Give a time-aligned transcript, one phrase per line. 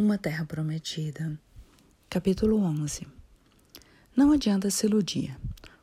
[0.00, 1.36] Uma Terra Prometida,
[2.08, 3.04] capítulo 11.
[4.14, 5.36] Não adianta se iludir.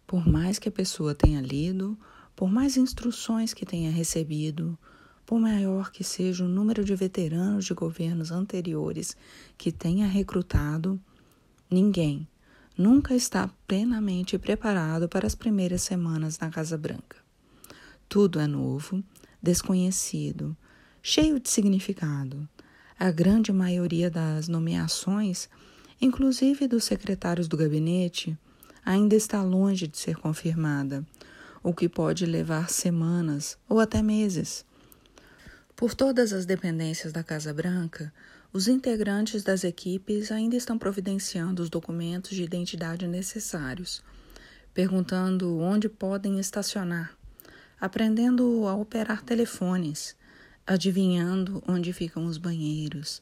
[0.08, 2.00] Por mais que a pessoa tenha lido,
[2.34, 4.80] por mais instruções que tenha recebido,
[5.26, 9.18] por maior que seja o número de veteranos de governos anteriores
[9.58, 10.98] que tenha recrutado,
[11.70, 12.26] ninguém
[12.78, 17.18] nunca está plenamente preparado para as primeiras semanas na Casa Branca.
[18.08, 19.04] Tudo é novo,
[19.44, 20.56] desconhecido,
[21.04, 22.48] cheio de significado
[22.98, 25.50] a grande maioria das nomeações,
[26.02, 28.38] inclusive dos secretários do gabinete,
[28.86, 31.06] ainda está longe de ser confirmada,
[31.62, 34.66] o que pode levar semanas ou até meses.
[35.76, 38.14] Por todas as dependências da Casa Branca,
[38.54, 44.02] os integrantes das equipes ainda estão providenciando os documentos de identidade necessários,
[44.74, 47.14] perguntando onde podem estacionar,
[47.78, 50.16] aprendendo a operar telefones
[50.66, 53.22] adivinhando onde ficam os banheiros,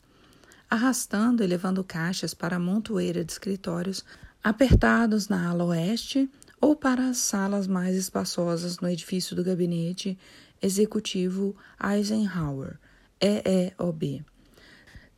[0.69, 4.03] arrastando e levando caixas para a montoeira de escritórios
[4.43, 10.17] apertados na ala oeste ou para as salas mais espaçosas no edifício do gabinete
[10.61, 12.79] executivo Eisenhower,
[13.19, 14.25] EEOB,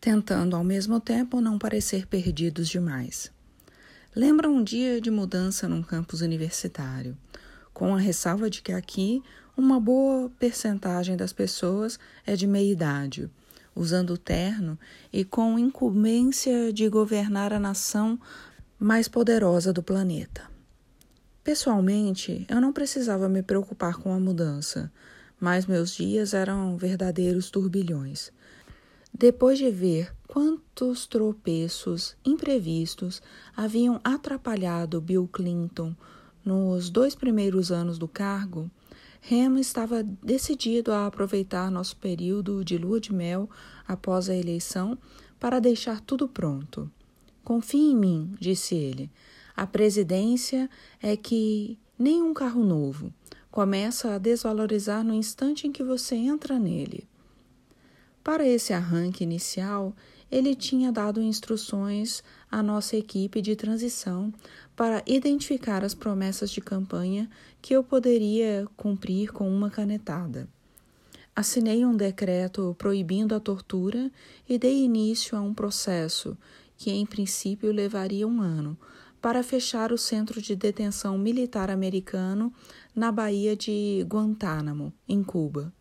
[0.02, 3.32] tentando ao mesmo tempo não parecer perdidos demais.
[4.16, 7.18] Lembra um dia de mudança num campus universitário,
[7.74, 9.22] com a ressalva de que aqui
[9.58, 13.30] uma boa percentagem das pessoas é de meia idade,
[13.74, 14.78] usando terno
[15.12, 18.20] e com incumbência de governar a nação
[18.78, 20.44] mais poderosa do planeta.
[21.44, 24.92] Pessoalmente, eu não precisava me preocupar com a mudança,
[25.40, 28.32] mas meus dias eram verdadeiros turbilhões.
[29.14, 33.22] Depois de ver quantos tropeços imprevistos
[33.56, 35.96] haviam atrapalhado Bill Clinton
[36.44, 38.70] nos dois primeiros anos do cargo,
[39.28, 43.50] Remo estava decidido a aproveitar nosso período de lua de mel
[43.88, 44.96] após a eleição
[45.40, 46.92] para deixar tudo pronto.
[47.44, 49.10] Confie em mim, disse ele.
[49.56, 50.70] A presidência
[51.02, 53.12] é que nem um carro novo
[53.50, 57.08] começa a desvalorizar no instante em que você entra nele.
[58.24, 59.96] Para esse arranque inicial,
[60.32, 62.24] ele tinha dado instruções
[62.56, 64.34] à nossa equipe de transição
[64.78, 67.30] para identificar as promessas de campanha
[67.62, 70.48] que eu poderia cumprir com uma canetada.
[71.36, 74.10] Assinei um decreto proibindo a tortura
[74.48, 76.38] e dei início a um processo
[76.78, 78.78] que, em princípio, levaria um ano
[79.22, 82.54] para fechar o centro de detenção militar americano
[82.96, 85.74] na Baía de Guantánamo, em Cuba.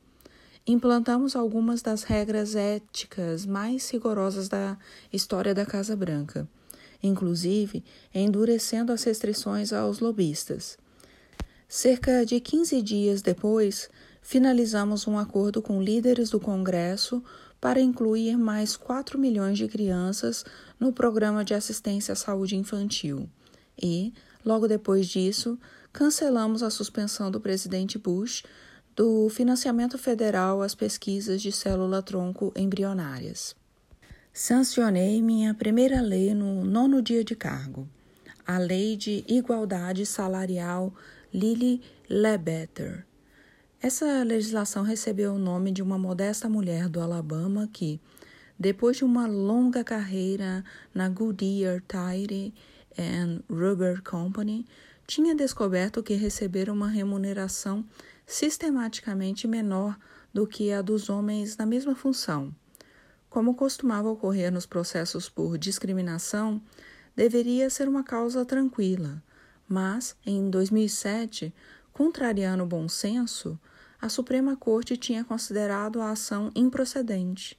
[0.67, 4.77] Implantamos algumas das regras éticas mais rigorosas da
[5.13, 6.49] história da Casa Branca
[7.07, 10.77] inclusive endurecendo as restrições aos lobistas.
[11.69, 13.91] Cerca de 15 dias depois,
[14.23, 17.23] finalizamos um acordo com líderes do Congresso
[17.61, 20.45] para incluir mais 4 milhões de crianças
[20.79, 23.29] no programa de assistência à saúde infantil.
[23.81, 24.13] E,
[24.45, 25.59] logo depois disso,
[25.93, 28.43] cancelamos a suspensão do presidente Bush
[28.95, 33.57] do financiamento federal às pesquisas de célula-tronco embrionárias.
[34.37, 37.89] Sancionei minha primeira lei no nono dia de cargo,
[38.45, 40.93] a Lei de Igualdade Salarial
[41.33, 41.81] Lily
[42.11, 43.07] Lebetter.
[43.81, 48.01] Essa legislação recebeu o nome de uma modesta mulher do Alabama que,
[48.59, 52.53] depois de uma longa carreira na Goodyear Tire
[52.99, 54.67] and Rubber Company,
[55.07, 57.85] tinha descoberto que receber uma remuneração
[58.27, 59.97] sistematicamente menor
[60.33, 62.53] do que a dos homens na mesma função.
[63.35, 66.63] Como costumava ocorrer nos processos por discriminação,
[67.17, 69.21] deveria ser uma causa tranquila,
[69.69, 71.53] mas, em 2007,
[71.93, 73.59] contrariando o bom senso,
[74.01, 77.59] a Suprema Corte tinha considerado a ação improcedente.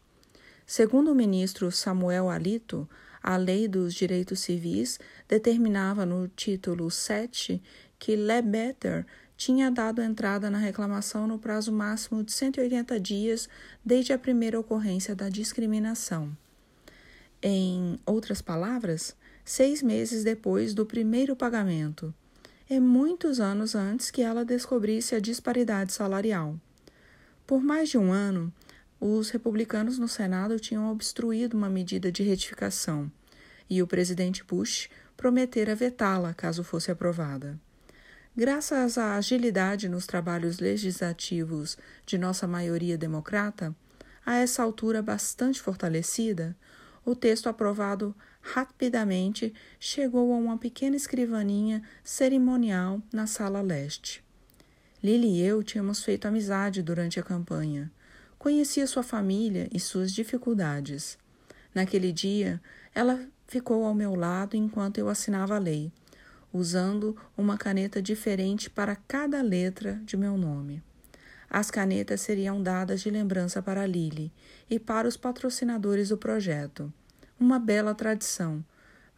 [0.65, 2.87] Segundo o ministro Samuel Alito,
[3.21, 4.97] a Lei dos Direitos Civis
[5.27, 7.61] determinava no título 7
[7.99, 9.05] que Lebetter
[9.37, 13.49] tinha dado entrada na reclamação no prazo máximo de 180 dias
[13.83, 16.35] desde a primeira ocorrência da discriminação.
[17.41, 22.13] Em outras palavras, seis meses depois do primeiro pagamento,
[22.69, 26.59] e muitos anos antes que ela descobrisse a disparidade salarial.
[27.45, 28.51] Por mais de um ano,
[28.99, 33.11] os republicanos no Senado tinham obstruído uma medida de retificação,
[33.69, 37.59] e o presidente Bush prometera vetá-la caso fosse aprovada.
[38.37, 43.73] Graças à agilidade nos trabalhos legislativos de nossa maioria democrata,
[44.25, 46.53] a essa altura bastante fortalecida,
[47.05, 54.21] o texto aprovado rapidamente chegou a uma pequena escrivaninha cerimonial na sala leste.
[55.01, 57.89] Lily e eu tínhamos feito amizade durante a campanha.
[58.37, 61.17] Conhecia sua família e suas dificuldades.
[61.73, 62.61] Naquele dia,
[62.93, 63.17] ela
[63.47, 65.89] ficou ao meu lado enquanto eu assinava a lei,
[66.55, 70.81] usando uma caneta diferente para cada letra de meu nome.
[71.49, 74.31] As canetas seriam dadas de lembrança para Lily
[74.69, 76.91] e para os patrocinadores do projeto.
[77.37, 78.63] Uma bela tradição,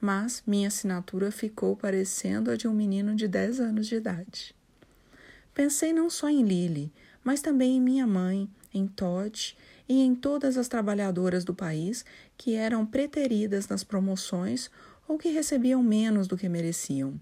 [0.01, 4.55] mas minha assinatura ficou parecendo a de um menino de 10 anos de idade.
[5.53, 6.91] Pensei não só em Lily,
[7.23, 9.55] mas também em minha mãe, em Todd
[9.87, 12.03] e em todas as trabalhadoras do país
[12.35, 14.69] que eram preteridas nas promoções
[15.07, 17.19] ou que recebiam menos do que mereciam.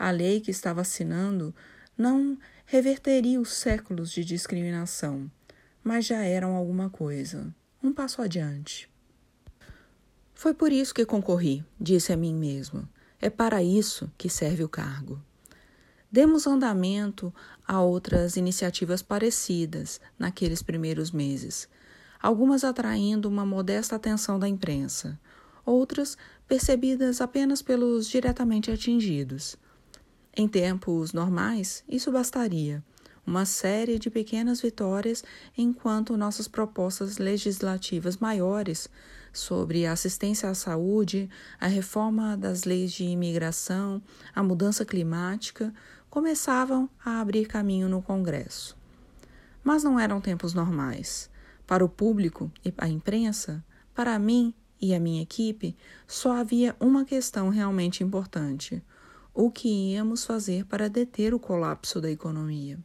[0.00, 1.54] A lei que estava assinando
[1.94, 5.30] não reverteria os séculos de discriminação,
[5.84, 8.88] mas já eram alguma coisa, um passo adiante.
[10.32, 12.88] Foi por isso que concorri, disse a mim mesmo.
[13.20, 15.22] É para isso que serve o cargo.
[16.10, 17.30] Demos andamento
[17.68, 21.68] a outras iniciativas parecidas naqueles primeiros meses,
[22.18, 25.20] algumas atraindo uma modesta atenção da imprensa,
[25.62, 26.16] outras
[26.48, 29.58] percebidas apenas pelos diretamente atingidos.
[30.40, 32.82] Em tempos normais, isso bastaria.
[33.26, 35.22] Uma série de pequenas vitórias
[35.54, 38.88] enquanto nossas propostas legislativas maiores
[39.34, 41.28] sobre a assistência à saúde,
[41.60, 44.00] a reforma das leis de imigração,
[44.34, 45.74] a mudança climática
[46.08, 48.74] começavam a abrir caminho no Congresso.
[49.62, 51.28] Mas não eram tempos normais.
[51.66, 53.62] Para o público e a imprensa,
[53.94, 55.76] para mim e a minha equipe,
[56.08, 58.82] só havia uma questão realmente importante:
[59.34, 62.78] o que íamos fazer para deter o colapso da economia.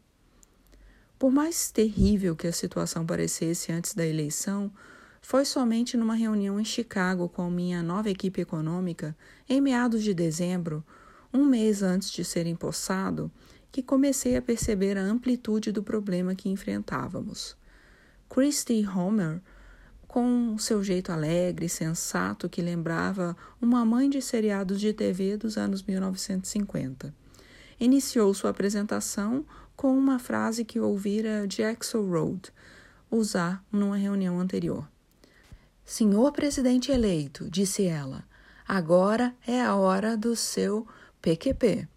[1.17, 4.71] Por mais terrível que a situação parecesse antes da eleição,
[5.21, 9.17] foi somente numa reunião em Chicago com minha nova equipe econômica,
[9.49, 10.83] em meados de dezembro,
[11.33, 13.31] um mês antes de ser empossado,
[13.71, 17.57] que comecei a perceber a amplitude do problema que enfrentávamos.
[18.29, 19.41] Christy Homer,
[20.15, 25.57] com seu jeito alegre e sensato que lembrava uma mãe de seriados de TV dos
[25.57, 27.13] anos 1950.
[27.77, 29.45] Iniciou sua apresentação
[29.75, 32.49] com uma frase que ouvira Jackson Road
[33.11, 34.87] usar numa reunião anterior.
[35.83, 38.23] Senhor presidente eleito, disse ela,
[38.65, 40.87] agora é a hora do seu
[41.21, 41.89] PQP.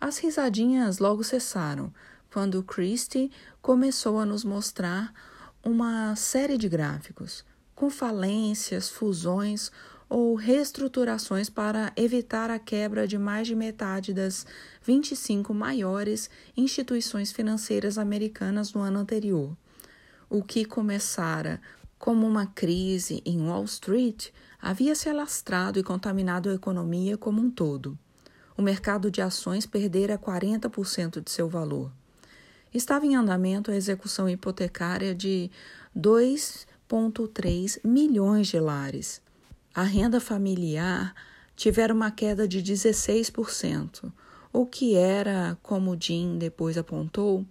[0.00, 1.92] As risadinhas logo cessaram
[2.32, 5.12] quando Christie começou a nos mostrar
[5.64, 7.44] uma série de gráficos
[7.74, 9.70] com falências, fusões
[10.08, 14.44] ou reestruturações para evitar a quebra de mais de metade das
[14.82, 19.56] 25 maiores instituições financeiras americanas no ano anterior.
[20.28, 21.60] O que começara
[21.98, 24.30] como uma crise em Wall Street
[24.60, 27.96] havia se alastrado e contaminado a economia como um todo.
[28.56, 31.90] O mercado de ações perdera 40% de seu valor
[32.72, 35.50] estava em andamento a execução hipotecária de
[35.96, 39.20] 2,3 milhões de lares.
[39.74, 41.14] A renda familiar
[41.56, 44.12] tivera uma queda de 16%,
[44.52, 47.44] o que era, como Jim depois apontou,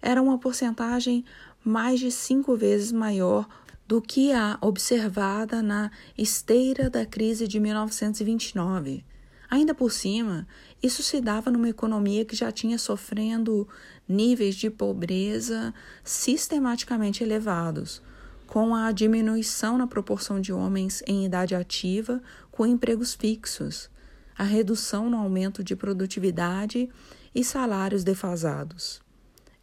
[0.00, 1.24] era uma porcentagem
[1.62, 3.46] mais de cinco vezes maior
[3.86, 9.04] do que a observada na esteira da crise de 1929.
[9.50, 10.46] Ainda por cima,
[10.80, 13.68] isso se dava numa economia que já tinha sofrendo
[14.08, 15.74] níveis de pobreza
[16.04, 18.00] sistematicamente elevados,
[18.46, 23.90] com a diminuição na proporção de homens em idade ativa com empregos fixos,
[24.38, 26.88] a redução no aumento de produtividade
[27.34, 29.00] e salários defasados.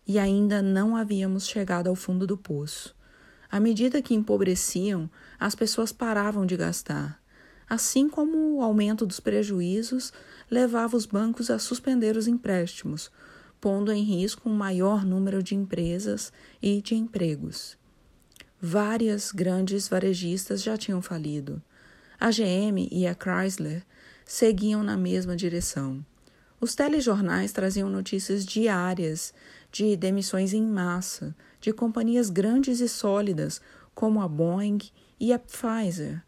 [0.06, 2.94] E ainda não havíamos chegado ao fundo do poço.
[3.50, 7.22] À medida que empobreciam, as pessoas paravam de gastar
[7.70, 10.14] assim como o aumento dos prejuízos
[10.50, 13.12] levava os bancos a suspender os empréstimos,
[13.60, 16.32] pondo em risco um maior número de empresas
[16.62, 17.78] e de empregos.
[18.62, 21.62] Várias grandes varejistas já tinham falido.
[22.20, 23.84] A GM e a Chrysler
[24.26, 26.04] seguiam na mesma direção.
[26.60, 29.32] Os telejornais traziam notícias diárias
[29.72, 33.62] de demissões em massa de companhias grandes e sólidas
[33.94, 34.80] como a Boeing
[35.20, 36.24] e a Pfizer,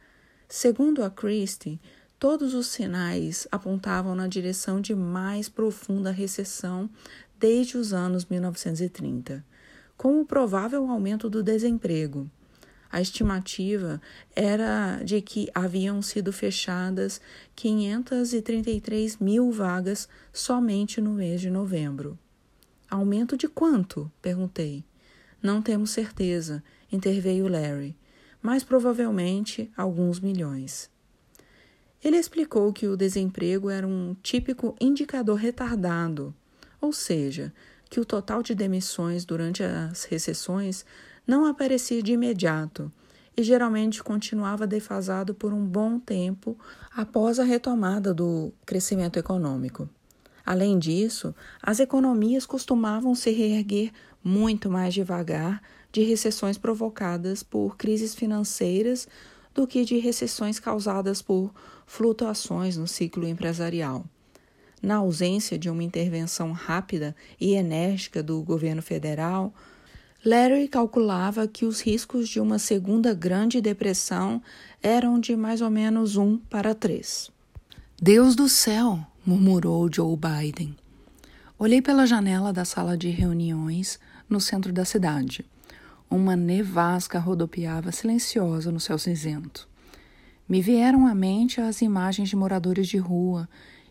[0.52, 1.80] Segundo a Christie,
[2.18, 6.90] todos os sinais apontavam na direção de mais profunda recessão
[7.38, 9.46] desde os anos 1930,
[9.96, 12.28] com o provável aumento do desemprego.
[12.92, 14.02] A estimativa
[14.36, 17.22] era de que haviam sido fechadas
[17.56, 22.18] 533 mil vagas somente no mês de novembro.
[22.90, 24.12] Aumento de quanto?
[24.20, 24.84] perguntei.
[25.44, 27.96] Não temos certeza, interveio Larry
[28.42, 30.90] mas provavelmente alguns milhões.
[32.04, 36.34] Ele explicou que o desemprego era um típico indicador retardado,
[36.80, 37.54] ou seja,
[37.90, 40.86] que o total de demissões durante as recessões
[41.28, 42.92] não aparecia de imediato
[43.36, 46.58] e geralmente continuava defasado por um bom tempo
[46.96, 49.90] após a retomada do crescimento econômico.
[50.46, 53.92] Além disso, as economias costumavam se reerguer
[54.24, 59.08] muito mais devagar de recessões provocadas por crises financeiras
[59.54, 61.52] do que de recessões causadas por
[61.86, 64.06] flutuações no ciclo empresarial.
[64.82, 69.54] Na ausência de uma intervenção rápida e enérgica do governo federal,
[70.24, 74.42] Larry calculava que os riscos de uma segunda Grande Depressão
[74.82, 77.32] eram de mais ou menos um para três.
[78.02, 79.06] Deus do céu!
[79.26, 80.76] murmurou Joe Biden.
[81.58, 85.46] Olhei pela janela da sala de reuniões no centro da cidade.
[86.10, 89.68] Uma nevasca rodopiava silenciosa no céu cinzento.
[90.48, 93.48] Me vieram à mente as imagens de moradores de rua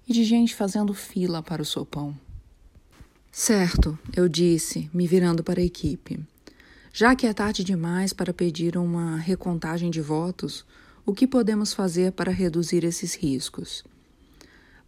[0.08, 2.18] e de gente fazendo fila para o sopão.
[3.30, 6.18] Certo, eu disse, me virando para a equipe.
[6.92, 10.66] Já que é tarde demais para pedir uma recontagem de votos,
[11.06, 13.84] o que podemos fazer para reduzir esses riscos?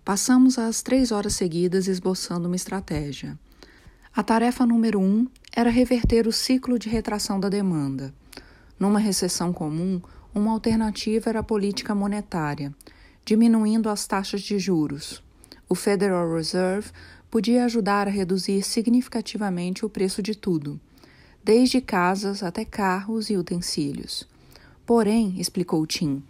[0.04, 3.38] Passamos as três horas seguidas esboçando uma estratégia.
[4.12, 8.14] A tarefa número um era reverter o ciclo de retração da demanda.
[8.78, 10.00] Numa recessão comum,
[10.34, 12.72] uma alternativa era a política monetária,
[13.24, 15.22] diminuindo as taxas de juros.
[15.68, 16.90] O Federal Reserve
[17.30, 20.80] podia ajudar a reduzir significativamente o preço de tudo,
[21.42, 24.28] desde casas até carros e utensílios.
[24.84, 26.22] Porém, explicou Tim,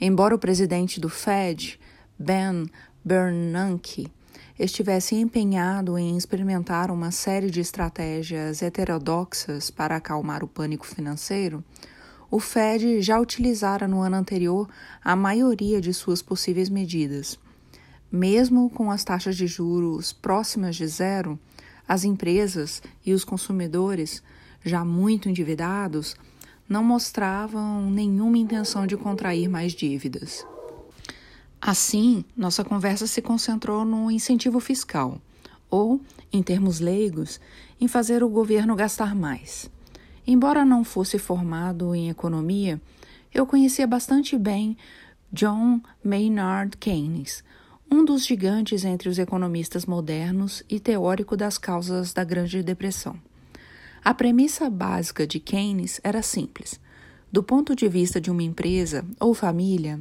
[0.00, 1.78] embora o presidente do Fed,
[2.18, 2.68] Ben
[3.04, 4.10] Bernanke,
[4.58, 11.62] estivesse empenhado em experimentar uma série de estratégias heterodoxas para acalmar o pânico financeiro,
[12.30, 14.68] o Fed já utilizara no ano anterior
[15.02, 17.38] a maioria de suas possíveis medidas
[18.10, 21.38] mesmo com as taxas de juros próximas de zero,
[21.86, 24.22] as empresas e os consumidores,
[24.64, 26.16] já muito endividados,
[26.68, 30.44] não mostravam nenhuma intenção de contrair mais dívidas.
[31.60, 35.20] Assim, nossa conversa se concentrou no incentivo fiscal,
[35.68, 36.00] ou,
[36.32, 37.40] em termos leigos,
[37.80, 39.70] em fazer o governo gastar mais.
[40.26, 42.80] Embora não fosse formado em economia,
[43.34, 44.76] eu conhecia bastante bem
[45.32, 47.42] John Maynard Keynes,
[47.90, 53.16] um dos gigantes entre os economistas modernos e teórico das causas da Grande Depressão.
[54.04, 56.78] A premissa básica de Keynes era simples.
[57.32, 60.00] Do ponto de vista de uma empresa ou família,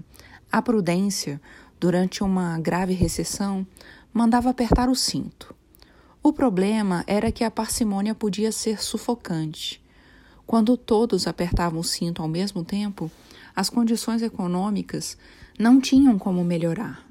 [0.51, 1.41] a prudência,
[1.79, 3.65] durante uma grave recessão,
[4.13, 5.53] mandava apertar o cinto.
[6.23, 9.81] O problema era que a parcimônia podia ser sufocante.
[10.45, 13.11] Quando todos apertavam o cinto ao mesmo tempo,
[13.55, 15.17] as condições econômicas
[15.59, 17.05] não tinham como melhorar.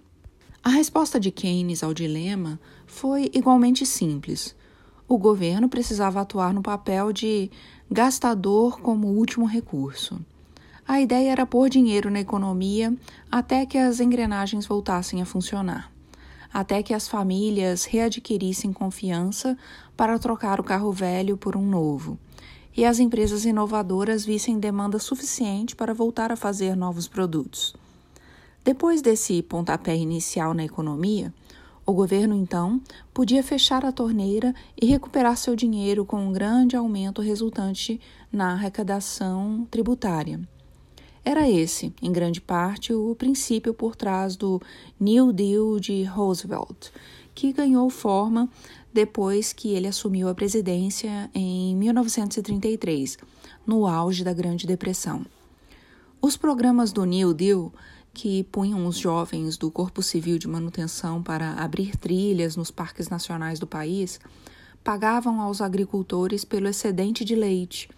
[0.63, 4.55] A resposta de Keynes ao dilema foi igualmente simples.
[5.07, 7.51] O governo precisava atuar no papel de
[7.91, 10.19] gastador como último recurso.
[10.89, 12.95] A ideia era pôr dinheiro na economia
[13.29, 15.91] até que as engrenagens voltassem a funcionar,
[16.55, 19.59] até que as famílias readquirissem confiança
[19.97, 22.17] para trocar o carro velho por um novo,
[22.77, 27.75] e as empresas inovadoras vissem demanda suficiente para voltar a fazer novos produtos.
[28.63, 31.35] Depois desse pontapé inicial na economia,
[31.85, 32.81] o governo então
[33.13, 38.01] podia fechar a torneira e recuperar seu dinheiro com um grande aumento resultante
[38.31, 40.41] na arrecadação tributária.
[41.29, 44.63] Era esse, em grande parte, o princípio por trás do
[44.99, 46.91] New Deal de Roosevelt,
[47.35, 48.49] que ganhou forma
[48.93, 53.19] depois que ele assumiu a presidência em 1933,
[53.67, 55.27] no auge da Grande Depressão.
[56.23, 57.73] Os programas do New Deal
[58.15, 63.59] que punham os jovens do Corpo Civil de Manutenção para abrir trilhas nos parques nacionais
[63.59, 64.21] do país,
[64.85, 67.91] pagavam aos agricultores pelo excedente de leite,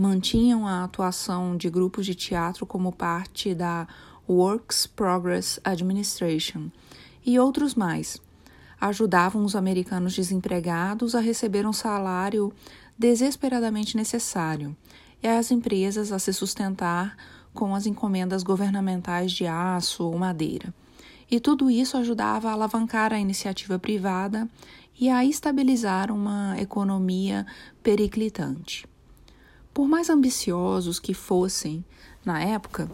[0.00, 3.86] mantinham a atuação de grupos de teatro como parte da
[4.26, 6.70] Works Progress Administration
[7.24, 8.18] e outros mais.
[8.80, 12.50] Ajudavam os americanos desempregados a receber um salário
[12.98, 14.74] desesperadamente necessário
[15.22, 17.14] e as empresas a se sustentar
[17.52, 20.72] com as encomendas governamentais de aço ou madeira.
[21.30, 24.48] E tudo isso ajudava a alavancar a iniciativa privada
[24.98, 27.46] e a estabilizar uma economia
[27.82, 28.89] periclitante.
[29.72, 31.84] Por mais ambiciosos que fossem
[32.24, 32.90] na época,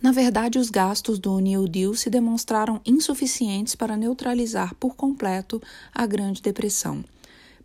[0.00, 5.62] na verdade, os gastos do New Deal se demonstraram insuficientes para neutralizar por completo
[5.94, 7.04] a Grande Depressão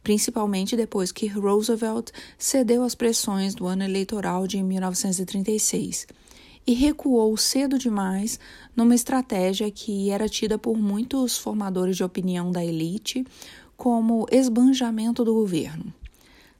[0.07, 6.07] principalmente depois que Roosevelt cedeu às pressões do ano eleitoral de 1936
[6.65, 8.39] e recuou cedo demais
[8.73, 13.27] numa estratégia que era tida por muitos formadores de opinião da elite
[13.75, 15.93] como esbanjamento do governo.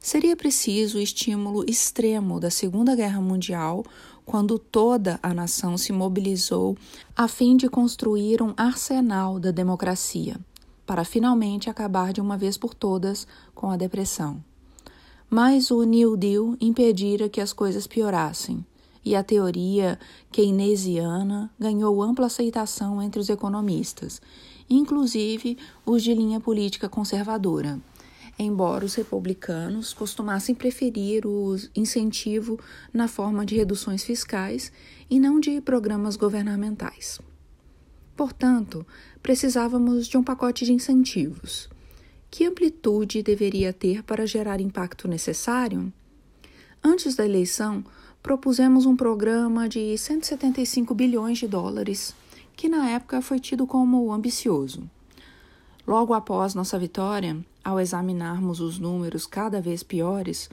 [0.08, 3.84] Seria preciso o estímulo extremo da Segunda Guerra Mundial,
[4.26, 6.78] quando toda a nação se mobilizou
[7.14, 10.40] a fim de construir um arsenal da democracia,
[10.86, 14.42] para finalmente acabar de uma vez por todas com a depressão.
[15.30, 18.66] Mas o New Deal impedira que as coisas piorassem,
[19.04, 20.00] e a teoria
[20.32, 24.22] keynesiana ganhou ampla aceitação entre os economistas,
[24.70, 27.78] inclusive os de linha política conservadora
[28.38, 32.60] embora os republicanos costumassem preferir o incentivo
[32.94, 34.72] na forma de reduções fiscais
[35.10, 37.20] e não de programas governamentais.
[38.16, 38.86] Portanto,
[39.22, 41.70] precisávamos de um pacote de incentivos.
[42.30, 45.92] Que amplitude deveria ter para gerar impacto necessário?
[46.84, 47.84] Antes da eleição,
[48.22, 52.14] propusemos um programa de 175 bilhões de dólares,
[52.56, 54.90] que na época foi tido como ambicioso.
[55.88, 60.50] Logo após nossa vitória, ao examinarmos os números cada vez piores,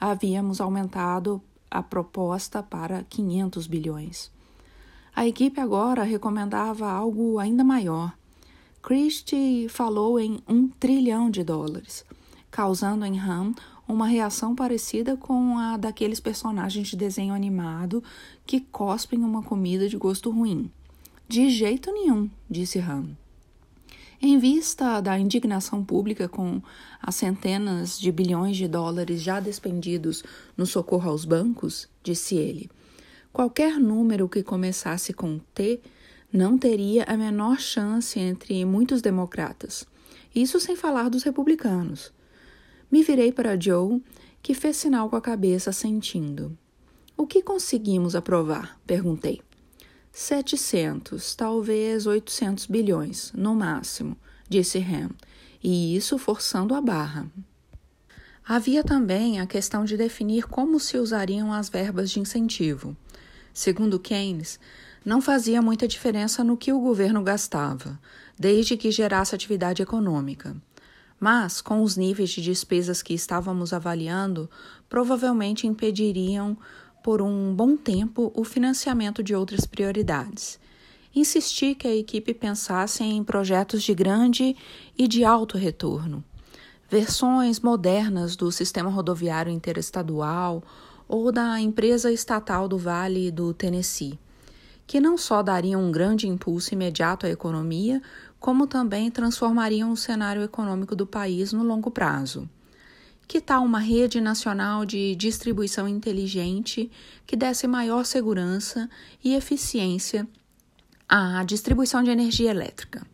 [0.00, 4.32] havíamos aumentado a proposta para 500 bilhões.
[5.14, 8.12] A equipe agora recomendava algo ainda maior.
[8.82, 12.04] Christie falou em um trilhão de dólares,
[12.50, 13.54] causando em Ham
[13.86, 18.02] uma reação parecida com a daqueles personagens de desenho animado
[18.44, 20.68] que cospem uma comida de gosto ruim.
[21.28, 23.16] De jeito nenhum, disse Ham.
[24.20, 26.62] Em vista da indignação pública com
[27.02, 30.24] as centenas de bilhões de dólares já despendidos
[30.56, 32.70] no socorro aos bancos, disse ele,
[33.32, 35.80] qualquer número que começasse com T
[36.32, 39.86] não teria a menor chance entre muitos democratas.
[40.34, 42.12] Isso sem falar dos republicanos.
[42.90, 44.02] Me virei para Joe,
[44.42, 46.56] que fez sinal com a cabeça, sentindo.
[47.16, 48.78] O que conseguimos aprovar?
[48.86, 49.45] perguntei.
[50.18, 54.16] 700, talvez 800 bilhões, no máximo,
[54.48, 55.10] disse Ham,
[55.62, 57.30] e isso forçando a barra.
[58.42, 62.96] Havia também a questão de definir como se usariam as verbas de incentivo.
[63.52, 64.58] Segundo Keynes,
[65.04, 68.00] não fazia muita diferença no que o governo gastava,
[68.38, 70.56] desde que gerasse atividade econômica.
[71.20, 74.48] Mas, com os níveis de despesas que estávamos avaliando,
[74.88, 76.56] provavelmente impediriam
[77.06, 80.58] por um bom tempo o financiamento de outras prioridades.
[81.14, 84.56] Insisti que a equipe pensasse em projetos de grande
[84.98, 86.24] e de alto retorno,
[86.90, 90.64] versões modernas do sistema rodoviário interestadual
[91.06, 94.18] ou da empresa estatal do Vale do Tennessee,
[94.84, 98.02] que não só dariam um grande impulso imediato à economia,
[98.40, 102.50] como também transformariam o cenário econômico do país no longo prazo.
[103.28, 106.90] Que tal uma rede nacional de distribuição inteligente
[107.26, 108.88] que desse maior segurança
[109.22, 110.28] e eficiência
[111.08, 113.04] à distribuição de energia elétrica?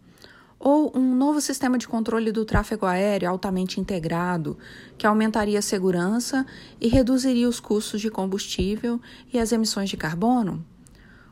[0.60, 4.58] Ou um novo sistema de controle do tráfego aéreo altamente integrado,
[4.98, 6.46] que aumentaria a segurança
[6.78, 9.00] e reduziria os custos de combustível
[9.32, 10.64] e as emissões de carbono?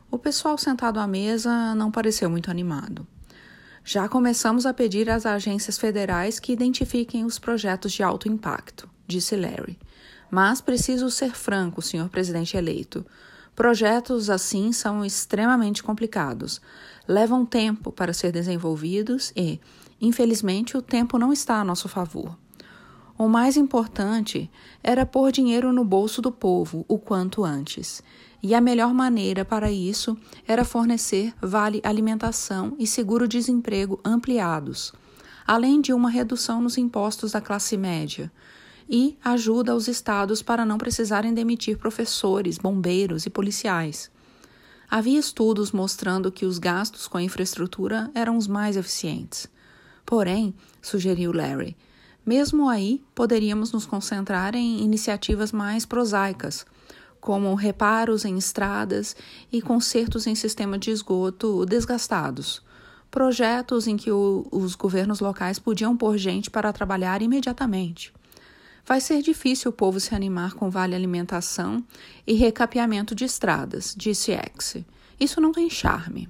[0.09, 3.07] O pessoal sentado à mesa não pareceu muito animado.
[3.83, 9.35] Já começamos a pedir às agências federais que identifiquem os projetos de alto impacto, disse
[9.35, 9.77] Larry.
[10.29, 13.05] Mas preciso ser franco, senhor presidente eleito.
[13.55, 16.61] Projetos assim são extremamente complicados,
[17.07, 19.59] levam tempo para ser desenvolvidos e,
[19.99, 22.37] infelizmente, o tempo não está a nosso favor.
[23.17, 24.49] O mais importante
[24.81, 28.01] era pôr dinheiro no bolso do povo o quanto antes
[28.41, 34.93] e a melhor maneira para isso era fornecer vale alimentação e seguro-desemprego ampliados,
[35.45, 38.31] além de uma redução nos impostos da classe média,
[38.89, 44.11] e ajuda aos estados para não precisarem demitir professores, bombeiros e policiais.
[44.89, 49.47] Havia estudos mostrando que os gastos com a infraestrutura eram os mais eficientes.
[50.05, 51.77] Porém, sugeriu Larry,
[52.25, 56.65] mesmo aí poderíamos nos concentrar em iniciativas mais prosaicas,
[57.21, 59.15] como reparos em estradas
[59.51, 62.61] e consertos em sistemas de esgoto desgastados.
[63.11, 68.11] Projetos em que o, os governos locais podiam pôr gente para trabalhar imediatamente.
[68.85, 71.83] Vai ser difícil o povo se animar com vale alimentação
[72.25, 74.77] e recapeamento de estradas, disse X.
[75.19, 76.27] Isso não tem charme.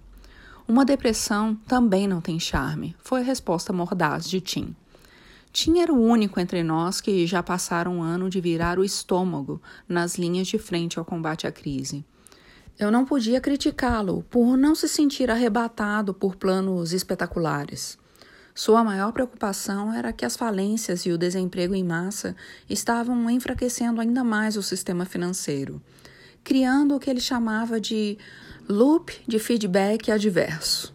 [0.68, 4.76] Uma depressão também não tem charme, foi a resposta mordaz de Tim.
[5.54, 9.62] Tim era o único entre nós que já passaram um ano de virar o estômago
[9.88, 12.06] nas linhas de frente ao combate à crise.
[12.80, 18.00] Eu não podia criticá-lo por não se sentir arrebatado por planos espetaculares.
[18.56, 22.36] Sua maior preocupação era que as falências e o desemprego em massa
[22.70, 25.82] estavam enfraquecendo ainda mais o sistema financeiro,
[26.44, 28.18] criando o que ele chamava de
[28.68, 30.94] loop de feedback adverso.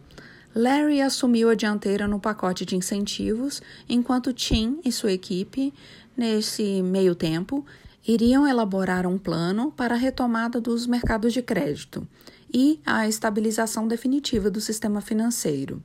[0.57, 5.73] Larry assumiu a dianteira no pacote de incentivos, enquanto Tim e sua equipe
[6.17, 7.65] Nesse meio tempo,
[8.09, 12.09] iriam elaborar um plano para a retomada dos mercados de crédito
[12.53, 15.83] e a estabilização definitiva do sistema financeiro.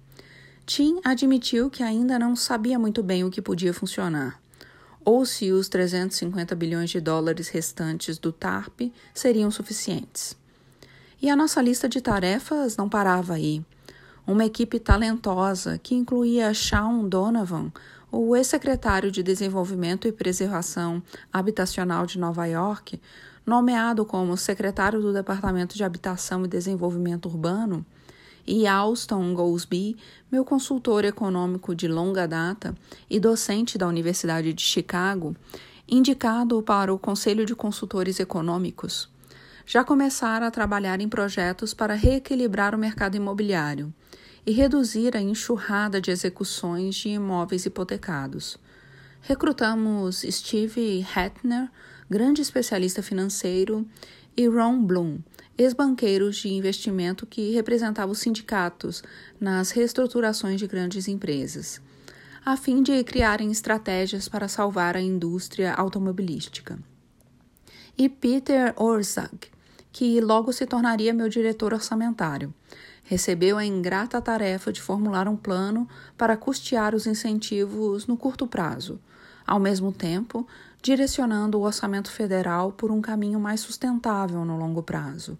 [0.66, 4.42] Tim admitiu que ainda não sabia muito bem o que podia funcionar,
[5.04, 10.38] ou se os 350 bilhões de dólares restantes do TARP seriam suficientes.
[11.22, 13.62] E a nossa lista de tarefas não parava aí.
[14.26, 17.72] Uma equipe talentosa que incluía Sean Donovan,
[18.12, 21.02] o ex-secretário de Desenvolvimento e Preservação
[21.34, 23.02] Habitacional de Nova York,
[23.44, 27.84] nomeado como secretário do Departamento de Habitação e Desenvolvimento Urbano,
[28.46, 29.98] e Alston Goldsby,
[30.32, 32.76] meu consultor econômico de longa data
[33.10, 35.36] e docente da Universidade de Chicago,
[35.90, 39.10] indicado para o Conselho de Consultores Econômicos.
[39.66, 43.92] Já começaram a trabalhar em projetos para reequilibrar o mercado imobiliário
[44.46, 48.58] e reduzir a enxurrada de execuções de imóveis hipotecados.
[49.22, 51.70] Recrutamos Steve Hetner,
[52.10, 53.88] grande especialista financeiro,
[54.36, 55.20] e Ron Bloom,
[55.58, 59.04] ex-banqueiros de investimento que representavam os sindicatos
[59.40, 61.82] nas reestruturações de grandes empresas,
[62.44, 66.80] a fim de criarem estratégias para salvar a indústria automobilística.
[67.98, 69.52] E Peter Orzag,
[69.92, 72.54] que logo se tornaria meu diretor orçamentário.
[73.12, 75.86] Recebeu a ingrata tarefa de formular um plano
[76.18, 79.02] para custear os incentivos no curto prazo,
[79.46, 80.48] ao mesmo tempo
[80.82, 85.38] direcionando o orçamento federal por um caminho mais sustentável no longo prazo.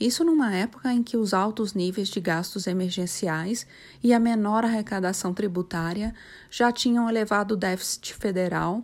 [0.00, 3.66] Isso numa época em que os altos níveis de gastos emergenciais
[4.02, 6.14] e a menor arrecadação tributária
[6.50, 8.82] já tinham elevado o déficit federal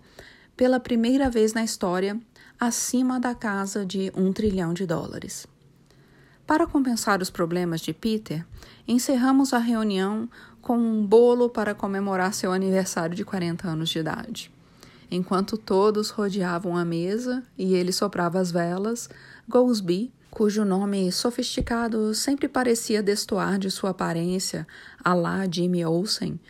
[0.54, 2.20] pela primeira vez na história
[2.60, 5.48] acima da casa de um trilhão de dólares.
[6.50, 8.44] Para compensar os problemas de Peter,
[8.88, 10.28] encerramos a reunião
[10.60, 14.50] com um bolo para comemorar seu aniversário de 40 anos de idade.
[15.08, 19.08] Enquanto todos rodeavam a mesa e ele soprava as velas,
[19.48, 24.66] Goldsby, cujo nome sofisticado sempre parecia destoar de sua aparência,
[25.04, 26.40] a lá Jimmy Olsen,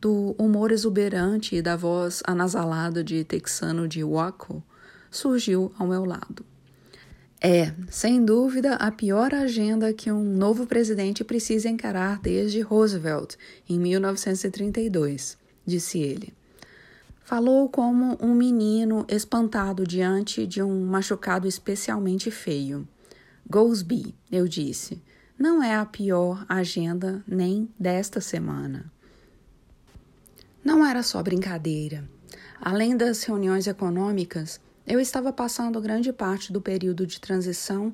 [0.00, 4.62] do humor exuberante e da voz anasalada de texano de Waco,
[5.10, 6.46] surgiu ao meu lado.
[7.40, 13.36] É, sem dúvida, a pior agenda que um novo presidente precisa encarar desde Roosevelt,
[13.68, 16.34] em 1932, disse ele.
[17.22, 22.88] Falou como um menino espantado diante de um machucado especialmente feio.
[23.48, 25.00] Goldsby, eu disse,
[25.38, 28.90] não é a pior agenda nem desta semana.
[30.64, 32.08] Não era só brincadeira.
[32.60, 37.92] Além das reuniões econômicas, eu estava passando grande parte do período de transição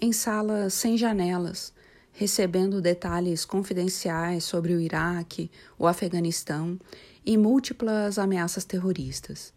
[0.00, 1.72] em salas sem janelas,
[2.12, 6.80] recebendo detalhes confidenciais sobre o Iraque, o Afeganistão
[7.24, 9.54] e múltiplas ameaças terroristas.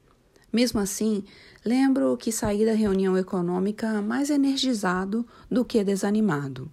[0.53, 1.23] Mesmo assim,
[1.65, 6.71] lembro que saí da reunião econômica mais energizado do que desanimado.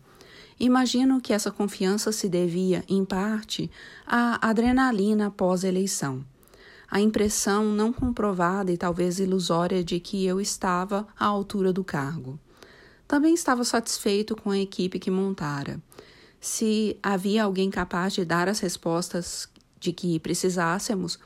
[0.60, 3.70] Imagino que essa confiança se devia, em parte,
[4.06, 6.22] à adrenalina pós-eleição
[6.92, 12.38] a impressão não comprovada e talvez ilusória de que eu estava à altura do cargo.
[13.08, 15.80] Também estava satisfeito com a equipe que montara.
[16.38, 19.48] Se havia alguém capaz de dar as respostas
[19.80, 21.18] de que precisássemos,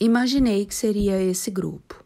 [0.00, 2.02] imaginei que seria esse grupo.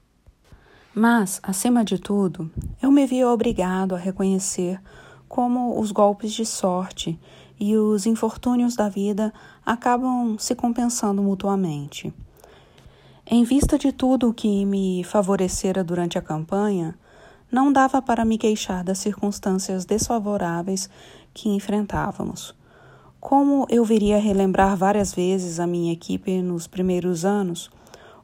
[0.92, 2.50] Mas, acima de tudo,
[2.82, 4.80] eu me via obrigado a reconhecer
[5.28, 7.16] como os golpes de sorte
[7.60, 9.32] e os infortúnios da vida
[9.64, 12.12] acabam se compensando mutuamente.
[13.26, 16.94] Em vista de tudo o que me favorecera durante a campanha,
[17.50, 20.90] não dava para me queixar das circunstâncias desfavoráveis
[21.32, 22.54] que enfrentávamos.
[23.18, 27.70] Como eu viria relembrar várias vezes a minha equipe nos primeiros anos,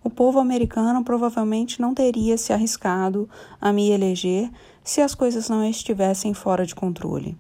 [0.05, 3.27] o povo americano provavelmente não teria se arriscado
[3.59, 4.51] a me eleger
[4.85, 7.39] se as coisas não estivessem fora de controle.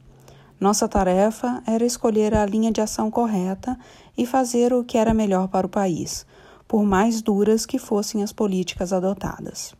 [0.58, 3.78] Nossa tarefa era escolher a linha de ação correta
[4.16, 6.24] e fazer o que era melhor para o país
[6.70, 9.74] por mais duras que fossem as políticas adotadas.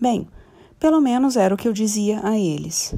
[0.00, 0.26] Bem,
[0.80, 2.94] pelo menos era o que eu dizia a eles.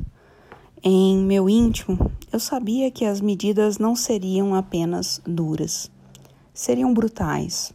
[0.85, 5.91] Em meu íntimo, eu sabia que as medidas não seriam apenas duras,
[6.55, 7.75] seriam brutais.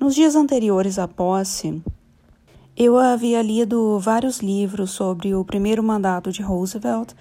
[0.00, 1.82] Nos dias anteriores à posse,
[2.74, 7.12] eu havia lido vários livros sobre o primeiro mandato de Roosevelt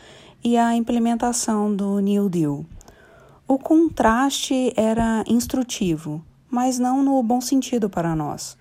[0.42, 2.66] e a implementação do New Deal.
[3.46, 6.24] O contraste era instrutivo
[6.56, 8.58] mas não no bom sentido para nós.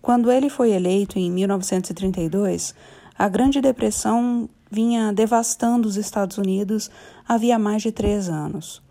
[0.00, 2.74] Quando ele foi eleito em 1932,
[3.18, 6.90] a Grande Depressão vinha devastando os Estados Unidos
[7.28, 8.82] havia mais de três anos.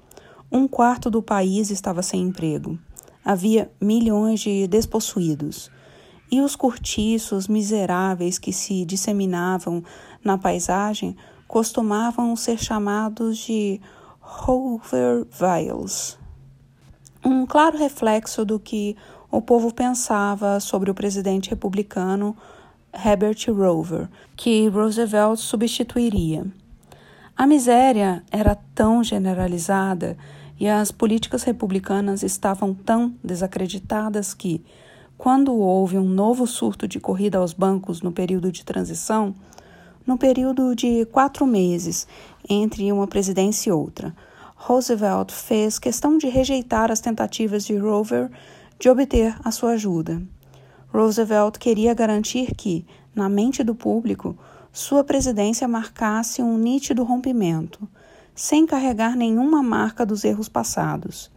[0.52, 2.78] Um quarto do país estava sem emprego.
[3.26, 5.72] Havia milhões de despossuídos.
[6.30, 9.82] e os cortiços miseráveis que se disseminavam
[10.24, 11.16] na paisagem
[11.48, 13.80] costumavam ser chamados de
[14.22, 16.20] Hoovervilles.
[17.30, 18.96] Um claro reflexo do que
[19.30, 22.34] o povo pensava sobre o presidente republicano
[22.94, 26.46] Herbert Rover, que Roosevelt substituiria.
[27.36, 30.18] A miséria era tão generalizada
[30.58, 34.64] e as políticas republicanas estavam tão desacreditadas que,
[35.18, 39.36] quando houve um novo surto de corrida aos bancos no período de transição,
[40.06, 42.08] no período de quatro meses
[42.50, 44.16] entre uma presidência e outra,
[44.60, 48.30] Roosevelt fez questão de rejeitar as tentativas de Rover
[48.80, 50.22] de obter a sua ajuda.
[50.92, 54.38] Roosevelt queria garantir que, na mente do público,
[54.74, 57.88] sua presidência marcasse um nítido rompimento,
[58.36, 61.32] sem carregar nenhuma marca dos erros passados.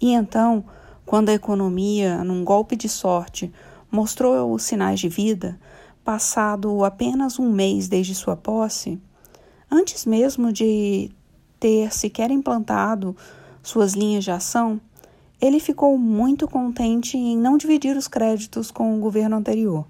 [0.00, 0.64] E então,
[1.04, 3.50] quando a economia, num golpe de sorte,
[3.90, 5.58] mostrou os sinais de vida,
[6.04, 9.00] passado apenas um mês desde sua posse,
[9.70, 11.10] antes mesmo de
[11.58, 13.16] ter sequer implantado
[13.62, 14.80] suas linhas de ação,
[15.40, 19.86] ele ficou muito contente em não dividir os créditos com o governo anterior.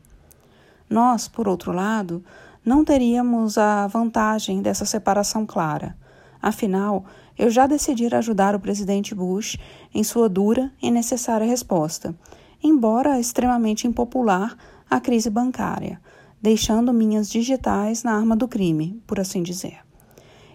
[0.88, 2.24] Nós, por outro lado,
[2.64, 5.96] não teríamos a vantagem dessa separação clara.
[6.42, 7.04] Afinal,
[7.38, 9.56] eu já decidi ajudar o presidente Bush
[9.94, 12.14] em sua dura e necessária resposta,
[12.62, 14.56] embora extremamente impopular,
[14.88, 16.00] à crise bancária,
[16.40, 19.85] deixando minhas digitais na arma do crime, por assim dizer.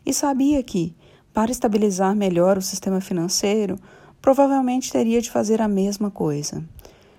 [0.05, 0.95] E sabia que,
[1.33, 3.79] para estabilizar melhor o sistema financeiro,
[4.21, 6.63] provavelmente teria de fazer a mesma coisa.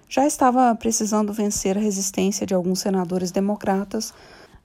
[0.09, 4.13] Já estava precisando vencer a resistência de alguns senadores democratas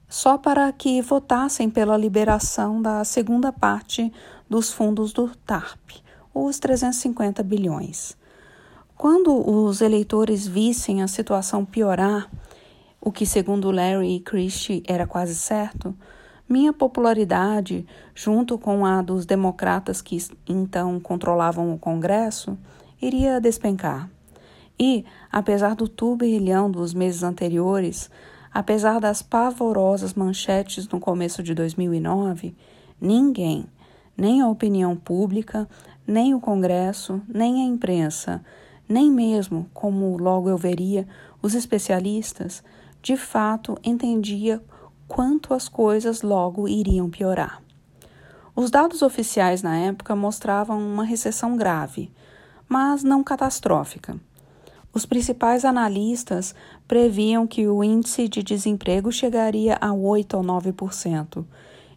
[0.10, 4.12] só para que votassem pela liberação da segunda parte
[4.50, 6.02] dos fundos do TARP,
[6.34, 8.18] os 350 bilhões.
[8.98, 12.30] Quando os eleitores vissem a situação piorar,
[13.00, 15.96] o que segundo Larry e Christie era quase certo,
[16.48, 22.58] minha popularidade, junto com a dos democratas que então controlavam o Congresso,
[23.02, 24.10] iria despencar.
[24.80, 28.10] E, apesar do turbilhão dos meses anteriores,
[28.54, 32.56] apesar das pavorosas manchetes no começo de 2009,
[33.02, 33.66] ninguém,
[34.16, 35.68] nem a opinião pública,
[36.06, 38.44] nem o Congresso, nem a imprensa,
[38.88, 41.08] nem mesmo, como logo eu veria,
[41.42, 42.64] os especialistas,
[43.02, 44.62] de fato entendia
[45.08, 47.62] quanto as coisas logo iriam piorar.
[48.56, 52.12] Os dados oficiais na época mostravam uma recessão grave,
[52.68, 54.20] mas não catastrófica.
[54.94, 56.56] Os principais analistas
[56.88, 61.46] previam que o índice de desemprego chegaria a 8 ou 9%,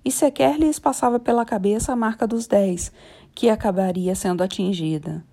[0.05, 2.93] e sequer lhes passava pela cabeça a marca dos 10,
[3.35, 5.25] que acabaria sendo atingida.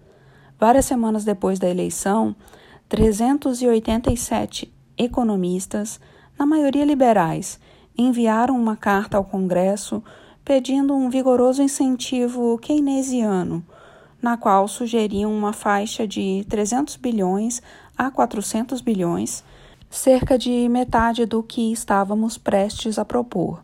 [0.59, 2.35] Várias semanas depois da eleição,
[2.87, 5.99] 387 economistas
[6.39, 7.59] na maioria liberais,
[7.97, 10.03] enviaram uma carta ao Congresso
[10.45, 13.65] pedindo um vigoroso incentivo keynesiano,
[14.21, 17.61] na qual sugeriam uma faixa de 300 bilhões
[17.97, 19.43] a 400 bilhões,
[19.89, 23.63] cerca de metade do que estávamos prestes a propor,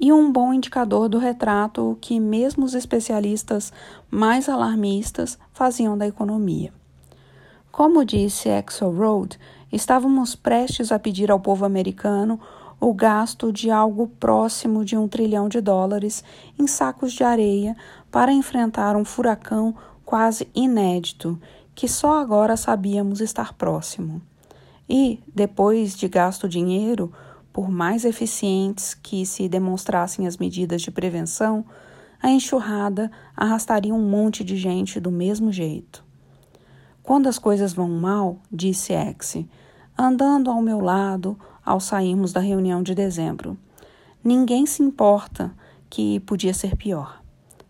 [0.00, 3.72] e um bom indicador do retrato que mesmo os especialistas
[4.10, 6.72] mais alarmistas faziam da economia.
[7.72, 9.38] Como disse Axelrod,
[9.72, 12.40] estávamos prestes a pedir ao povo americano
[12.80, 16.22] o gasto de algo próximo de um trilhão de dólares
[16.58, 17.76] em sacos de areia
[18.10, 21.38] para enfrentar um furacão quase inédito
[21.74, 24.22] que só agora sabíamos estar próximo.
[24.88, 27.12] E, depois de gasto dinheiro,
[27.52, 31.64] por mais eficientes que se demonstrassem as medidas de prevenção,
[32.22, 36.04] a enxurrada arrastaria um monte de gente do mesmo jeito.
[37.02, 39.48] Quando as coisas vão mal, disse Exe,
[39.96, 41.38] andando ao meu lado
[41.68, 43.54] ao sairmos da reunião de dezembro.
[44.24, 45.52] Ninguém se importa
[45.90, 47.22] que podia ser pior.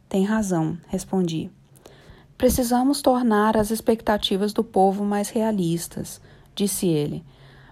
[0.08, 1.50] Tem razão, respondi.
[2.36, 6.20] Precisamos tornar as expectativas do povo mais realistas,
[6.54, 7.24] disse ele.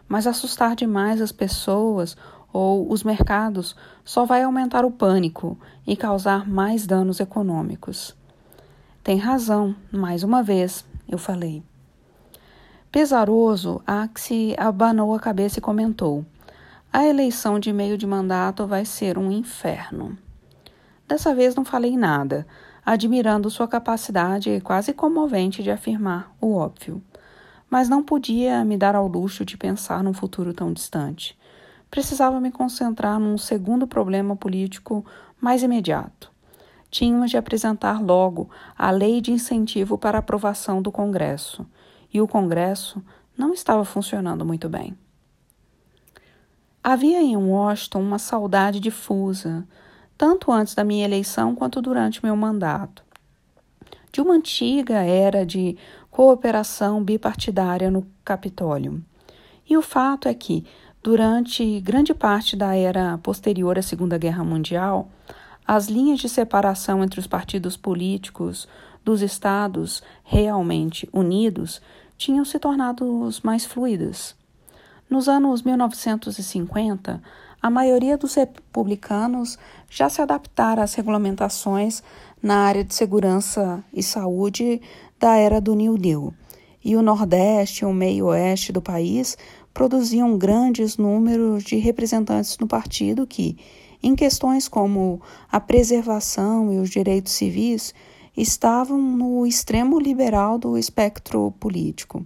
[0.09, 2.17] Mas assustar demais as pessoas
[2.53, 8.17] ou os mercados só vai aumentar o pânico e causar mais danos econômicos.
[9.05, 11.63] Tem razão, mais uma vez, eu falei.
[12.97, 16.25] Pesaroso, Axi abanou a cabeça e comentou:
[16.91, 20.17] A eleição de meio de mandato vai ser um inferno.
[21.07, 22.47] Dessa vez não falei nada,
[22.87, 27.03] admirando sua capacidade quase comovente de afirmar o óbvio.
[27.69, 31.39] Mas não podia me dar ao luxo de pensar num futuro tão distante.
[31.91, 35.05] Precisava me concentrar num segundo problema político
[35.39, 36.35] mais imediato
[36.91, 41.67] tínhamos de apresentar logo a lei de incentivo para aprovação do Congresso,
[42.13, 43.03] e o Congresso
[43.37, 44.97] não estava funcionando muito bem.
[46.83, 49.67] Havia em Washington uma saudade difusa,
[50.17, 53.03] tanto antes da minha eleição quanto durante meu mandato,
[54.13, 55.77] de uma antiga era de
[56.11, 59.05] cooperação bipartidária no Capitólio.
[59.69, 60.65] E o fato é que,
[61.03, 65.11] durante grande parte da era posterior à Segunda Guerra Mundial,
[65.67, 68.69] as linhas de separação entre os partidos políticos
[69.07, 71.81] dos estados realmente unidos
[72.19, 74.35] tinham se tornado mais fluidas.
[75.09, 77.23] Nos anos 1950,
[77.63, 79.57] a maioria dos republicanos
[79.89, 82.03] já se adaptara às regulamentações
[82.43, 84.83] na área de segurança e saúde
[85.21, 86.35] da era do New Deal,
[86.85, 89.39] e o Nordeste e o meio-oeste do país
[89.73, 93.57] produziam grandes números de representantes no partido que,
[94.03, 97.95] em questões como a preservação e os direitos civis,
[98.37, 102.25] estavam no extremo liberal do espectro político.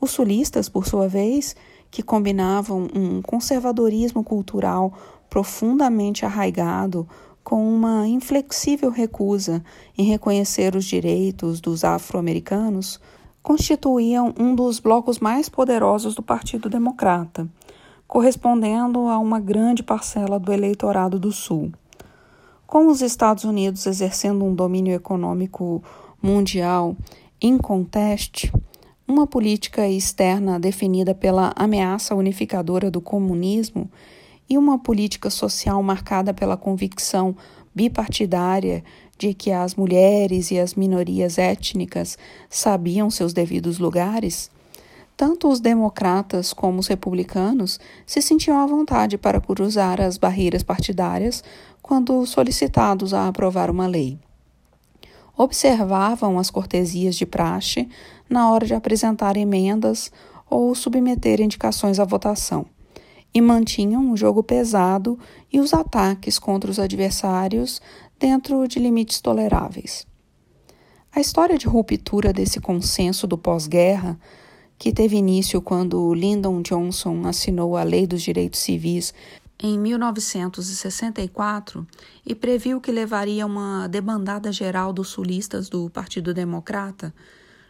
[0.00, 1.56] Os sulistas, por sua vez,
[1.90, 4.92] que combinavam um conservadorismo cultural
[5.30, 7.08] profundamente arraigado
[7.42, 9.64] com uma inflexível recusa
[9.96, 13.00] em reconhecer os direitos dos afro-americanos,
[13.42, 17.48] constituíam um dos blocos mais poderosos do Partido Democrata,
[18.06, 21.72] correspondendo a uma grande parcela do eleitorado do Sul.
[22.72, 25.84] Com os Estados Unidos exercendo um domínio econômico
[26.22, 26.96] mundial
[27.38, 28.50] inconteste,
[29.06, 33.90] uma política externa definida pela ameaça unificadora do comunismo
[34.48, 37.36] e uma política social marcada pela convicção
[37.74, 38.82] bipartidária
[39.18, 42.16] de que as mulheres e as minorias étnicas
[42.48, 44.50] sabiam seus devidos lugares,
[45.14, 51.44] tanto os democratas como os republicanos se sentiam à vontade para cruzar as barreiras partidárias
[51.82, 54.18] quando solicitados a aprovar uma lei
[55.36, 57.88] observavam as cortesias de praxe
[58.28, 60.10] na hora de apresentar emendas
[60.48, 62.66] ou submeter indicações à votação,
[63.34, 65.18] e mantinham o jogo pesado
[65.50, 67.80] e os ataques contra os adversários
[68.18, 70.06] dentro de limites toleráveis.
[71.14, 74.18] A história de ruptura desse consenso do pós-guerra,
[74.78, 79.14] que teve início quando Lyndon Johnson assinou a Lei dos Direitos Civis
[79.62, 81.86] em 1964
[82.26, 87.14] e previu que levaria uma debandada geral dos sulistas do Partido Democrata,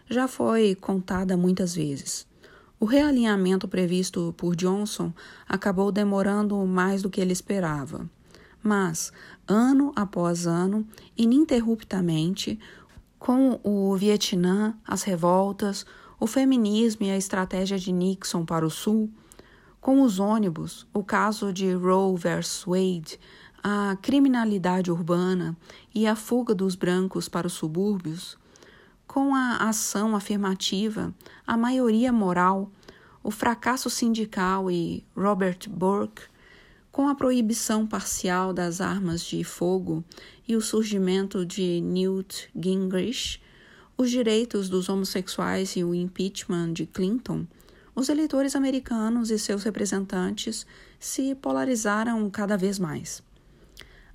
[0.09, 2.27] já foi contada muitas vezes.
[2.81, 5.13] O realinhamento previsto por Johnson
[5.47, 8.09] acabou demorando mais do que ele esperava.
[8.63, 9.13] Mas,
[9.47, 12.59] ano após ano, ininterruptamente,
[13.19, 15.85] com o Vietnã, as revoltas,
[16.19, 19.11] o feminismo e a estratégia de Nixon para o Sul,
[19.83, 22.63] com os ônibus, o caso de Roe vs.
[22.65, 23.19] Wade,
[23.65, 25.57] a criminalidade urbana
[25.93, 28.39] e a fuga dos brancos para os subúrbios,
[29.09, 31.13] com a ação afirmativa,
[31.45, 32.71] a maioria moral,
[33.25, 36.23] o fracasso sindical e Robert Burke,
[36.93, 40.05] com a proibição parcial das armas de fogo
[40.47, 43.43] e o surgimento de Newt Gingrich,
[43.99, 47.47] os direitos dos homossexuais e o impeachment de Clinton,
[47.95, 50.67] os eleitores americanos e seus representantes
[50.99, 53.23] se polarizaram cada vez mais.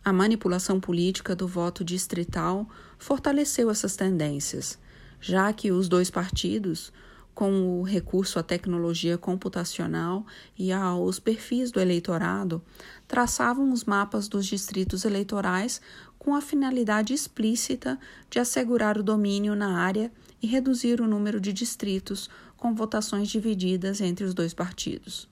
[0.03, 4.79] A manipulação política do voto distrital fortaleceu essas tendências,
[5.19, 6.93] já que os dois partidos,
[7.35, 10.25] com o recurso à tecnologia computacional
[10.57, 12.63] e aos perfis do eleitorado,
[13.07, 15.79] traçavam os mapas dos distritos eleitorais
[16.17, 20.11] com a finalidade explícita de assegurar o domínio na área
[20.41, 25.29] e reduzir o número de distritos com votações divididas entre os dois partidos.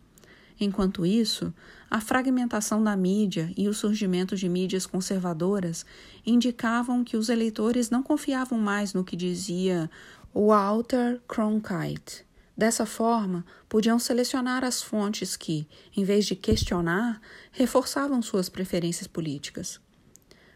[0.59, 1.53] Enquanto isso,
[1.89, 5.85] a fragmentação da mídia e o surgimento de mídias conservadoras
[6.25, 9.89] indicavam que os eleitores não confiavam mais no que dizia
[10.33, 12.25] Walter Cronkite.
[12.57, 17.19] Dessa forma, podiam selecionar as fontes que, em vez de questionar,
[17.51, 19.81] reforçavam suas preferências políticas.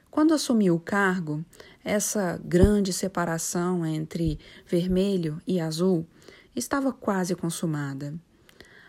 [0.10, 1.43] Quando assumiu o cargo,
[1.84, 6.08] essa grande separação entre vermelho e azul
[6.55, 8.13] estava quase consumada.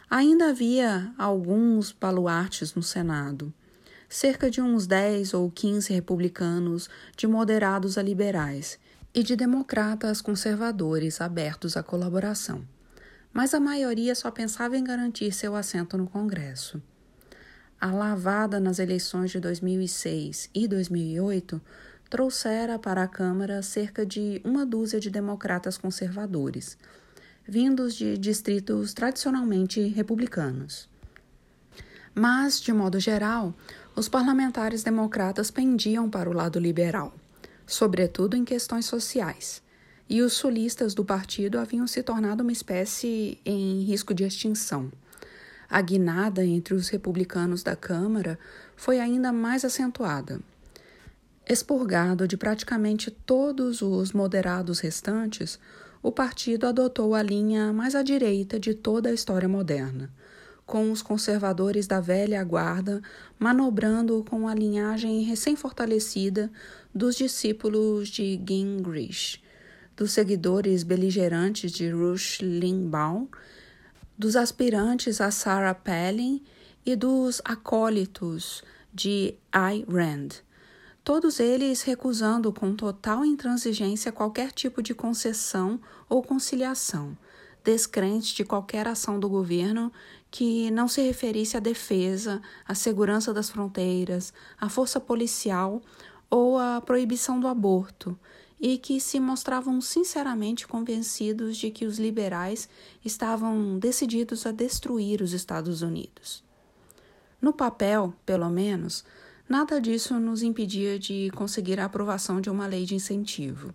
[0.09, 3.53] Ainda havia alguns baluartes no Senado,
[4.09, 8.79] cerca de uns 10 ou 15 republicanos de moderados a liberais
[9.15, 12.67] e de democratas conservadores abertos à colaboração.
[13.33, 16.83] Mas a maioria só pensava em garantir seu assento no Congresso.
[17.81, 21.61] A lavada nas eleições de 2006 e 2008
[22.11, 26.77] trouxera para a Câmara cerca de uma dúzia de democratas conservadores
[27.51, 30.89] vindos de distritos tradicionalmente republicanos.
[32.15, 33.53] Mas, de modo geral,
[33.97, 37.13] os parlamentares democratas pendiam para o lado liberal,
[37.67, 39.61] sobretudo em questões sociais,
[40.09, 44.89] e os sulistas do partido haviam se tornado uma espécie em risco de extinção.
[45.69, 48.39] A guinada entre os republicanos da Câmara
[48.77, 50.41] foi ainda mais acentuada.
[51.49, 55.59] Expurgado de praticamente todos os moderados restantes,
[56.03, 60.11] o partido adotou a linha mais à direita de toda a história moderna,
[60.65, 63.03] com os conservadores da velha guarda
[63.39, 66.51] manobrando com a linhagem recém-fortalecida
[66.95, 69.43] dos discípulos de Gingrich,
[69.97, 73.29] dos seguidores beligerantes de Rush Limbaugh,
[74.17, 76.43] dos aspirantes a Sarah Palin
[76.85, 80.50] e dos acólitos de Ayn Rand
[81.05, 87.17] todos eles recusando com total intransigência qualquer tipo de concessão ou conciliação,
[87.65, 89.93] descrentes de qualquer ação do governo
[90.31, 95.83] que não se referisse à defesa, à segurança das fronteiras, à força policial
[96.29, 98.19] ou à proibição do aborto,
[98.61, 102.69] e que se mostravam sinceramente convencidos de que os liberais
[103.03, 106.45] estavam decididos a destruir os Estados Unidos.
[107.41, 109.03] No papel, pelo menos,
[109.51, 113.75] Nada disso nos impedia de conseguir a aprovação de uma lei de incentivo.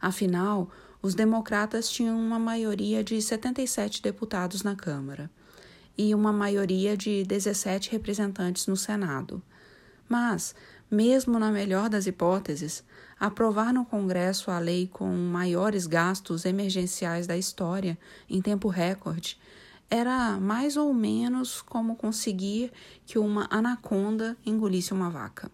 [0.00, 0.70] Afinal,
[1.02, 5.30] os democratas tinham uma maioria de 77 deputados na Câmara
[5.98, 9.42] e uma maioria de 17 representantes no Senado.
[10.08, 10.54] Mas,
[10.90, 12.82] mesmo na melhor das hipóteses,
[13.18, 19.38] aprovar no Congresso a lei com maiores gastos emergenciais da história em tempo recorde
[19.90, 22.72] era mais ou menos como conseguir
[23.04, 25.50] que uma anaconda engolisse uma vaca.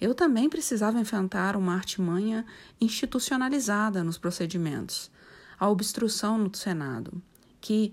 [0.00, 2.46] Eu também precisava enfrentar uma artimanha
[2.80, 5.10] institucionalizada nos procedimentos,
[5.58, 7.20] a obstrução no Senado,
[7.60, 7.92] que,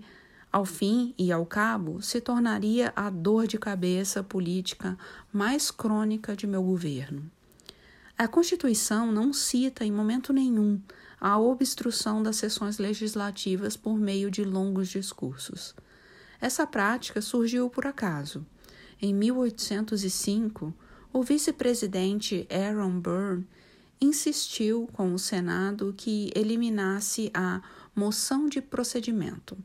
[0.50, 4.96] ao fim e ao cabo, se tornaria a dor de cabeça política
[5.30, 7.30] mais crônica de meu governo.
[8.16, 10.80] A Constituição não cita em momento nenhum
[11.20, 15.74] a obstrução das sessões legislativas por meio de longos discursos.
[16.40, 18.46] Essa prática surgiu por acaso.
[19.00, 20.72] Em 1805,
[21.12, 23.42] o vice-presidente Aaron Burr
[24.00, 27.60] insistiu com o Senado que eliminasse a
[27.94, 29.56] moção de procedimento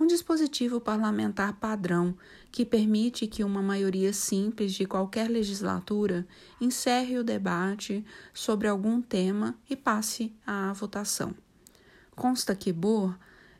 [0.00, 2.16] um dispositivo parlamentar padrão
[2.50, 6.26] que permite que uma maioria simples de qualquer legislatura
[6.58, 11.34] encerre o debate sobre algum tema e passe à votação.
[12.16, 13.14] Consta que Burr,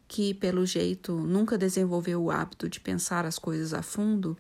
[0.09, 4.35] que pelo jeito nunca desenvolveu o hábito de pensar as coisas a fundo,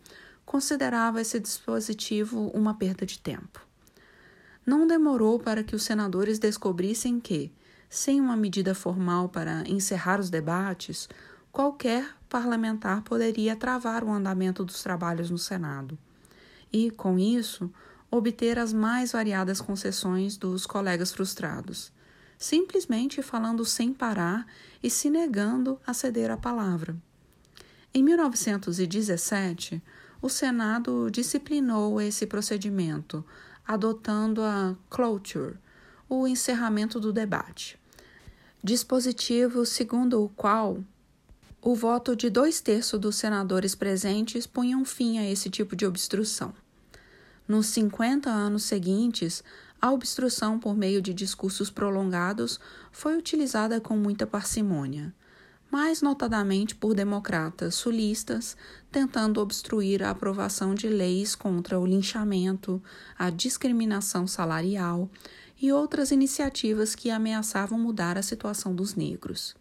[0.46, 3.60] considerava esse dispositivo uma perda de tempo.
[4.64, 7.52] Não demorou para que os senadores descobrissem que,
[7.90, 11.08] sem uma medida formal para encerrar os debates,
[11.52, 15.98] qualquer parlamentar poderia travar o andamento dos trabalhos no Senado
[16.72, 17.70] e, com isso,
[18.10, 21.92] obter as mais variadas concessões dos colegas frustrados,
[22.38, 24.46] simplesmente falando sem parar
[24.82, 26.96] e se negando a ceder a palavra.
[27.92, 29.82] Em 1917,
[30.22, 33.24] o Senado disciplinou esse procedimento,
[33.66, 35.56] adotando a cloture,
[36.08, 37.78] o encerramento do debate.
[38.62, 40.84] Dispositivo segundo o qual
[41.62, 45.84] o voto de dois terços dos senadores presentes punha um fim a esse tipo de
[45.84, 46.54] obstrução.
[47.46, 49.44] Nos 50 anos seguintes,
[49.78, 52.58] a obstrução por meio de discursos prolongados
[52.90, 55.14] foi utilizada com muita parcimônia,
[55.70, 58.56] mais notadamente por democratas sulistas
[58.90, 62.82] tentando obstruir a aprovação de leis contra o linchamento,
[63.18, 65.10] a discriminação salarial
[65.60, 69.59] e outras iniciativas que ameaçavam mudar a situação dos negros.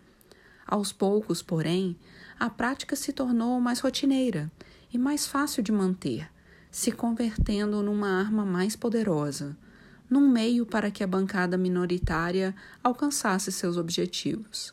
[0.71, 1.97] Aos poucos, porém,
[2.39, 4.51] a prática se tornou mais rotineira
[4.93, 6.29] e mais fácil de manter,
[6.69, 9.57] se convertendo numa arma mais poderosa,
[10.07, 14.71] num meio para que a bancada minoritária alcançasse seus objetivos.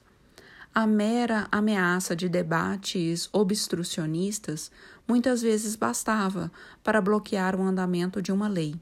[0.75, 4.71] A mera ameaça de debates obstrucionistas
[5.09, 6.53] muitas vezes bastava
[6.85, 8.79] para bloquear o andamento de uma lei.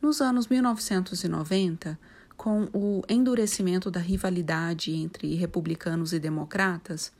[0.00, 1.98] Nos anos 1990,
[2.42, 7.12] com o endurecimento da rivalidade entre republicanos e democratas,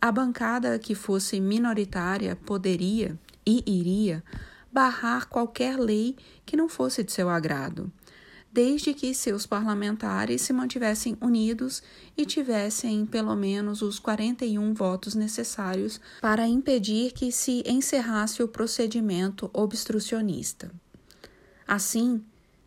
[0.00, 4.24] a bancada que fosse minoritária poderia e iria
[4.72, 7.92] barrar qualquer lei que não fosse de seu agrado,
[8.50, 11.82] desde que seus parlamentares se mantivessem unidos
[12.16, 19.50] e tivessem pelo menos os 41 votos necessários para impedir que se encerrasse o procedimento
[19.52, 20.72] obstrucionista.
[21.68, 22.24] Assim,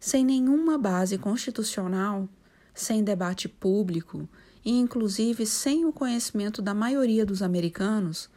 [0.07, 2.29] sem nenhuma base constitucional,
[2.73, 4.27] sem debate público
[4.63, 8.29] e, inclusive, sem o conhecimento da maioria dos americanos,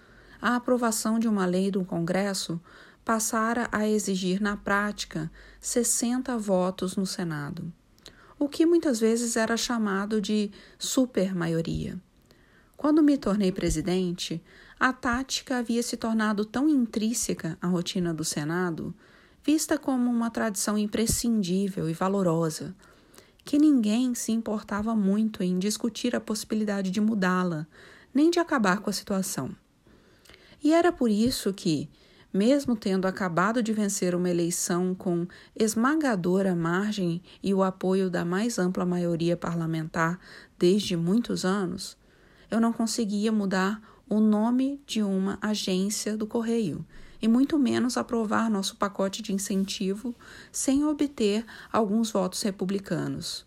[0.43, 2.61] a aprovação de uma lei do Congresso
[3.05, 7.73] passara a exigir, na prática, 60 votos no Senado,
[8.37, 12.01] o que muitas vezes era chamado de supermaioria.
[12.77, 14.43] Quando me tornei presidente,
[14.79, 18.93] a tática havia se tornado tão intrínseca à rotina do Senado,
[19.43, 22.75] vista como uma tradição imprescindível e valorosa,
[23.45, 27.67] que ninguém se importava muito em discutir a possibilidade de mudá-la,
[28.13, 29.51] nem de acabar com a situação.
[30.63, 31.89] E era por isso que,
[32.33, 35.27] mesmo tendo acabado de vencer uma eleição com
[35.57, 40.19] esmagadora margem e o apoio da mais ampla maioria parlamentar
[40.59, 41.97] desde muitos anos,
[42.51, 46.85] eu não conseguia mudar o nome de uma agência do correio
[47.21, 50.15] e muito menos aprovar nosso pacote de incentivo
[50.51, 53.47] sem obter alguns votos republicanos.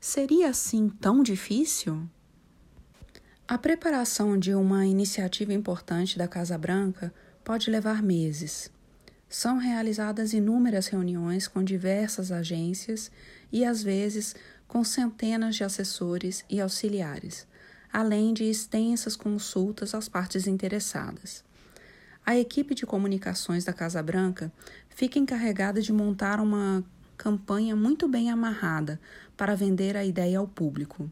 [0.00, 2.08] Seria assim tão difícil?
[3.46, 8.70] A preparação de uma iniciativa importante da Casa Branca pode levar meses.
[9.28, 13.10] São realizadas inúmeras reuniões com diversas agências
[13.52, 14.34] e, às vezes,
[14.66, 17.46] com centenas de assessores e auxiliares,
[17.92, 21.44] além de extensas consultas às partes interessadas.
[22.26, 24.52] A equipe de comunicações da Casa Branca
[24.88, 26.84] fica encarregada de montar uma
[27.16, 29.00] campanha muito bem amarrada
[29.36, 31.10] para vender a ideia ao público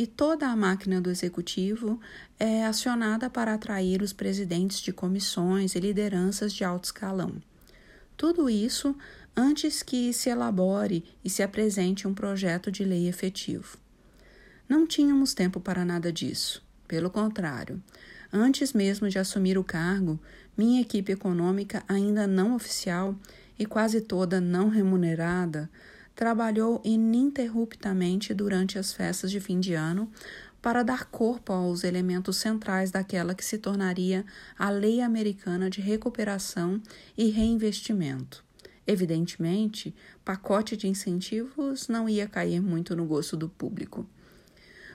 [0.00, 2.00] e toda a máquina do executivo
[2.38, 7.34] é acionada para atrair os presidentes de comissões e lideranças de alto escalão.
[8.16, 8.96] Tudo isso
[9.36, 13.76] antes que se elabore e se apresente um projeto de lei efetivo.
[14.66, 16.62] Não tínhamos tempo para nada disso.
[16.88, 17.82] Pelo contrário,
[18.32, 20.18] antes mesmo de assumir o cargo,
[20.56, 23.14] minha equipe econômica, ainda não oficial
[23.58, 25.70] e quase toda não remunerada,
[26.14, 30.10] trabalhou ininterruptamente durante as festas de fim de ano
[30.60, 34.24] para dar corpo aos elementos centrais daquela que se tornaria
[34.58, 36.80] a Lei Americana de Recuperação
[37.16, 38.44] e Reinvestimento.
[38.86, 39.94] Evidentemente,
[40.24, 44.06] pacote de incentivos não ia cair muito no gosto do público.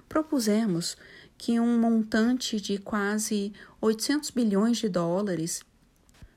[0.08, 0.98] Propusemos
[1.38, 5.62] que um montante de quase 800 bilhões de dólares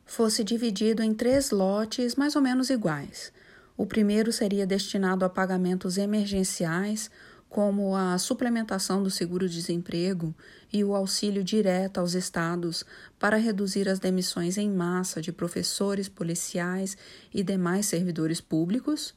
[0.04, 3.32] fosse dividido em três lotes mais ou menos iguais
[3.78, 7.08] o primeiro seria destinado a pagamentos emergenciais,
[7.48, 10.34] como a suplementação do seguro-desemprego
[10.72, 12.84] e o auxílio direto aos estados
[13.20, 16.98] para reduzir as demissões em massa de professores, policiais
[17.32, 19.14] e demais servidores públicos.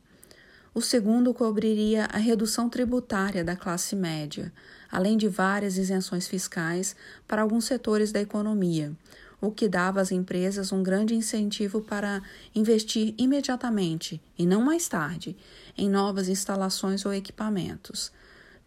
[0.75, 4.53] O segundo cobriria a redução tributária da classe média,
[4.92, 6.96] além de várias isenções fiscais
[7.28, 8.92] para alguns setores da economia,
[9.39, 12.22] o que dava às empresas um grande incentivo para
[12.54, 15.36] investir imediatamente, e não mais tarde,
[15.76, 18.12] em novas instalações ou equipamentos.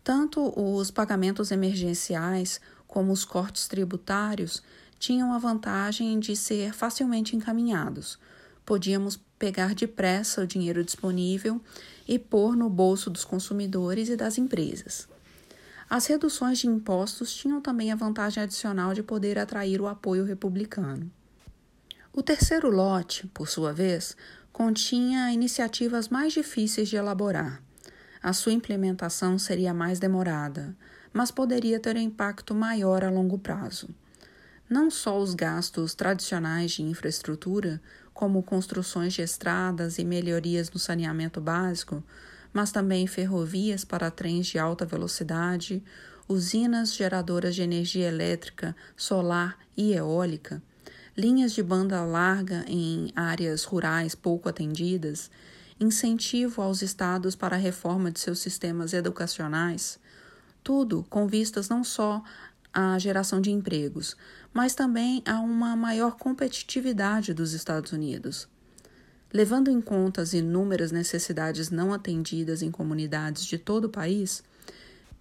[0.03, 4.63] Tanto os pagamentos emergenciais como os cortes tributários
[4.99, 8.19] tinham a vantagem de ser facilmente encaminhados.
[8.67, 11.61] Podíamos pegar depressa o dinheiro disponível
[12.09, 15.14] e pôr no bolso dos consumidores e das empresas.
[15.89, 21.11] As reduções de impostos tinham também a vantagem adicional de poder atrair o apoio republicano.
[22.13, 24.17] O terceiro lote, por sua vez,
[24.53, 27.61] continha iniciativas mais difíceis de elaborar.
[28.23, 30.75] A sua implementação seria mais demorada,
[31.13, 33.89] mas poderia ter um impacto maior a longo prazo.
[34.71, 37.83] Não só os gastos tradicionais de infraestrutura,
[38.15, 42.03] como construções de estradas e melhorias no saneamento básico,
[42.55, 45.83] mas também ferrovias para trens de alta velocidade,
[46.29, 50.63] usinas geradoras de energia elétrica, solar e eólica,
[51.17, 55.31] linhas de banda larga em áreas rurais pouco atendidas,
[55.81, 59.99] incentivo aos estados para a reforma de seus sistemas educacionais,
[60.63, 62.23] tudo com vistas não só
[62.73, 64.17] à geração de empregos,
[64.53, 68.49] mas também a uma maior competitividade dos Estados Unidos.
[69.35, 74.45] Levando em conta as inúmeras necessidades não atendidas em comunidades de todo o país,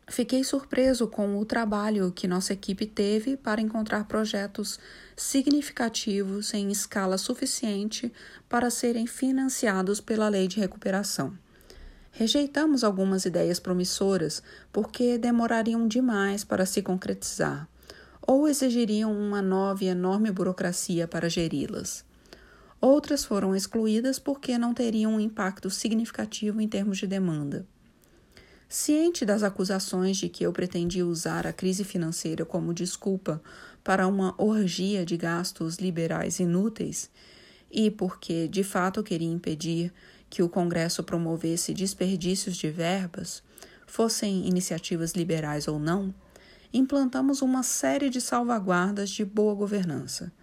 [0.07, 4.79] fiquei surpreso com o trabalho que nossa equipe teve para encontrar projetos
[5.15, 8.13] significativos em escala suficiente
[8.47, 11.33] para serem financiados pela Lei de Recuperação.
[12.11, 17.67] Rejeitamos algumas ideias promissoras porque demorariam demais para se concretizar
[18.21, 22.05] ou exigiriam uma nova e enorme burocracia para geri-las.
[22.83, 27.65] Outras foram excluídas porque não teriam um impacto significativo em termos de demanda.
[28.67, 33.41] Ciente das acusações de que eu pretendia usar a crise financeira como desculpa
[33.85, 37.09] para uma orgia de gastos liberais inúteis,
[37.71, 39.93] e porque de fato queria impedir
[40.29, 43.41] que o Congresso promovesse desperdícios de verbas,
[43.87, 46.13] fossem iniciativas liberais ou não,
[46.73, 50.33] implantamos uma série de salvaguardas de boa governança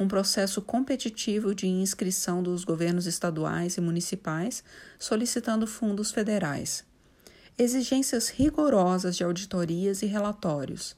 [0.00, 4.64] um processo competitivo de inscrição dos governos estaduais e municipais
[4.98, 6.82] solicitando fundos federais,
[7.58, 10.96] exigências rigorosas de auditorias e relatórios,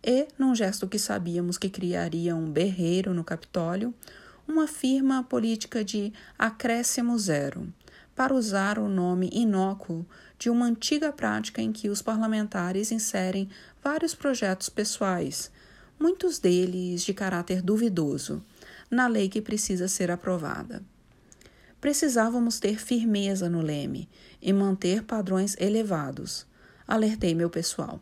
[0.00, 3.92] e, num gesto que sabíamos que criaria um berreiro no Capitólio,
[4.46, 7.72] uma firma política de acréscimo zero,
[8.14, 10.06] para usar o nome inócuo
[10.38, 13.48] de uma antiga prática em que os parlamentares inserem
[13.82, 15.50] vários projetos pessoais,
[15.98, 18.44] muitos deles de caráter duvidoso,
[18.90, 20.82] na lei que precisa ser aprovada.
[21.80, 24.08] Precisávamos ter firmeza no leme
[24.40, 26.46] e manter padrões elevados,
[26.86, 28.00] alertei meu pessoal.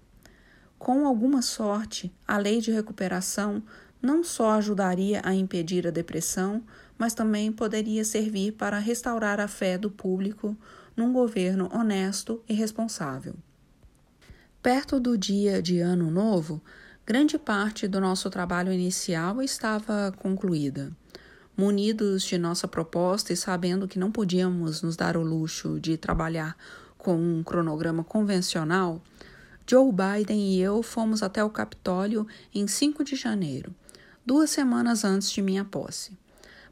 [0.78, 3.62] Com alguma sorte, a lei de recuperação
[4.00, 6.62] não só ajudaria a impedir a depressão,
[6.98, 10.56] mas também poderia servir para restaurar a fé do público
[10.96, 13.34] num governo honesto e responsável.
[14.62, 16.60] Perto do dia de Ano Novo,
[17.04, 20.92] grande parte do nosso trabalho inicial estava concluída.
[21.56, 26.56] Munidos de nossa proposta e sabendo que não podíamos nos dar o luxo de trabalhar
[26.96, 29.02] com um cronograma convencional,
[29.68, 33.74] Joe Biden e eu fomos até o Capitólio em 5 de janeiro,
[34.24, 36.16] duas semanas antes de minha posse,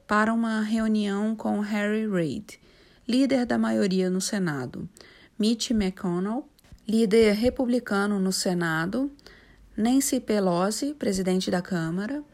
[0.07, 2.61] para uma reunião com Harry Reid,
[3.07, 4.89] líder da maioria no Senado,
[5.39, 6.49] Mitch McConnell,
[6.87, 9.11] líder republicano no Senado,
[9.77, 12.25] Nancy Pelosi, presidente da Câmara,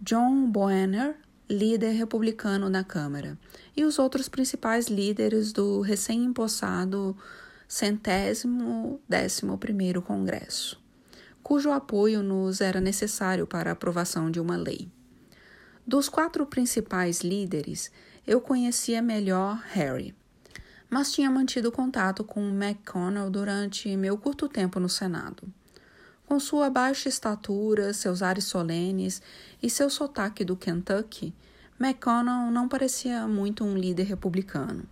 [0.00, 1.16] John Boehner,
[1.50, 3.36] líder republicano na Câmara,
[3.76, 7.16] e os outros principais líderes do recém-empossado
[7.68, 10.80] centésimo décimo primeiro Congresso,
[11.42, 14.88] cujo apoio nos era necessário para a aprovação de uma lei.
[15.84, 17.90] Dos quatro principais líderes,
[18.24, 20.14] eu conhecia melhor Harry,
[20.88, 25.52] mas tinha mantido contato com McConnell durante meu curto tempo no Senado.
[26.26, 29.22] Com sua baixa estatura, seus ares solenes
[29.62, 31.32] e seu sotaque do Kentucky,
[31.78, 34.82] McConnell não parecia muito um líder republicano.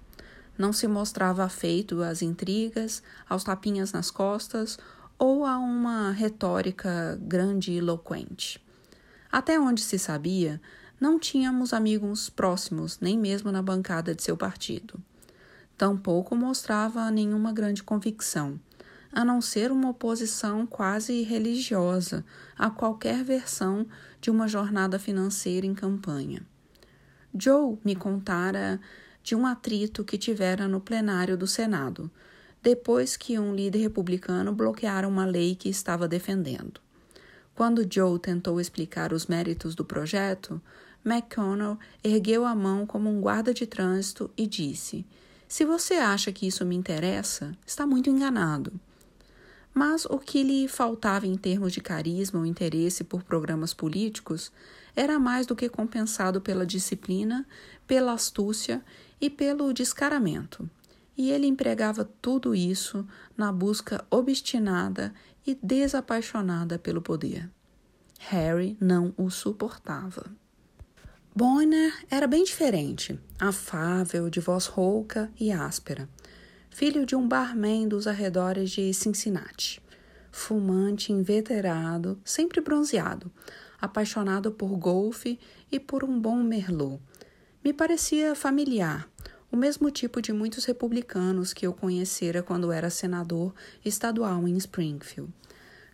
[0.57, 4.78] Não se mostrava afeito às intrigas, aos tapinhas nas costas
[5.18, 8.64] ou a uma retórica grande e eloquente.
[9.32, 10.61] Até onde se sabia,
[11.01, 15.03] não tínhamos amigos próximos, nem mesmo na bancada de seu partido.
[15.76, 18.61] Tampouco mostrava nenhuma grande convicção,
[19.15, 22.25] a não ser uma oposição quase religiosa
[22.59, 23.87] a qualquer versão
[24.21, 26.43] de uma jornada financeira em campanha.
[27.33, 28.81] Joe me contara
[29.23, 32.11] de um atrito que tivera no plenário do Senado,
[32.61, 36.81] depois que um líder republicano bloqueara uma lei que estava defendendo.
[37.55, 40.61] Quando Joe tentou explicar os méritos do projeto,
[41.05, 45.07] McConnell ergueu a mão como um guarda de trânsito e disse:
[45.47, 48.73] Se você acha que isso me interessa, está muito enganado.
[49.75, 54.53] Mas o que lhe faltava em termos de carisma ou interesse por programas políticos
[54.95, 57.45] era mais do que compensado pela disciplina,
[57.85, 58.85] pela astúcia
[59.20, 60.70] e pelo descaramento.
[61.16, 63.07] E ele empregava tudo isso
[63.37, 65.12] na busca obstinada
[65.45, 67.51] e desapaixonada pelo poder.
[68.18, 70.25] Harry não o suportava.
[71.37, 76.09] Bonner era bem diferente, afável, de voz rouca e áspera,
[76.75, 79.81] filho de um barman dos arredores de Cincinnati,
[80.33, 83.31] fumante inveterado, sempre bronzeado,
[83.81, 85.39] apaixonado por golfe
[85.70, 87.01] e por um bom merlot.
[87.64, 89.09] Me parecia familiar,
[89.53, 93.55] o mesmo tipo de muitos republicanos que eu conhecera quando era senador
[93.85, 95.33] estadual em Springfield.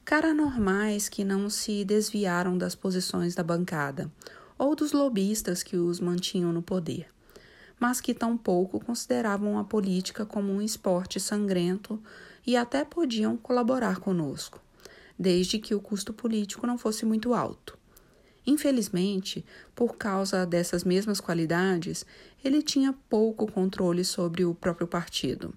[0.02, 4.10] Cara normais que não se desviaram das posições da bancada
[4.56, 7.06] ou dos lobistas que os mantinham no poder,
[7.80, 11.98] mas que tampouco consideravam a política como um esporte sangrento
[12.46, 14.60] e até podiam colaborar conosco,
[15.18, 17.78] desde que o custo político não fosse muito alto.
[18.46, 22.04] Infelizmente, por causa dessas mesmas qualidades,
[22.44, 25.54] ele tinha pouco controle sobre o próprio partido.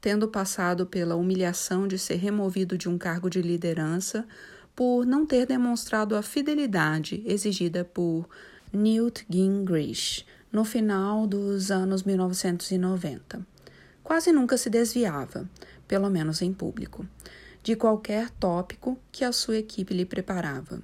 [0.00, 4.26] Tendo passado pela humilhação de ser removido de um cargo de liderança
[4.74, 8.28] por não ter demonstrado a fidelidade exigida por
[8.72, 13.44] Newt Gingrich no final dos anos 1990.
[14.04, 15.50] Quase nunca se desviava,
[15.88, 17.04] pelo menos em público,
[17.60, 20.80] de qualquer tópico que a sua equipe lhe preparava.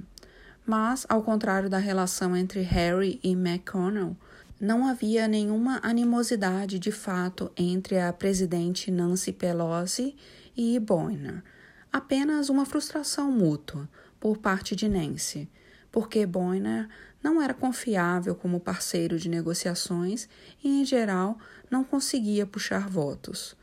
[0.67, 4.17] Mas, ao contrário da relação entre Harry e McConnell,
[4.61, 10.17] não havia nenhuma animosidade de fato entre a presidente Nancy Pelosi
[10.57, 11.45] e Boehner,
[11.93, 15.49] apenas uma frustração mútua por parte de Nancy,
[15.93, 16.89] porque Boehner
[17.23, 20.29] não era confiável como parceiro de negociações
[20.63, 21.39] e, em geral,
[21.71, 23.57] não conseguia puxar votos.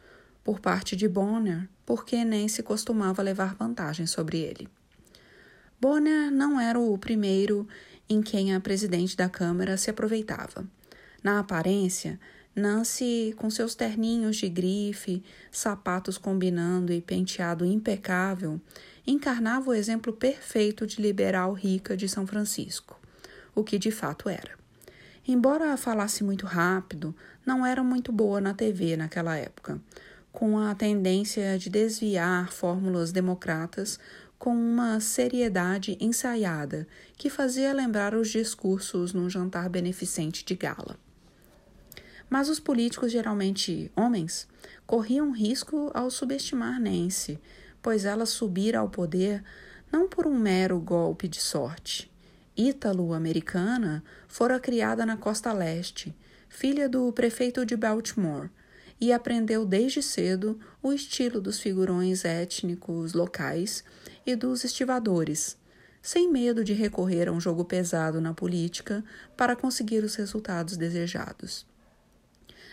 [0.43, 4.69] Por parte de Bonner, porque Nancy costumava levar vantagem sobre ele.
[5.79, 7.67] Bonner não era o primeiro
[8.09, 10.65] em quem a presidente da Câmara se aproveitava.
[11.21, 12.19] Na aparência,
[12.55, 18.59] Nancy, com seus terninhos de grife, sapatos combinando e penteado impecável,
[19.05, 22.96] encarnava o exemplo perfeito de liberal rica de São Francisco,
[23.57, 24.55] o que de fato era.
[25.27, 29.81] Embora falasse muito rápido, não era muito boa na TV naquela época,
[30.31, 33.99] com a tendência de desviar fórmulas democratas
[34.37, 36.87] com uma seriedade ensaiada
[37.17, 40.95] que fazia lembrar os discursos num jantar beneficente de gala.
[42.29, 44.47] Mas os políticos, geralmente homens,
[44.85, 47.39] corriam risco ao subestimar Nancy,
[47.81, 49.43] pois ela subira ao poder
[49.91, 52.11] não por um mero golpe de sorte.
[52.57, 56.15] Ítalo-americana, fora criada na costa leste,
[56.49, 58.49] filha do prefeito de Baltimore,
[58.99, 63.83] e aprendeu desde cedo o estilo dos figurões étnicos locais
[64.25, 65.55] e dos estivadores,
[66.01, 69.05] sem medo de recorrer a um jogo pesado na política
[69.35, 71.63] para conseguir os resultados desejados.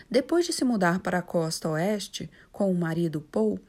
[0.09, 3.59] Depois de se mudar para a costa oeste com o marido Paul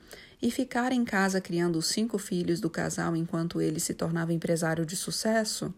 [0.41, 4.87] e ficar em casa criando os cinco filhos do casal enquanto ele se tornava empresário
[4.87, 5.75] de sucesso,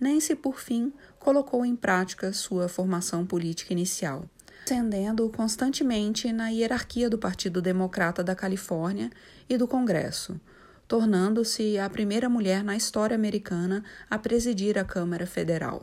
[0.00, 4.24] Nancy, por fim, colocou em prática sua formação política inicial,
[4.64, 9.10] ascendendo constantemente na hierarquia do Partido Democrata da Califórnia
[9.46, 10.40] e do Congresso,
[10.88, 15.82] tornando-se a primeira mulher na história americana a presidir a Câmara Federal.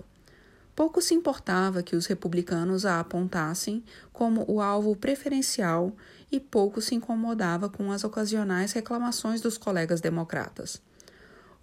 [0.76, 5.96] Pouco se importava que os republicanos a apontassem como o alvo preferencial
[6.32, 10.82] e pouco se incomodava com as ocasionais reclamações dos colegas democratas.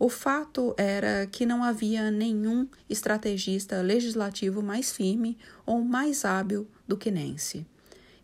[0.05, 6.94] O fato era que não havia nenhum estrategista legislativo mais firme ou mais hábil do
[6.94, 7.66] que Nancy.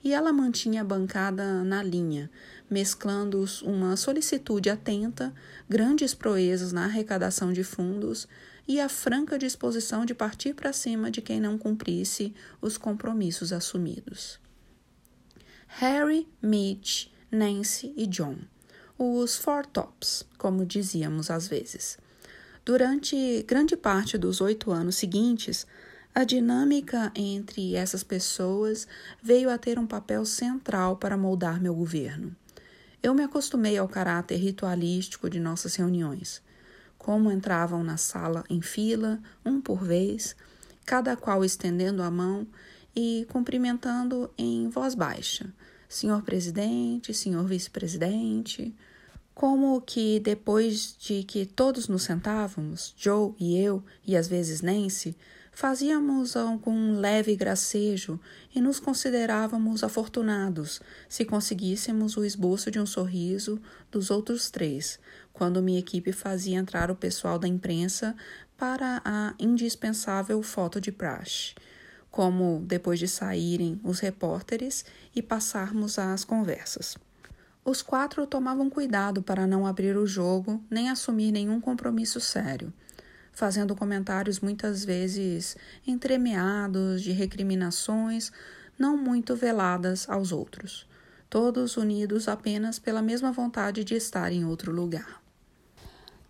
[0.04, 2.30] E ela mantinha a bancada na linha,
[2.68, 5.32] mesclando uma solicitude atenta,
[5.70, 8.28] grandes proezas na arrecadação de fundos
[8.68, 14.38] e a franca disposição de partir para cima de quem não cumprisse os compromissos assumidos.
[15.66, 18.36] Harry, Mitch, Nancy e John,
[19.02, 21.98] os Four Tops, como dizíamos às vezes.
[22.64, 25.66] Durante grande parte dos oito anos seguintes,
[26.14, 28.86] a dinâmica entre essas pessoas
[29.22, 32.36] veio a ter um papel central para moldar meu governo.
[33.02, 36.42] Eu me acostumei ao caráter ritualístico de nossas reuniões
[37.00, 40.36] como entravam na sala em fila, um por vez,
[40.84, 42.46] cada qual estendendo a mão
[42.94, 45.50] e cumprimentando em voz baixa:
[45.88, 48.76] Senhor presidente, senhor vice-presidente.
[49.34, 55.16] Como que depois de que todos nos sentávamos, Joe e eu, e às vezes Nancy,
[55.52, 58.20] fazíamos algum leve gracejo
[58.54, 63.60] e nos considerávamos afortunados se conseguíssemos o esboço de um sorriso
[63.90, 64.98] dos outros três,
[65.32, 68.14] quando minha equipe fazia entrar o pessoal da imprensa
[68.56, 71.54] para a indispensável foto de praxe,
[72.10, 76.96] como depois de saírem os repórteres e passarmos às conversas.
[77.64, 82.72] Os quatro tomavam cuidado para não abrir o jogo nem assumir nenhum compromisso sério,
[83.32, 85.56] fazendo comentários muitas vezes
[85.86, 88.32] entremeados de recriminações
[88.78, 90.88] não muito veladas aos outros,
[91.28, 95.20] todos unidos apenas pela mesma vontade de estar em outro lugar.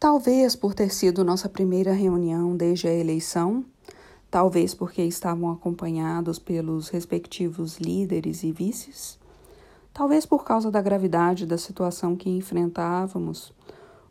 [0.01, 3.64] Talvez por ter sido nossa primeira reunião desde a eleição,
[4.28, 9.20] talvez porque estavam acompanhados pelos respectivos líderes e vices,
[9.93, 13.53] talvez por causa da gravidade da situação que enfrentávamos,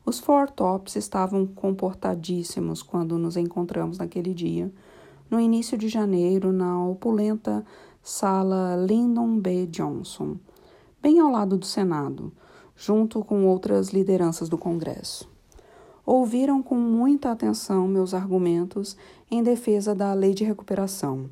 [0.05, 4.71] os Four Tops estavam comportadíssimos quando nos encontramos naquele dia,
[5.29, 7.65] no início de janeiro, na opulenta
[8.01, 9.67] sala Lyndon B.
[9.67, 10.37] Johnson,
[11.01, 12.31] bem ao lado do Senado,
[12.75, 15.29] junto com outras lideranças do Congresso
[16.11, 18.97] ouviram com muita atenção meus argumentos
[19.29, 21.29] em defesa da lei de recuperação.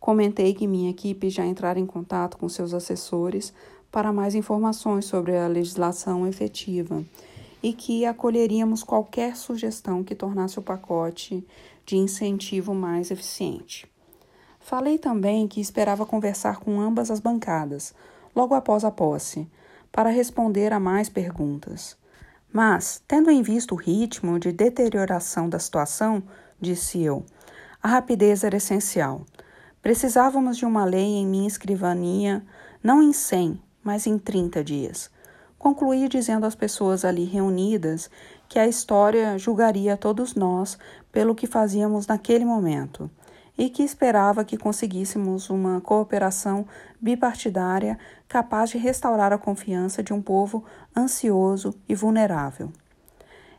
[0.00, 3.52] Comentei que minha equipe já entrara em contato com seus assessores
[3.90, 7.04] para mais informações sobre a legislação efetiva
[7.62, 11.44] e que acolheríamos qualquer sugestão que tornasse o pacote
[11.84, 13.86] de incentivo mais eficiente.
[14.60, 17.94] Falei também que esperava conversar com ambas as bancadas,
[18.36, 19.48] logo após a posse,
[19.90, 21.96] para responder a mais perguntas.
[22.52, 26.22] Mas, tendo em vista o ritmo de deterioração da situação,
[26.60, 27.24] disse eu,
[27.82, 29.24] a rapidez era essencial.
[29.82, 32.44] Precisávamos de uma lei em minha escrivania,
[32.82, 35.10] não em cem, mas em trinta dias.
[35.58, 38.10] Concluí dizendo às pessoas ali reunidas
[38.48, 40.78] que a história julgaria todos nós
[41.10, 43.10] pelo que fazíamos naquele momento
[43.56, 46.64] e que esperava que conseguíssemos uma cooperação
[47.00, 47.98] bipartidária
[48.28, 50.64] capaz de restaurar a confiança de um povo
[50.96, 52.70] ansioso e vulnerável.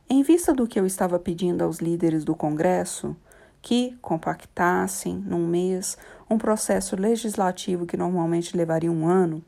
[0.10, 3.16] Em vista do que eu estava pedindo aos líderes do Congresso,
[3.62, 5.98] que compactassem num mês
[6.30, 9.44] um processo legislativo que normalmente levaria um ano,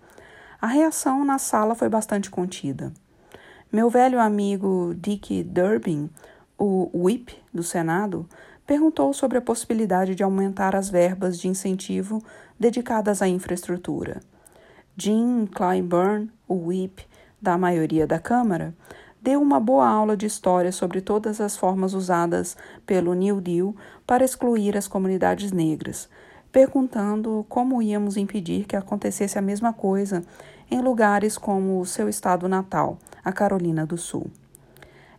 [0.61, 2.91] a reação na sala foi bastante contida.
[3.71, 6.09] Meu velho amigo Dick Durbin,
[6.57, 8.27] o whip do Senado,
[8.67, 12.23] perguntou sobre a possibilidade de aumentar as verbas de incentivo
[12.59, 14.21] dedicadas à infraestrutura.
[14.95, 17.05] Jim Clyburn, o whip
[17.41, 18.75] da maioria da Câmara,
[19.21, 23.75] deu uma boa aula de história sobre todas as formas usadas pelo New Deal
[24.11, 26.09] para excluir as comunidades negras,
[26.51, 30.21] perguntando como íamos impedir que acontecesse a mesma coisa
[30.69, 34.29] em lugares como o seu estado natal, a Carolina do Sul.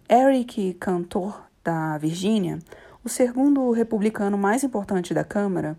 [0.07, 2.59] Eric Cantor, da Virgínia,
[3.03, 5.75] o segundo republicano mais importante da Câmara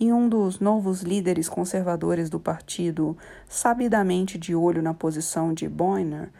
[0.00, 3.16] e um dos novos líderes conservadores do partido,
[3.48, 6.30] sabidamente de olho na posição de Boehner,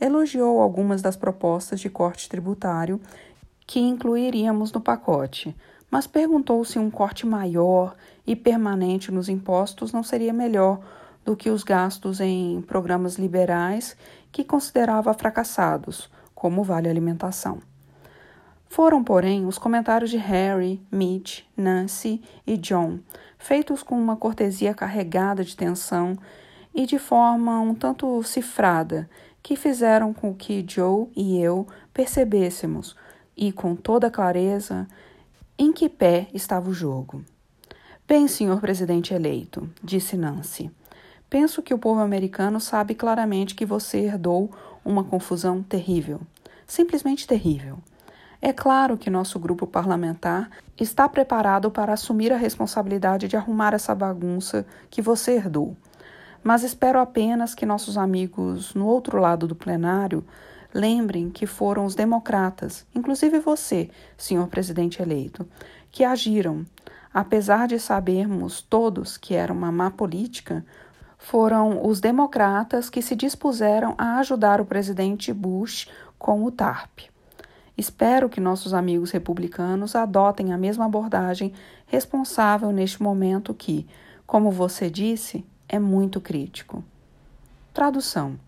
[0.00, 3.00] elogiou algumas das propostas de corte tributário
[3.64, 5.54] que incluiríamos no pacote,
[5.90, 7.94] mas perguntou se um corte maior
[8.26, 10.80] e permanente nos impostos não seria melhor
[11.24, 13.96] do que os gastos em programas liberais
[14.30, 17.60] que considerava fracassados, como Vale Alimentação.
[18.68, 22.98] Foram, porém, os comentários de Harry, Mitch, Nancy e John,
[23.38, 26.16] feitos com uma cortesia carregada de tensão
[26.74, 29.08] e de forma um tanto cifrada,
[29.42, 32.96] que fizeram com que Joe e eu percebêssemos,
[33.36, 34.86] e com toda clareza,
[35.58, 37.24] em que pé estava o jogo.
[38.06, 40.70] Bem, senhor presidente eleito, disse Nancy,
[41.28, 44.50] penso que o povo americano sabe claramente que você herdou
[44.84, 46.20] uma confusão terrível.
[46.66, 47.78] Simplesmente terrível.
[48.40, 53.94] É claro que nosso grupo parlamentar está preparado para assumir a responsabilidade de arrumar essa
[53.94, 55.76] bagunça que você herdou
[56.46, 60.24] mas espero apenas que nossos amigos no outro lado do plenário
[60.76, 65.48] lembrem que foram os democratas, inclusive você, senhor presidente eleito,
[65.90, 66.66] que agiram.
[67.12, 70.64] Apesar de sabermos todos que era uma má política,
[71.18, 77.08] foram os democratas que se dispuseram a ajudar o presidente Bush com o TARP.
[77.76, 81.54] Espero que nossos amigos republicanos adotem a mesma abordagem
[81.86, 83.86] responsável neste momento que,
[84.26, 86.84] como você disse, é muito crítico.
[87.72, 88.38] Tradução: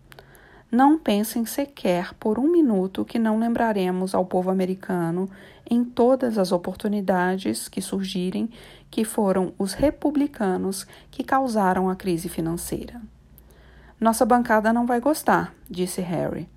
[0.71, 5.27] Não pensem sequer por um minuto que não lembraremos ao povo americano,
[5.67, 8.49] em todas as oportunidades que surgirem,
[8.91, 13.01] que foram os republicanos que causaram a crise financeira.
[13.99, 16.47] Nossa bancada não vai gostar, disse Harry.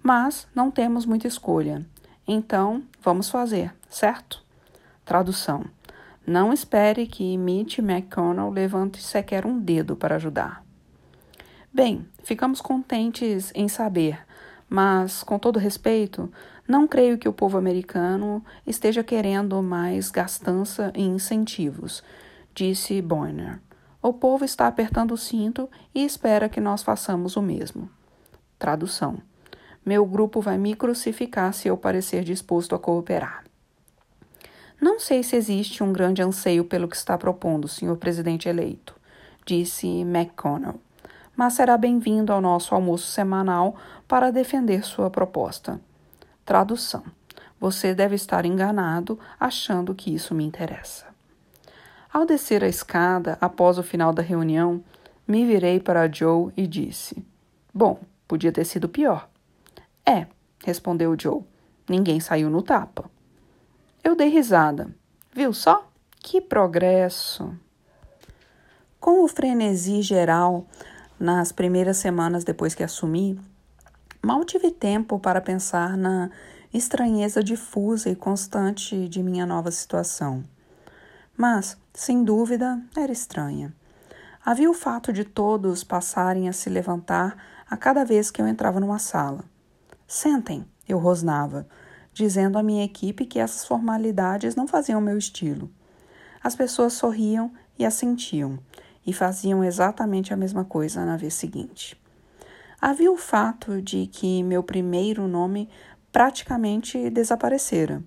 [0.00, 1.84] Mas não temos muita escolha.
[2.26, 4.44] Então, vamos fazer, certo?
[5.04, 5.64] Tradução.
[6.24, 10.69] Não espere que Mitch McConnell levante sequer um dedo para ajudar.
[11.72, 14.18] Bem, ficamos contentes em saber,
[14.68, 16.28] mas, com todo respeito,
[16.66, 22.02] não creio que o povo americano esteja querendo mais gastança e incentivos,
[22.52, 23.60] disse Boyner.
[24.02, 27.88] O povo está apertando o cinto e espera que nós façamos o mesmo.
[28.58, 29.18] Tradução:
[29.86, 33.44] Meu grupo vai me crucificar se eu parecer disposto a cooperar.
[34.80, 38.96] Não sei se existe um grande anseio pelo que está propondo, senhor presidente eleito,
[39.44, 40.80] disse McConnell,
[41.40, 43.74] mas será bem-vindo ao nosso almoço semanal
[44.06, 45.80] para defender sua proposta.
[46.44, 47.02] Tradução:
[47.58, 51.06] Você deve estar enganado achando que isso me interessa.
[52.12, 54.84] Ao descer a escada após o final da reunião,
[55.26, 57.24] me virei para Joe e disse:
[57.72, 59.26] Bom, podia ter sido pior.
[60.04, 60.26] É,
[60.62, 61.40] respondeu Joe.
[61.88, 63.10] Ninguém saiu no tapa.
[64.04, 64.94] Eu dei risada.
[65.32, 65.88] Viu só?
[66.18, 67.50] Que progresso!
[69.00, 70.66] Com o frenesi geral
[71.20, 73.38] nas primeiras semanas depois que assumi,
[74.22, 76.30] mal tive tempo para pensar na
[76.72, 80.42] estranheza difusa e constante de minha nova situação.
[81.36, 83.74] Mas, sem dúvida, era estranha.
[84.42, 87.36] Havia o fato de todos passarem a se levantar
[87.68, 89.44] a cada vez que eu entrava numa sala.
[90.08, 91.66] Sentem, eu rosnava
[92.12, 95.70] dizendo à minha equipe que essas formalidades não faziam meu estilo.
[96.42, 98.58] As pessoas sorriam e assentiam,
[99.10, 102.00] e faziam exatamente a mesma coisa na vez seguinte.
[102.80, 105.68] Havia o fato de que meu primeiro nome
[106.12, 108.04] praticamente desaparecera,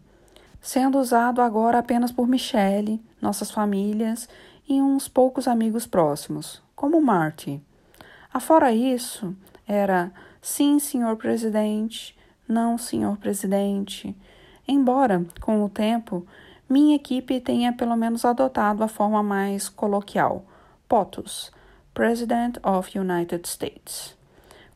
[0.62, 4.30] sendo usado agora apenas por Michelle, nossas famílias
[4.66, 7.62] e uns poucos amigos próximos, como Marty.
[8.34, 9.36] Afora isso,
[9.68, 10.10] era
[10.42, 14.16] sim, senhor presidente, não, senhor presidente.
[14.66, 16.26] Embora, com o tempo,
[16.70, 20.46] minha equipe tenha pelo menos adotado a forma mais coloquial,
[20.88, 21.52] POTUS,
[21.94, 24.16] President of United States,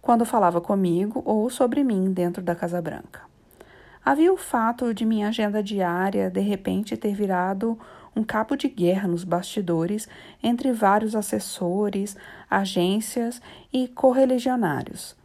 [0.01, 3.21] quando falava comigo ou sobre mim dentro da Casa Branca.
[4.03, 7.77] Havia o fato de minha agenda diária de repente ter virado
[8.15, 10.07] um cabo de guerra nos bastidores
[10.41, 12.15] entre vários assessores,
[12.49, 13.41] agências
[13.71, 15.15] e correligionários,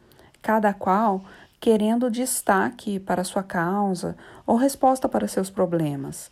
[0.42, 1.24] cada qual
[1.60, 6.28] querendo destaque para sua causa ou resposta para seus problemas,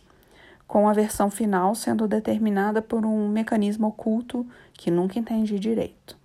[0.71, 6.17] com a versão final sendo determinada por um mecanismo oculto que nunca entendi direito.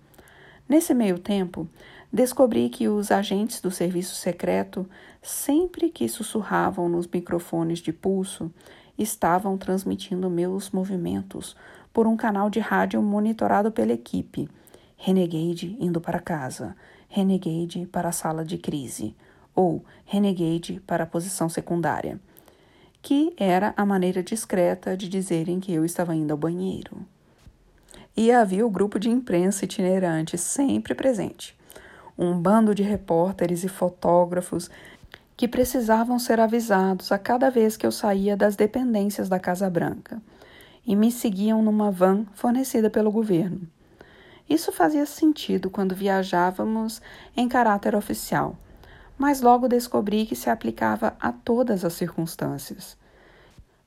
[0.69, 1.67] Nesse meio tempo,
[2.13, 4.89] descobri que os agentes do serviço secreto,
[5.21, 8.49] sempre que sussurravam nos microfones de pulso,
[8.97, 11.53] estavam transmitindo meus movimentos
[11.91, 14.47] por um canal de rádio monitorado pela equipe.
[14.95, 16.73] Renegade indo para casa,
[17.09, 19.13] Renegade para a sala de crise,
[19.53, 22.17] ou Renegade para a posição secundária,
[23.07, 27.05] que era a maneira discreta de dizerem que eu estava indo ao banheiro.
[28.17, 31.57] E havia o grupo de imprensa itinerante sempre presente.
[32.17, 34.69] Um bando de repórteres e fotógrafos
[35.37, 40.21] que precisavam ser avisados a cada vez que eu saía das dependências da Casa Branca
[40.85, 43.61] e me seguiam numa van fornecida pelo governo.
[44.49, 47.01] Isso fazia sentido quando viajávamos
[47.37, 48.57] em caráter oficial,
[49.17, 52.97] mas logo descobri que se aplicava a todas as circunstâncias.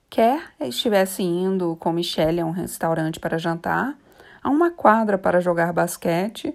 [0.09, 3.97] Quer estivesse indo com Michelle a um restaurante para jantar,
[4.43, 6.55] a uma quadra para jogar basquete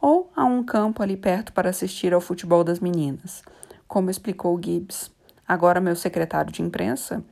[0.00, 3.42] ou a um campo ali perto para assistir ao futebol das meninas
[3.90, 5.10] como explicou Gibbs,
[5.46, 7.24] agora meu secretário de imprensa,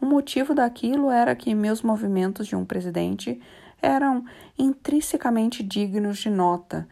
[0.00, 3.38] o motivo daquilo era que meus movimentos de um presidente
[3.82, 4.24] eram
[4.58, 6.88] intrinsecamente dignos de nota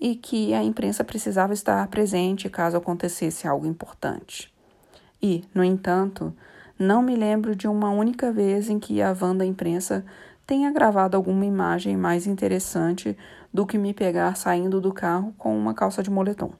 [0.00, 4.52] e que a imprensa precisava estar presente caso acontecesse algo importante.
[5.22, 6.34] E, no entanto,
[6.78, 10.04] não me lembro de uma única vez em que a van da imprensa
[10.46, 13.16] tenha gravado alguma imagem mais interessante
[13.52, 16.52] do que me pegar saindo do carro com uma calça de moletom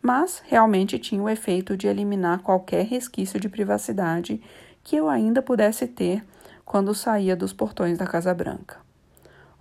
[0.00, 4.40] mas realmente tinha o efeito de eliminar qualquer resquício de privacidade
[4.82, 6.24] que eu ainda pudesse ter
[6.64, 8.76] quando saía dos portões da Casa Branca.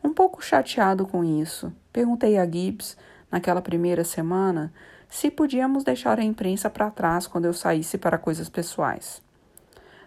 [0.03, 2.95] Um pouco chateado com isso, perguntei a Gibbs,
[3.31, 4.71] naquela primeira semana,
[5.09, 9.19] se podíamos deixar a imprensa para trás quando eu saísse para coisas pessoais.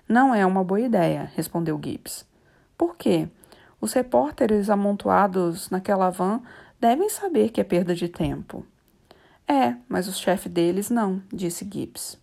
[0.08, 2.24] Não é uma boa ideia, respondeu Gibbs.
[2.78, 3.26] Por quê?
[3.80, 6.40] Os repórteres amontoados naquela van
[6.80, 8.64] devem saber que é perda de tempo.
[9.48, 12.16] É, mas o chefe deles não, disse Gibbs.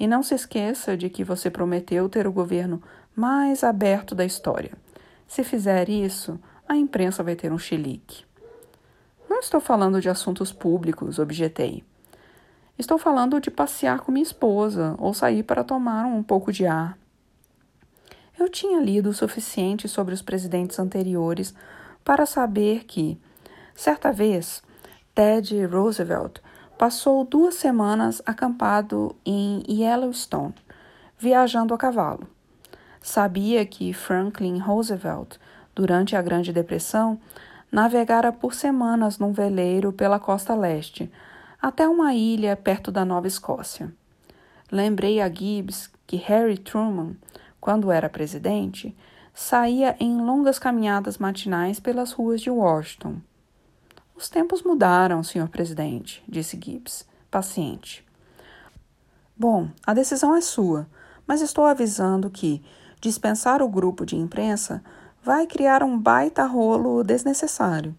[0.00, 2.82] E não se esqueça de que você prometeu ter o governo
[3.14, 4.72] mais aberto da história.
[5.28, 8.23] Se fizer isso, a imprensa vai ter um chilique.
[9.28, 11.84] Não estou falando de assuntos públicos, objetei.
[12.78, 16.98] Estou falando de passear com minha esposa ou sair para tomar um pouco de ar.
[18.38, 21.54] Eu tinha lido o suficiente sobre os presidentes anteriores
[22.04, 23.18] para saber que,
[23.74, 24.62] certa vez,
[25.14, 26.40] Ted Roosevelt
[26.76, 30.54] passou duas semanas acampado em Yellowstone,
[31.16, 32.26] viajando a cavalo.
[33.00, 35.36] Sabia que Franklin Roosevelt,
[35.74, 37.20] durante a Grande Depressão,
[37.74, 41.10] navegara por semanas num veleiro pela costa leste,
[41.60, 43.92] até uma ilha perto da Nova Escócia.
[44.70, 47.16] Lembrei a Gibbs que Harry Truman,
[47.60, 48.96] quando era presidente,
[49.34, 53.16] saía em longas caminhadas matinais pelas ruas de Washington.
[54.14, 58.06] Os tempos mudaram, senhor presidente, disse Gibbs, paciente.
[59.36, 60.86] Bom, a decisão é sua,
[61.26, 62.62] mas estou avisando que
[63.00, 64.80] dispensar o grupo de imprensa
[65.24, 67.96] vai criar um baita rolo desnecessário.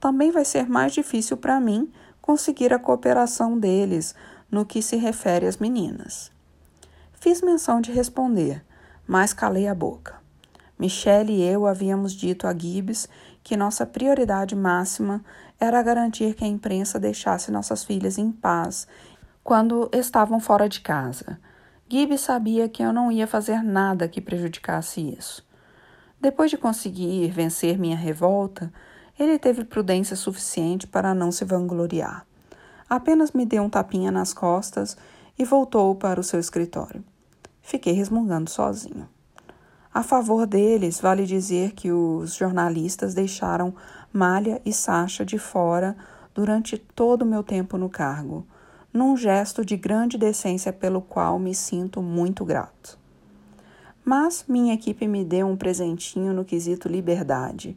[0.00, 1.92] Também vai ser mais difícil para mim
[2.22, 4.14] conseguir a cooperação deles
[4.50, 6.32] no que se refere às meninas.
[7.12, 8.64] Fiz menção de responder,
[9.06, 10.14] mas calei a boca.
[10.78, 13.10] Michelle e eu havíamos dito a Gibbs
[13.42, 15.22] que nossa prioridade máxima
[15.60, 18.88] era garantir que a imprensa deixasse nossas filhas em paz
[19.42, 21.38] quando estavam fora de casa.
[21.90, 25.44] Gibbs sabia que eu não ia fazer nada que prejudicasse isso.
[26.24, 28.72] Depois de conseguir vencer minha revolta,
[29.20, 32.26] ele teve prudência suficiente para não se vangloriar.
[32.88, 34.96] Apenas me deu um tapinha nas costas
[35.38, 37.04] e voltou para o seu escritório.
[37.60, 39.06] Fiquei resmungando sozinho.
[39.92, 43.74] A favor deles, vale dizer que os jornalistas deixaram
[44.10, 45.94] Malha e Sacha de fora
[46.34, 48.46] durante todo o meu tempo no cargo,
[48.90, 53.03] num gesto de grande decência pelo qual me sinto muito grato.
[54.04, 57.74] Mas minha equipe me deu um presentinho no quesito liberdade.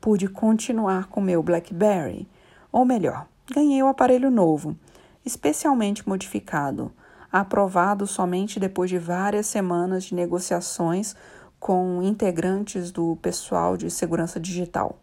[0.00, 2.26] Pude continuar com meu BlackBerry,
[2.72, 4.74] ou melhor, ganhei o um aparelho novo,
[5.26, 6.90] especialmente modificado,
[7.30, 11.14] aprovado somente depois de várias semanas de negociações
[11.60, 14.98] com integrantes do pessoal de segurança digital.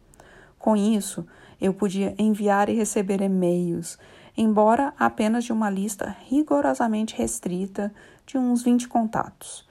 [0.57, 1.27] Com isso,
[1.61, 3.99] eu podia enviar e receber e-mails,
[4.35, 7.93] embora apenas de uma lista rigorosamente restrita
[8.25, 9.64] de uns 20 contatos.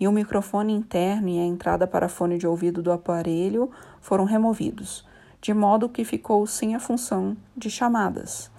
[0.00, 3.70] E o microfone interno e a entrada para fone de ouvido do aparelho
[4.00, 5.06] foram removidos,
[5.42, 8.50] de modo que ficou sem a função de chamadas.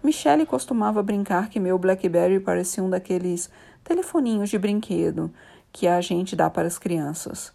[0.00, 3.50] Michelle costumava brincar que meu Blackberry parecia um daqueles
[3.82, 5.32] telefoninhos de brinquedo
[5.72, 7.52] que a gente dá para as crianças,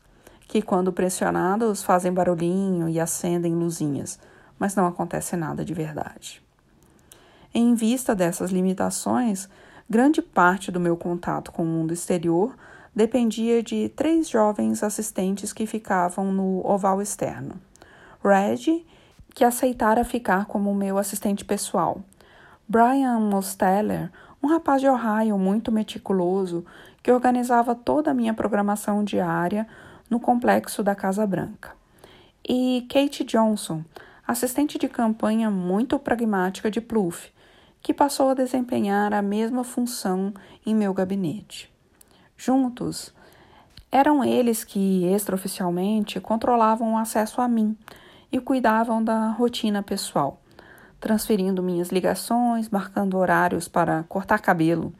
[0.50, 4.20] que quando pressionados fazem barulhinho e acendem luzinhas,
[4.60, 6.44] mas não acontece nada de verdade.
[7.54, 9.48] Em vista dessas limitações,
[9.90, 12.54] grande parte do meu contato com o mundo exterior
[12.96, 17.56] dependia de três jovens assistentes que ficavam no oval externo.
[18.24, 18.86] Reggie,
[19.34, 22.02] que aceitara ficar como meu assistente pessoal.
[22.68, 24.12] Brian Mosteller,
[24.44, 26.66] um rapaz de Ohio muito meticuloso
[27.02, 29.68] que organizava toda a minha programação diária
[30.10, 31.72] no complexo da Casa Branca.
[32.48, 33.84] E Kate Johnson,
[34.28, 37.32] assistente de campanha muito pragmática de Plouffe,
[37.82, 40.34] que passou a desempenhar a mesma função
[40.66, 41.72] em meu gabinete.
[42.44, 43.14] Juntos,
[43.92, 47.78] eram eles que, extraoficialmente, controlavam o acesso a mim
[48.32, 50.42] e cuidavam da rotina pessoal,
[51.00, 54.92] transferindo minhas ligações, marcando horários para cortar cabelo,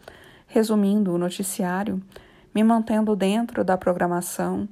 [0.46, 2.00] resumindo o noticiário,
[2.54, 4.70] me mantendo dentro da programação,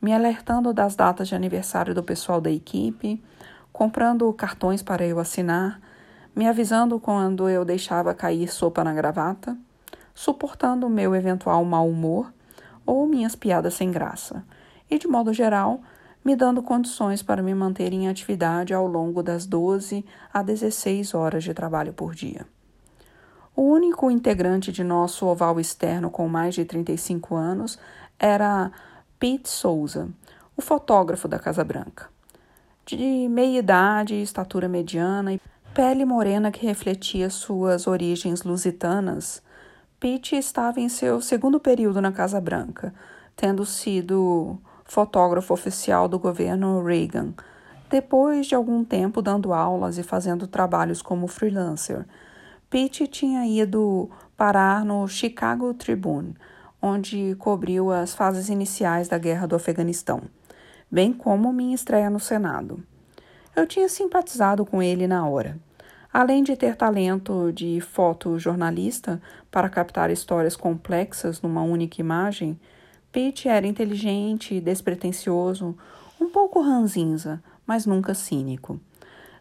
[0.00, 3.20] me alertando das datas de aniversário do pessoal da equipe,
[3.72, 5.80] comprando cartões para eu assinar,
[6.36, 9.58] me avisando quando eu deixava cair sopa na gravata
[10.14, 12.32] suportando o meu eventual mau humor
[12.84, 14.44] ou minhas piadas sem graça,
[14.90, 15.80] e, de modo geral,
[16.24, 21.42] me dando condições para me manter em atividade ao longo das 12 a 16 horas
[21.42, 22.46] de trabalho por dia.
[23.54, 27.78] O único integrante de nosso oval externo com mais de 35 anos
[28.18, 28.70] era
[29.18, 30.08] Pete Souza,
[30.56, 32.08] o fotógrafo da Casa Branca.
[32.86, 35.40] De meia idade, estatura mediana e
[35.74, 39.42] pele morena que refletia suas origens lusitanas,
[40.02, 42.92] Pitt estava em seu segundo período na Casa Branca,
[43.36, 47.32] tendo sido fotógrafo oficial do governo Reagan,
[47.88, 52.04] depois de algum tempo dando aulas e fazendo trabalhos como freelancer.
[52.68, 56.34] Pitt tinha ido parar no Chicago Tribune,
[56.82, 60.22] onde cobriu as fases iniciais da Guerra do Afeganistão,
[60.90, 62.82] bem como minha estreia no Senado.
[63.54, 65.56] Eu tinha simpatizado com ele na hora.
[66.12, 72.60] Além de ter talento de fotojornalista para captar histórias complexas numa única imagem,
[73.10, 75.76] Pete era inteligente despretensioso,
[76.20, 78.78] um pouco ranzinza, mas nunca cínico.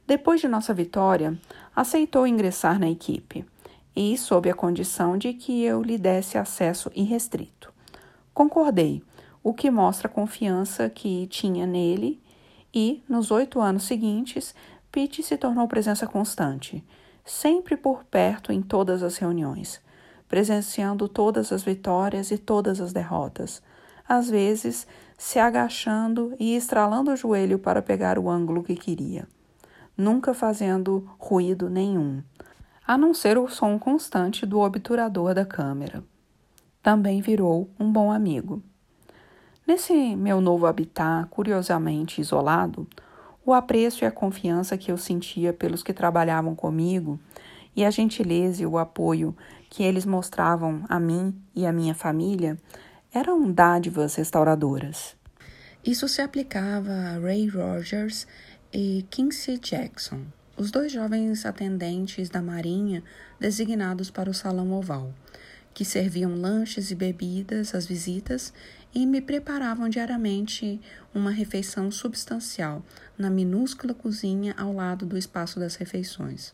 [0.08, 1.38] Depois de nossa vitória,
[1.76, 3.46] aceitou ingressar na equipe,
[3.94, 7.72] e sob a condição de que eu lhe desse acesso irrestrito.
[8.34, 9.04] Concordei,
[9.44, 12.22] o que mostra a confiança que tinha nele,
[12.74, 14.56] e, nos oito anos seguintes,
[14.92, 16.84] Pete se tornou presença constante,
[17.24, 19.82] sempre por perto em todas as reuniões,
[20.28, 23.62] presenciando todas as vitórias e todas as derrotas,
[24.08, 24.86] às vezes
[25.18, 29.28] se agachando e estralando o joelho para pegar o ângulo que queria,
[29.96, 32.22] nunca fazendo ruído nenhum,
[32.86, 36.04] a não ser o som constante do obturador da câmera.
[36.84, 38.62] Também virou um bom amigo.
[39.66, 42.88] Nesse meu novo habitat, curiosamente isolado,
[43.46, 47.20] o apreço e a confiança que eu sentia pelos que trabalhavam comigo
[47.76, 49.36] e a gentileza e o apoio
[49.70, 52.58] que eles mostravam a mim e a minha família
[53.14, 55.16] eram dádivas restauradoras.
[55.84, 58.28] Isso se aplicava a Ray Rogers
[58.72, 60.22] e Quincy Jackson,
[60.56, 63.04] os dois jovens atendentes da Marinha
[63.40, 65.12] designados para o Salão Oval,
[65.74, 68.54] que serviam lanches e bebidas às visitas
[68.94, 70.80] e me preparavam diariamente
[71.14, 72.84] uma refeição substancial
[73.22, 76.54] na minúscula cozinha ao lado do espaço das refeições.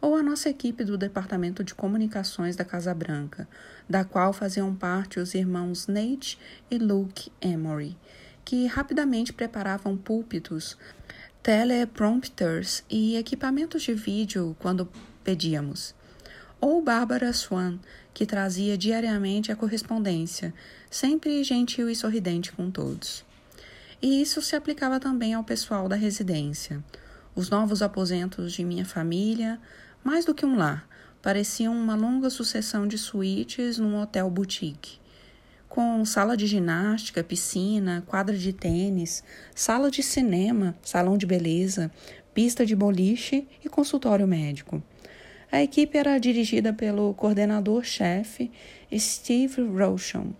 [0.00, 3.46] Ou a nossa equipe do Departamento de Comunicações da Casa Branca,
[3.86, 6.38] da qual faziam parte os irmãos Nate
[6.70, 7.98] e Luke Emory,
[8.42, 10.78] que rapidamente preparavam púlpitos,
[11.42, 14.88] teleprompters e equipamentos de vídeo quando
[15.22, 15.94] pedíamos.
[16.58, 17.78] Ou Bárbara Swan,
[18.14, 20.54] que trazia diariamente a correspondência,
[20.90, 23.28] sempre gentil e sorridente com todos.
[24.02, 26.82] E isso se aplicava também ao pessoal da residência.
[27.34, 29.60] Os novos aposentos de minha família,
[30.02, 30.88] mais do que um lar,
[31.20, 34.98] pareciam uma longa sucessão de suítes num hotel boutique.
[35.68, 39.22] Com sala de ginástica, piscina, quadra de tênis,
[39.54, 41.90] sala de cinema, salão de beleza,
[42.32, 44.82] pista de boliche e consultório médico.
[45.52, 48.50] A equipe era dirigida pelo coordenador-chefe
[48.96, 50.32] Steve Rochon,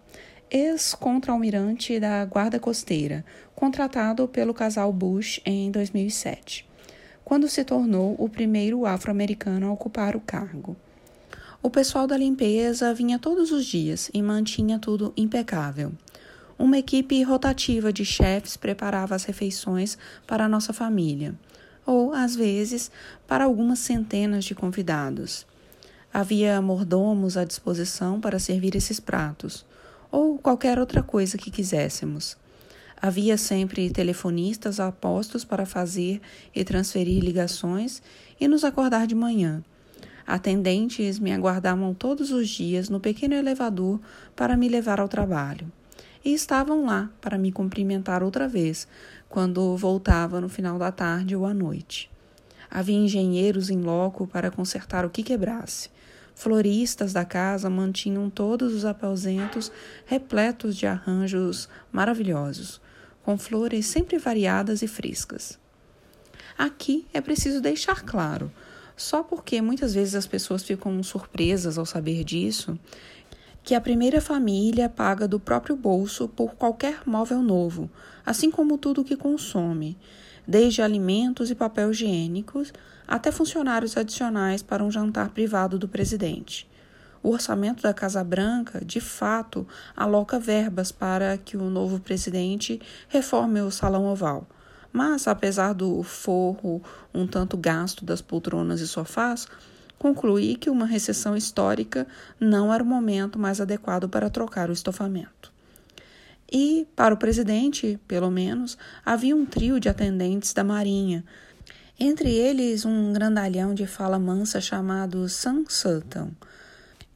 [0.50, 3.24] ex-contra-almirante da Guarda Costeira,
[3.54, 6.68] contratado pelo casal Bush em 2007,
[7.24, 10.76] quando se tornou o primeiro afro-americano a ocupar o cargo.
[11.62, 15.92] O pessoal da limpeza vinha todos os dias e mantinha tudo impecável.
[16.58, 19.96] Uma equipe rotativa de chefes preparava as refeições
[20.26, 21.34] para a nossa família.
[21.86, 22.90] ou, às vezes,
[23.26, 25.46] para algumas centenas de convidados.
[26.12, 29.64] Havia mordomos à disposição para servir esses pratos,
[30.10, 32.36] ou qualquer outra coisa que quiséssemos.
[33.00, 36.20] Havia sempre telefonistas apostos para fazer
[36.54, 38.02] e transferir ligações
[38.38, 39.64] e nos acordar de manhã.
[40.26, 43.98] Atendentes me aguardavam todos os dias no pequeno elevador
[44.36, 45.66] para me levar ao trabalho.
[46.24, 48.86] E estavam lá para me cumprimentar outra vez,
[49.28, 52.10] quando voltava no final da tarde ou à noite.
[52.70, 55.88] Havia engenheiros em loco para consertar o que quebrasse.
[56.40, 59.70] Floristas da casa mantinham todos os aposentos
[60.06, 62.80] repletos de arranjos maravilhosos
[63.22, 65.58] com flores sempre variadas e frescas.
[66.56, 68.50] Aqui é preciso deixar claro,
[68.96, 72.78] só porque muitas vezes as pessoas ficam surpresas ao saber disso,
[73.62, 77.90] que a primeira família paga do próprio bolso por qualquer móvel novo,
[78.24, 79.94] assim como tudo o que consome,
[80.48, 82.72] desde alimentos e papel higiênicos
[83.10, 86.70] até funcionários adicionais para um jantar privado do presidente.
[87.20, 89.66] O orçamento da Casa Branca, de fato,
[89.96, 94.46] aloca verbas para que o novo presidente reforme o Salão Oval.
[94.92, 96.80] Mas, apesar do forro
[97.12, 99.46] um tanto gasto das poltronas e sofás,
[99.98, 102.06] concluí que uma recessão histórica
[102.38, 105.52] não era o momento mais adequado para trocar o estofamento.
[106.50, 111.24] E, para o presidente, pelo menos, havia um trio de atendentes da Marinha,
[112.00, 116.30] entre eles um grandalhão de fala mansa chamado Sam Sutton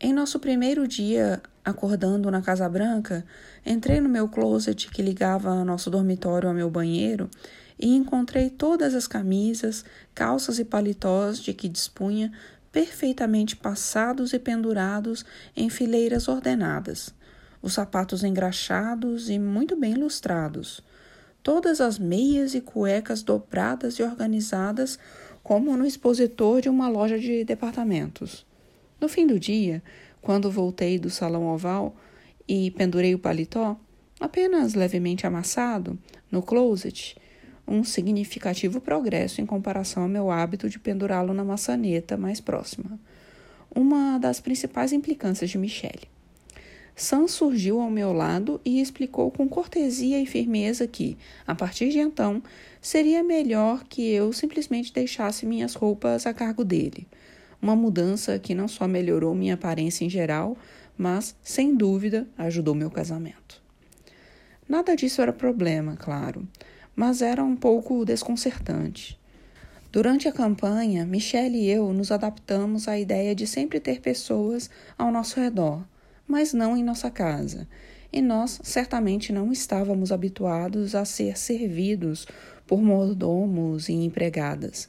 [0.05, 3.25] em nosso primeiro dia acordando na Casa Branca,
[3.65, 7.31] entrei no meu closet que ligava nosso dormitório ao meu banheiro
[7.79, 9.83] e encontrei todas as camisas,
[10.15, 12.31] calças e paletós de que dispunha
[12.71, 15.25] perfeitamente passados e pendurados
[15.57, 17.15] em fileiras ordenadas,
[17.63, 20.83] os sapatos engraxados e muito bem lustrados,
[21.45, 24.99] todas as meias e cuecas dobradas e organizadas
[25.43, 28.47] como no expositor de uma loja de departamentos.
[28.99, 29.83] No fim do dia,
[30.23, 31.95] quando voltei do salão oval
[32.49, 33.79] e pendurei o paletó,
[34.19, 35.99] apenas levemente amassado,
[36.33, 37.15] no closet,
[37.69, 42.99] um significativo progresso em comparação ao meu hábito de pendurá-lo na maçaneta mais próxima.
[43.75, 46.14] Uma das principais implicâncias de Michele.
[46.97, 51.99] Sam surgiu ao meu lado e explicou com cortesia e firmeza que, a partir de
[51.99, 52.41] então,
[52.81, 57.07] seria melhor que eu simplesmente deixasse minhas roupas a cargo dele.
[57.61, 60.57] Uma mudança que não só melhorou minha aparência em geral,
[60.97, 63.61] mas, sem dúvida, ajudou meu casamento.
[64.69, 66.47] Nada disso era problema, claro,
[66.95, 69.19] mas era um pouco desconcertante.
[69.91, 75.13] Durante a campanha, Michelle e eu nos adaptamos à ideia de sempre ter pessoas ao
[75.13, 75.83] nosso redor,
[76.27, 77.67] mas não em nossa casa,
[78.13, 82.27] e nós certamente não estávamos habituados a ser servidos
[82.67, 84.89] por mordomos e empregadas.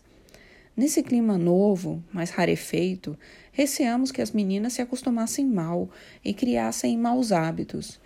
[0.78, 3.18] Nesse clima novo, mais rarefeito,
[3.52, 5.90] receamos que as meninas se acostumassem mal
[6.24, 7.99] e criassem maus hábitos,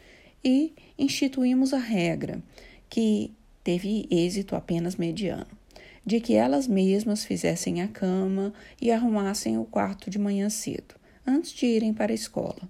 [0.43, 2.41] e instituímos a regra,
[2.89, 3.33] que
[3.63, 5.47] teve êxito apenas mediano,
[6.05, 10.95] de que elas mesmas fizessem a cama e arrumassem o quarto de manhã cedo,
[11.25, 12.61] antes de irem para a escola.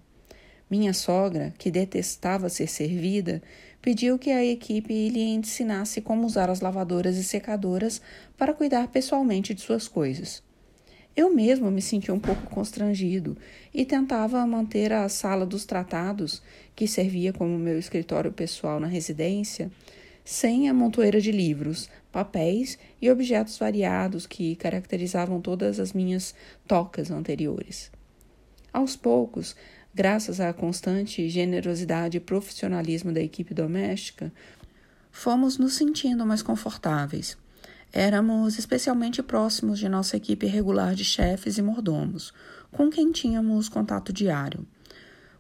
[0.70, 3.42] Minha sogra, que detestava ser servida,
[3.82, 8.00] pediu que a equipe lhe ensinasse como usar as lavadoras e secadoras
[8.38, 10.44] para cuidar pessoalmente de suas coisas.
[11.16, 13.36] Eu mesmo me sentia um pouco constrangido
[13.74, 16.42] e tentava manter a sala dos tratados,
[16.76, 19.72] que servia como meu escritório pessoal na residência,
[20.24, 26.36] sem a montoeira de livros, papéis e objetos variados que caracterizavam todas as minhas
[26.68, 27.92] tocas anteriores.
[28.72, 29.56] Aos poucos,
[30.00, 34.32] Graças à constante generosidade e profissionalismo da equipe doméstica,
[35.12, 37.38] fomos nos sentindo mais confortáveis.
[37.92, 42.34] Éramos especialmente próximos de nossa equipe regular de chefes e mordomos,
[42.72, 44.66] com quem tínhamos contato diário.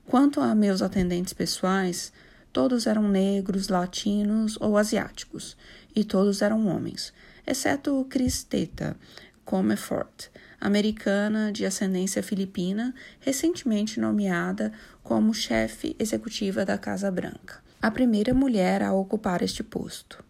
[0.05, 2.11] Quanto a meus atendentes pessoais,
[2.51, 5.55] todos eram negros, latinos ou asiáticos,
[5.95, 7.13] e todos eram homens,
[7.47, 8.97] exceto Chris Teta
[9.45, 10.29] Comefort,
[10.59, 14.71] americana de ascendência filipina, recentemente nomeada
[15.03, 20.23] como chefe executiva da Casa Branca, a primeira mulher a ocupar este posto.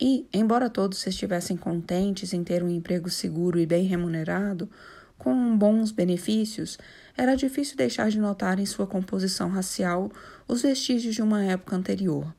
[0.00, 4.68] E, embora todos estivessem contentes em ter um emprego seguro e bem remunerado,
[5.16, 6.78] com bons benefícios,
[7.16, 10.10] era difícil deixar de notar em sua composição racial
[10.46, 12.34] os vestígios de uma época anterior,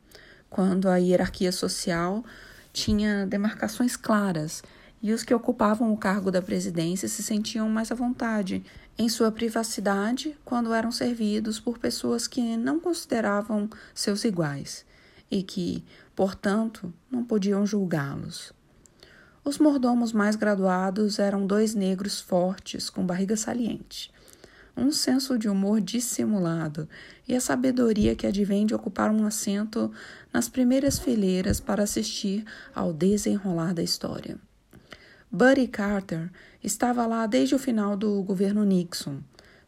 [0.49, 2.23] quando a hierarquia social
[2.73, 4.61] tinha demarcações claras
[5.05, 8.65] e os que ocupavam o cargo da presidência se sentiam mais à vontade
[8.97, 14.83] em sua privacidade quando eram servidos por pessoas que não consideravam seus iguais
[15.29, 18.51] e que, portanto, não podiam julgá-los.
[19.43, 24.11] Os mordomos mais graduados eram dois negros fortes, com barriga saliente.
[24.75, 26.89] Um senso de humor dissimulado
[27.27, 29.91] e a sabedoria que advém de ocupar um assento
[30.33, 34.39] nas primeiras fileiras para assistir ao desenrolar da história.
[35.35, 36.31] Buddy Carter
[36.63, 39.19] estava lá desde o final do governo Nixon,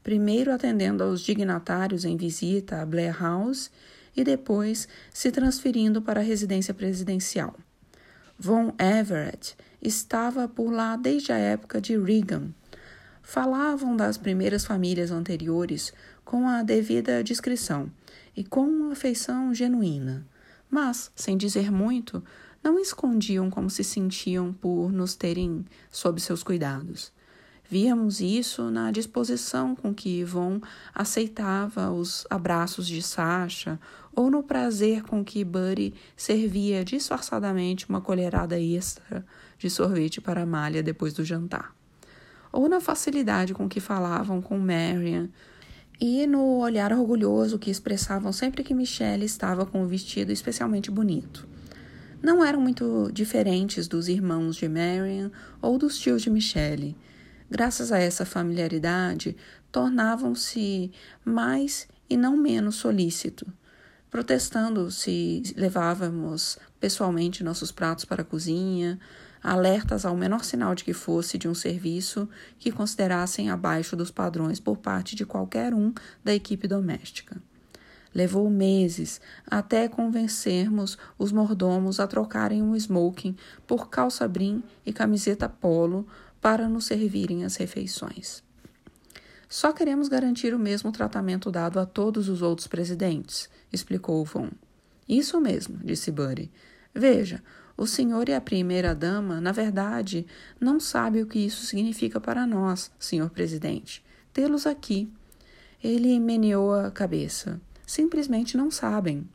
[0.01, 3.69] primeiro atendendo aos dignatários em visita a Blair House
[4.15, 7.53] e depois se transferindo para a residência presidencial.
[8.39, 12.47] Von Everett estava por lá desde a época de Reagan.
[13.21, 15.91] Falavam das primeiras famílias anteriores
[16.23, 17.91] com a devida discrição
[18.33, 20.25] e com uma afeição genuína,
[20.69, 22.23] mas, sem dizer muito,
[22.67, 27.13] não escondiam como se sentiam por nos terem sob seus cuidados.
[27.69, 30.61] Víamos isso na disposição com que Yvonne
[30.93, 33.79] aceitava os abraços de Sasha
[34.13, 39.25] ou no prazer com que Buddy servia disfarçadamente uma colherada extra
[39.57, 41.73] de sorvete para Amália depois do jantar.
[42.51, 45.29] Ou na facilidade com que falavam com Marian
[46.01, 51.47] e no olhar orgulhoso que expressavam sempre que Michelle estava com um vestido especialmente bonito.
[52.21, 55.31] Não eram muito diferentes dos irmãos de Marian
[55.61, 56.95] ou dos tios de Michelle
[57.49, 59.35] graças a essa familiaridade,
[59.71, 60.91] tornavam-se
[61.23, 63.45] mais e não menos solícito,
[64.09, 68.99] protestando se levávamos pessoalmente nossos pratos para a cozinha,
[69.41, 72.27] alertas ao menor sinal de que fosse de um serviço
[72.57, 77.41] que considerassem abaixo dos padrões por parte de qualquer um da equipe doméstica.
[78.17, 83.35] Levou meses até convencermos os mordomos a trocarem o smoking
[83.67, 86.07] por calça brim e camiseta polo
[86.41, 88.41] para nos servirem as refeições.
[89.47, 94.49] Só queremos garantir o mesmo tratamento dado a todos os outros presidentes, explicou Von.
[95.07, 96.51] Isso mesmo, disse Buddy.
[96.95, 97.43] Veja,
[97.77, 100.25] o senhor e a primeira-dama, na verdade,
[100.59, 104.03] não sabem o que isso significa para nós, senhor presidente.
[104.33, 105.07] Tê-los aqui.
[105.83, 107.61] Ele meneou a cabeça.
[107.87, 109.25] Simplesmente não sabem.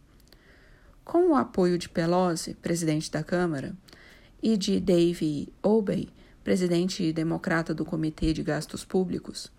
[1.03, 3.75] Com o apoio de Pelosi, presidente da Câmara,
[4.43, 6.11] e de Dave Obey,
[6.45, 9.51] presidente democrata do Comitê de Gastos Públicos,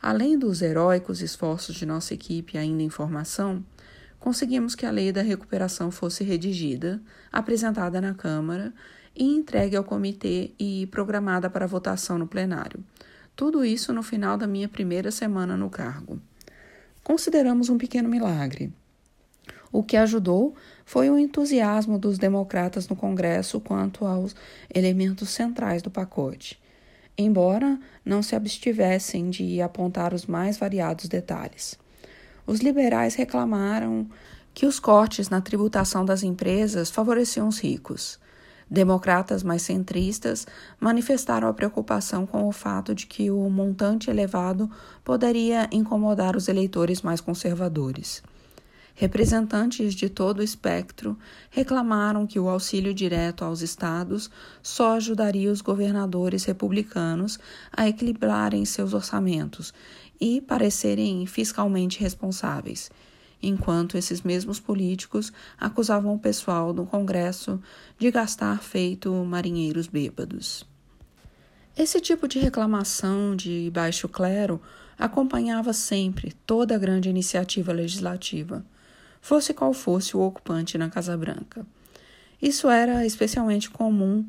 [0.00, 3.64] além dos heróicos esforços de nossa equipe ainda em formação,
[4.20, 7.02] conseguimos que a lei da recuperação fosse redigida,
[7.32, 8.72] apresentada na Câmara
[9.16, 12.84] e entregue ao comitê e programada para votação no plenário.
[13.34, 16.20] Tudo isso no final da minha primeira semana no cargo.
[17.08, 18.70] Consideramos um pequeno milagre.
[19.72, 20.54] O que ajudou
[20.84, 24.36] foi o entusiasmo dos democratas no Congresso quanto aos
[24.72, 26.60] elementos centrais do pacote,
[27.16, 31.78] embora não se abstivessem de apontar os mais variados detalhes.
[32.46, 34.06] Os liberais reclamaram
[34.52, 38.20] que os cortes na tributação das empresas favoreciam os ricos.
[38.70, 40.46] Democratas mais centristas
[40.78, 44.70] manifestaram a preocupação com o fato de que o montante elevado
[45.02, 48.22] poderia incomodar os eleitores mais conservadores.
[48.94, 51.16] Representantes de todo o espectro
[51.50, 54.28] reclamaram que o auxílio direto aos estados
[54.60, 57.38] só ajudaria os governadores republicanos
[57.72, 59.72] a equilibrarem seus orçamentos
[60.20, 62.90] e parecerem fiscalmente responsáveis,
[63.42, 67.60] enquanto esses mesmos políticos acusavam o pessoal do Congresso
[67.98, 70.66] de gastar feito marinheiros bêbados.
[71.76, 74.60] Esse tipo de reclamação de baixo clero
[74.98, 78.64] acompanhava sempre toda a grande iniciativa legislativa
[79.20, 81.66] fosse qual fosse o ocupante na Casa Branca.
[82.40, 84.24] Isso era especialmente comum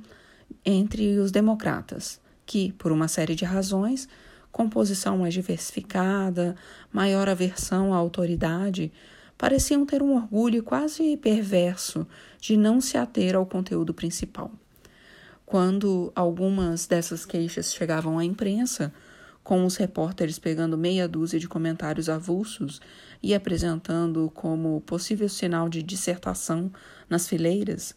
[0.66, 4.10] entre os democratas, que, por uma série de razões,
[4.52, 6.56] composição mais diversificada,
[6.92, 8.92] maior aversão à autoridade,
[9.38, 12.08] pareciam ter um orgulho quase perverso
[12.40, 14.52] de não se ater ao conteúdo principal.
[15.46, 18.94] Quando algumas dessas queixas chegavam à imprensa,
[19.44, 22.80] com os repórteres pegando meia dúzia de comentários avulsos
[23.24, 26.72] e apresentando como possível sinal de dissertação
[27.10, 27.96] nas fileiras,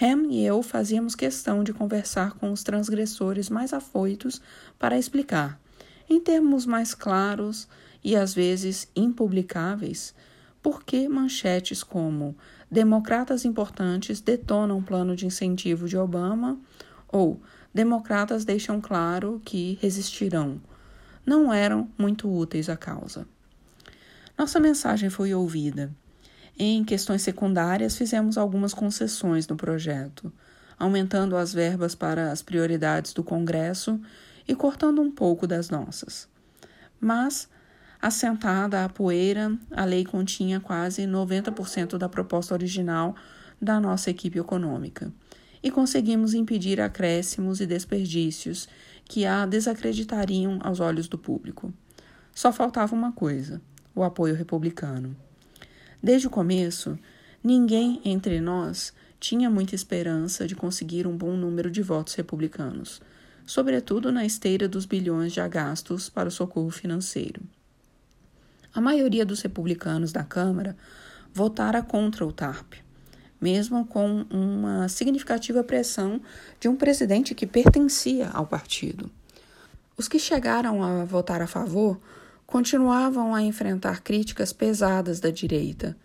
[0.00, 4.40] Ham e eu fazíamos questão de conversar com os transgressores mais afoitos
[4.78, 5.58] para explicar,
[6.08, 7.68] em termos mais claros
[8.02, 10.14] e às vezes impublicáveis,
[10.62, 12.36] por que manchetes como
[12.70, 16.58] Democratas importantes detonam plano de incentivo de Obama
[17.08, 17.40] ou
[17.72, 20.60] Democratas deixam claro que resistirão
[21.26, 23.26] não eram muito úteis à causa.
[24.38, 25.90] Nossa mensagem foi ouvida.
[26.56, 30.32] Em questões secundárias, fizemos algumas concessões no projeto,
[30.78, 34.00] aumentando as verbas para as prioridades do Congresso
[34.46, 36.28] e cortando um pouco das nossas.
[37.00, 37.48] Mas,
[38.00, 43.14] assentada a poeira, a lei continha quase 90% da proposta original
[43.60, 45.12] da nossa equipe econômica
[45.62, 48.68] e conseguimos impedir acréscimos e desperdícios
[49.04, 51.72] que a desacreditariam aos olhos do público.
[52.34, 53.60] Só faltava uma coisa:
[53.94, 55.16] o apoio republicano.
[56.02, 56.98] Desde o começo,
[57.42, 63.00] ninguém entre nós tinha muita esperança de conseguir um bom número de votos republicanos,
[63.46, 67.40] sobretudo na esteira dos bilhões já gastos para o socorro financeiro.
[68.74, 70.76] A maioria dos republicanos da Câmara
[71.32, 72.74] votara contra o TARP,
[73.40, 76.20] mesmo com uma significativa pressão
[76.60, 79.10] de um presidente que pertencia ao partido.
[79.96, 81.98] Os que chegaram a votar a favor
[82.46, 85.96] continuavam a enfrentar críticas pesadas da direita.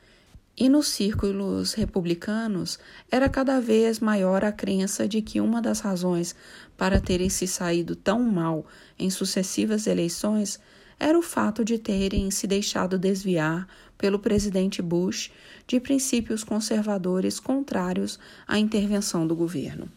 [0.62, 2.78] E nos círculos republicanos
[3.10, 6.36] era cada vez maior a crença de que uma das razões
[6.78, 8.64] para terem se saído tão mal
[9.00, 10.60] em sucessivas eleições
[11.00, 13.68] era o fato de terem se deixado desviar
[13.98, 15.32] pelo presidente Bush
[15.66, 19.92] de princípios conservadores contrários à intervenção do governo.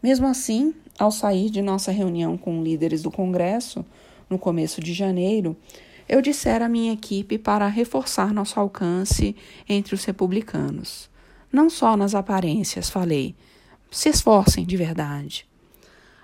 [0.00, 3.84] Mesmo assim, ao sair de nossa reunião com líderes do Congresso,
[4.30, 5.56] no começo de janeiro,
[6.12, 9.34] eu dissera à minha equipe para reforçar nosso alcance
[9.66, 11.08] entre os republicanos.
[11.50, 13.34] Não só nas aparências, falei.
[13.90, 15.48] Se esforcem de verdade.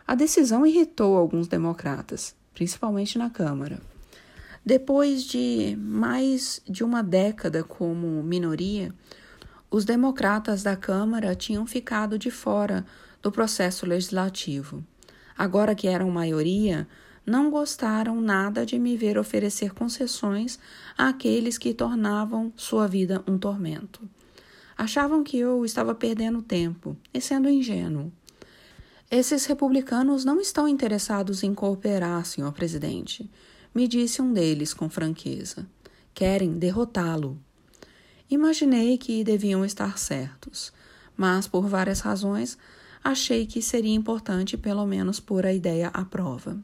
[0.06, 3.80] A decisão irritou alguns democratas, principalmente na Câmara.
[4.62, 8.94] Depois de mais de uma década como minoria,
[9.70, 12.84] os democratas da Câmara tinham ficado de fora
[13.22, 14.84] do processo legislativo.
[15.34, 16.86] Agora que eram maioria,
[17.28, 20.58] não gostaram nada de me ver oferecer concessões
[20.96, 24.00] àqueles que tornavam sua vida um tormento.
[24.76, 28.10] Achavam que eu estava perdendo tempo e sendo ingênuo.
[29.10, 33.30] Esses republicanos não estão interessados em cooperar, senhor presidente,
[33.74, 35.66] me disse um deles com franqueza.
[36.14, 37.38] Querem derrotá-lo.
[38.30, 40.72] Imaginei que deviam estar certos,
[41.16, 42.56] mas por várias razões
[43.04, 46.58] achei que seria importante pelo menos pôr a ideia à prova.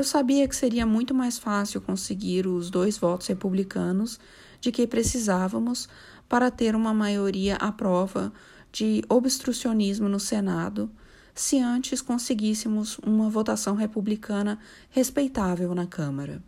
[0.00, 4.18] Eu sabia que seria muito mais fácil conseguir os dois votos republicanos
[4.58, 5.90] de que precisávamos
[6.26, 8.32] para ter uma maioria à prova
[8.72, 10.90] de obstrucionismo no Senado,
[11.34, 14.58] se antes conseguíssemos uma votação republicana
[14.88, 16.42] respeitável na Câmara.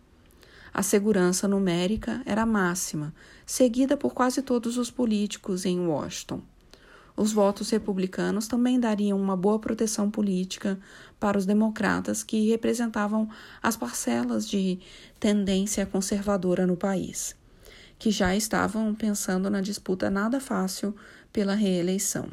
[0.73, 3.13] A segurança numérica era máxima,
[3.45, 6.41] seguida por quase todos os políticos em Washington.
[7.17, 10.79] Os votos republicanos também dariam uma boa proteção política
[11.21, 13.29] para os democratas que representavam
[13.63, 14.79] as parcelas de
[15.21, 17.37] tendência conservadora no país,
[17.99, 20.95] que já estavam pensando na disputa nada fácil
[21.33, 22.29] pela reeleição.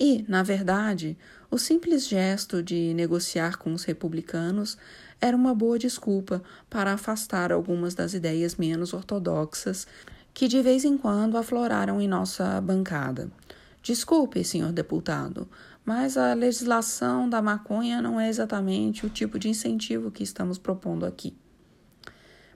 [0.00, 1.18] E, na verdade,
[1.50, 4.78] o simples gesto de negociar com os republicanos
[5.20, 9.88] era uma boa desculpa para afastar algumas das ideias menos ortodoxas
[10.32, 13.28] que de vez em quando afloraram em nossa bancada.
[13.88, 15.48] Desculpe, senhor deputado,
[15.82, 21.06] mas a legislação da maconha não é exatamente o tipo de incentivo que estamos propondo
[21.06, 21.34] aqui.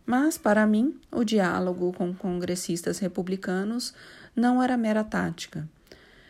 [0.05, 3.95] Mas, para mim, o diálogo com congressistas republicanos
[4.37, 5.67] não era mera tática.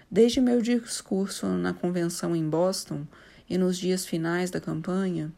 [0.09, 3.05] Desde meu discurso na convenção em Boston
[3.51, 5.33] e nos dias finais da campanha,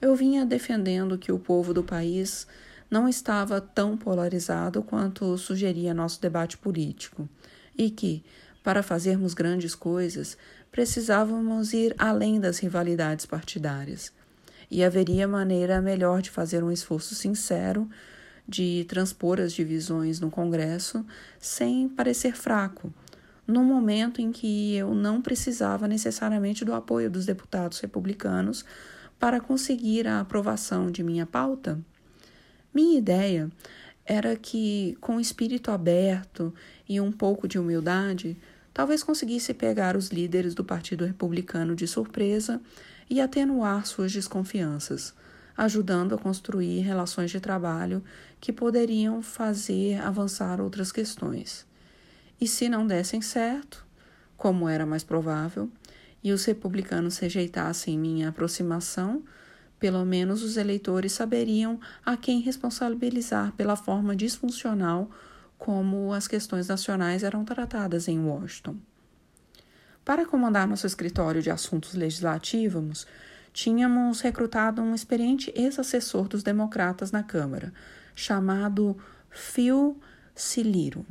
[0.00, 2.46] eu vinha defendendo que o povo do país
[2.90, 7.28] não estava tão polarizado quanto sugeria nosso debate político
[7.76, 8.24] e que,
[8.62, 10.36] para fazermos grandes coisas,
[10.70, 14.12] precisávamos ir além das rivalidades partidárias.
[14.70, 17.88] E haveria maneira melhor de fazer um esforço sincero
[18.46, 21.04] de transpor as divisões no Congresso
[21.38, 22.92] sem parecer fraco,
[23.46, 28.64] no momento em que eu não precisava necessariamente do apoio dos deputados republicanos
[29.18, 31.78] para conseguir a aprovação de minha pauta?
[32.72, 33.50] Minha ideia
[34.04, 36.52] era que, com espírito aberto
[36.88, 38.36] e um pouco de humildade,
[38.72, 42.60] talvez conseguisse pegar os líderes do Partido Republicano de surpresa
[43.08, 45.12] e atenuar suas desconfianças,
[45.56, 48.02] ajudando a construir relações de trabalho
[48.40, 51.66] que poderiam fazer avançar outras questões.
[52.40, 53.84] E se não dessem certo,
[54.36, 55.70] como era mais provável,
[56.22, 59.22] e os republicanos rejeitassem minha aproximação,
[59.78, 65.10] pelo menos os eleitores saberiam a quem responsabilizar pela forma disfuncional
[65.60, 68.76] como as questões nacionais eram tratadas em Washington.
[70.02, 73.06] Para comandar nosso escritório de assuntos legislativos,
[73.52, 77.74] tínhamos recrutado um experiente ex-assessor dos democratas na Câmara,
[78.14, 78.96] chamado
[79.28, 80.00] Phil
[80.34, 81.04] Ciliro.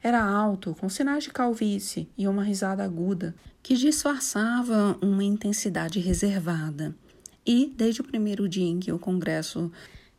[0.00, 6.94] Era alto, com sinais de calvície e uma risada aguda que disfarçava uma intensidade reservada.
[7.44, 9.70] E, desde o primeiro dia em que o Congresso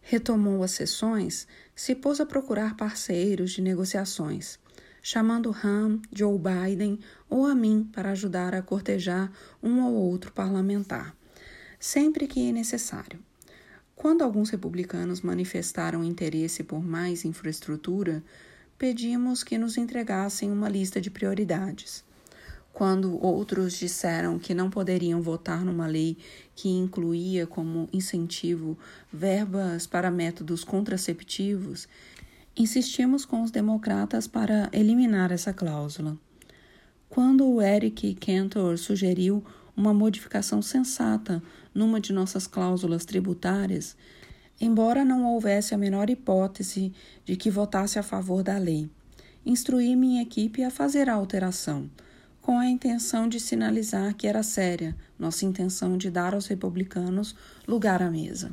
[0.01, 1.47] retomou as sessões,
[1.81, 4.59] se pôs a procurar parceiros de negociações.
[5.01, 9.31] chamando Ham, Joe Biden ou a mim para ajudar a cortejar
[9.63, 11.15] um ou outro parlamentar,
[11.79, 13.19] sempre que necessário.
[13.95, 18.23] Quando alguns republicanos manifestaram interesse por mais infraestrutura,
[18.77, 22.03] pedimos que nos entregassem uma lista de prioridades.
[22.71, 26.15] Quando outros disseram que não poderiam votar numa lei
[26.61, 28.77] que incluía como incentivo
[29.11, 31.89] verbas para métodos contraceptivos,
[32.55, 36.15] insistimos com os democratas para eliminar essa cláusula.
[37.09, 39.43] Quando o Eric Cantor sugeriu
[39.75, 41.41] uma modificação sensata
[41.73, 43.97] numa de nossas cláusulas tributárias,
[44.59, 46.93] embora não houvesse a menor hipótese
[47.25, 48.87] de que votasse a favor da lei.
[49.43, 51.89] Instruí minha equipe a fazer a alteração,
[52.41, 57.35] com a intenção de sinalizar que era séria nossa intenção de dar aos republicanos
[57.67, 58.51] lugar à mesa.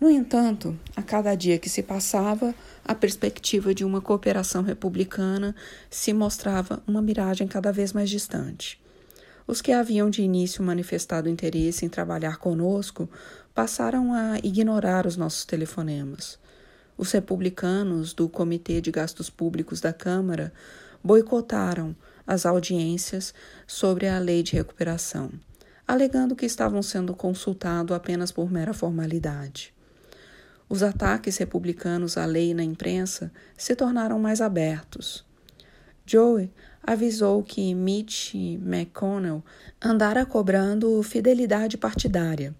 [0.00, 5.54] No entanto, a cada dia que se passava, a perspectiva de uma cooperação republicana
[5.90, 8.80] se mostrava uma miragem cada vez mais distante.
[9.46, 13.10] Os que haviam de início manifestado interesse em trabalhar conosco
[13.54, 16.38] passaram a ignorar os nossos telefonemas.
[16.96, 20.50] Os republicanos do Comitê de Gastos Públicos da Câmara
[21.04, 21.94] boicotaram
[22.30, 23.34] as audiências
[23.66, 25.32] sobre a lei de recuperação,
[25.86, 29.74] alegando que estavam sendo consultados apenas por mera formalidade.
[30.68, 35.26] Os ataques republicanos à lei na imprensa se tornaram mais abertos.
[36.06, 36.48] Joe
[36.80, 39.42] avisou que Mitch McConnell
[39.82, 42.54] andara cobrando fidelidade partidária,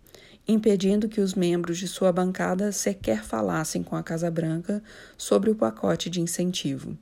[0.48, 4.82] impedindo que os membros de sua bancada sequer falassem com a Casa Branca
[5.16, 6.98] sobre o pacote de incentivo.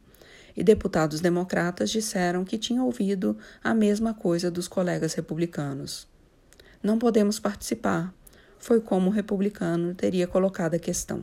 [0.59, 6.09] E deputados democratas disseram que tinham ouvido a mesma coisa dos colegas republicanos.
[6.83, 8.13] Não podemos participar,
[8.59, 11.23] foi como o republicano teria colocado a questão.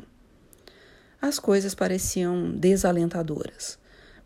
[1.22, 3.78] As coisas pareciam desalentadoras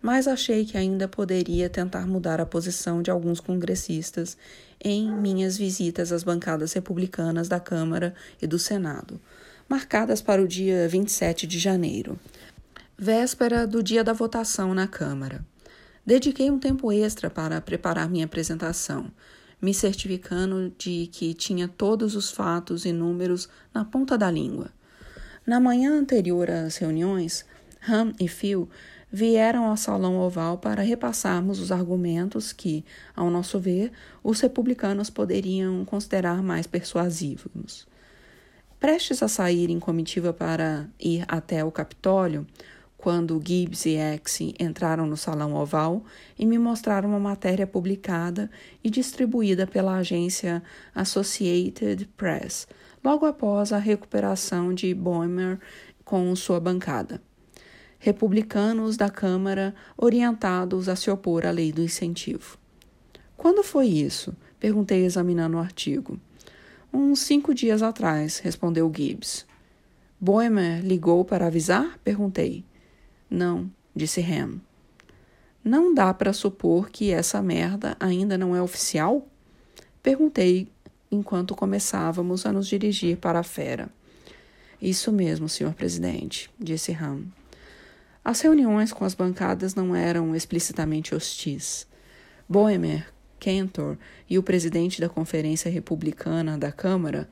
[0.02, 4.38] mas achei que ainda poderia tentar mudar a posição de alguns congressistas
[4.82, 9.20] em minhas visitas às bancadas republicanas da Câmara e do Senado,
[9.68, 12.18] marcadas para o dia 27 de janeiro,
[13.02, 15.46] véspera do dia da votação na Câmara.
[16.06, 19.10] Dediquei um tempo extra para preparar minha apresentação,
[19.62, 24.70] me certificando de que tinha todos os fatos e números na ponta da língua.
[25.48, 27.46] Na manhã anterior às reuniões,
[27.88, 28.68] Ham e Phil
[29.10, 32.84] vieram ao Salão Oval para repassarmos os argumentos que,
[33.16, 37.88] ao nosso ver, os republicanos poderiam considerar mais persuasivos.
[38.78, 42.46] Prestes a sair em comitiva para ir até o Capitólio,
[43.00, 46.04] quando Gibbs e X entraram no Salão Oval
[46.38, 48.52] e me mostraram uma matéria publicada
[48.84, 50.62] e distribuída pela agência
[50.94, 52.68] Associated Press,
[53.04, 55.60] logo após a recuperação de Boehmer
[56.06, 57.22] com sua bancada
[58.00, 62.58] republicanos da Câmara orientados a se opor à lei do incentivo.
[63.36, 64.36] Quando foi isso?
[64.60, 66.20] perguntei examinando o artigo.
[66.92, 69.46] Uns cinco dias atrás, respondeu Gibbs.
[70.20, 72.00] Boehmer ligou para avisar?
[72.04, 72.66] perguntei.
[73.30, 74.60] Não, disse Ham.
[75.64, 79.28] Não dá para supor que essa merda ainda não é oficial?
[80.02, 80.68] Perguntei
[81.12, 83.90] enquanto começávamos a nos dirigir para a fera.
[84.82, 87.26] Isso mesmo, senhor presidente, disse Ham.
[88.24, 91.88] As reuniões com as bancadas não eram explicitamente hostis.
[92.48, 93.08] Boehmer,
[93.40, 93.98] Cantor
[94.30, 97.30] e o presidente da Conferência Republicana da Câmara,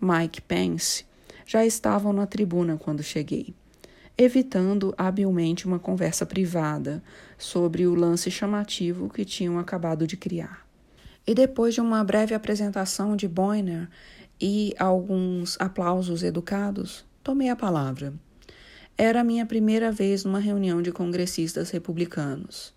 [0.00, 1.04] Mike Pence,
[1.46, 3.54] já estavam na tribuna quando cheguei,
[4.18, 7.02] evitando habilmente uma conversa privada
[7.36, 10.66] sobre o lance chamativo que tinham acabado de criar.
[11.26, 13.88] E depois de uma breve apresentação de Boehner
[14.40, 18.14] e alguns aplausos educados, tomei a palavra.
[18.96, 22.72] Era minha primeira vez numa reunião de congressistas republicanos,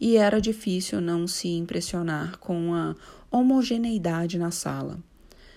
[0.00, 2.96] e era difícil não se impressionar com a
[3.30, 4.98] homogeneidade na sala.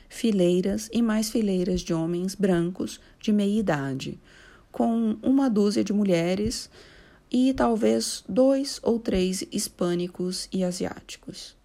[0.09, 4.19] Fileiras e mais fileiras de homens brancos de meia idade,
[4.73, 6.69] com uma dúzia de mulheres
[7.31, 11.55] e talvez dois ou três hispânicos e asiáticos.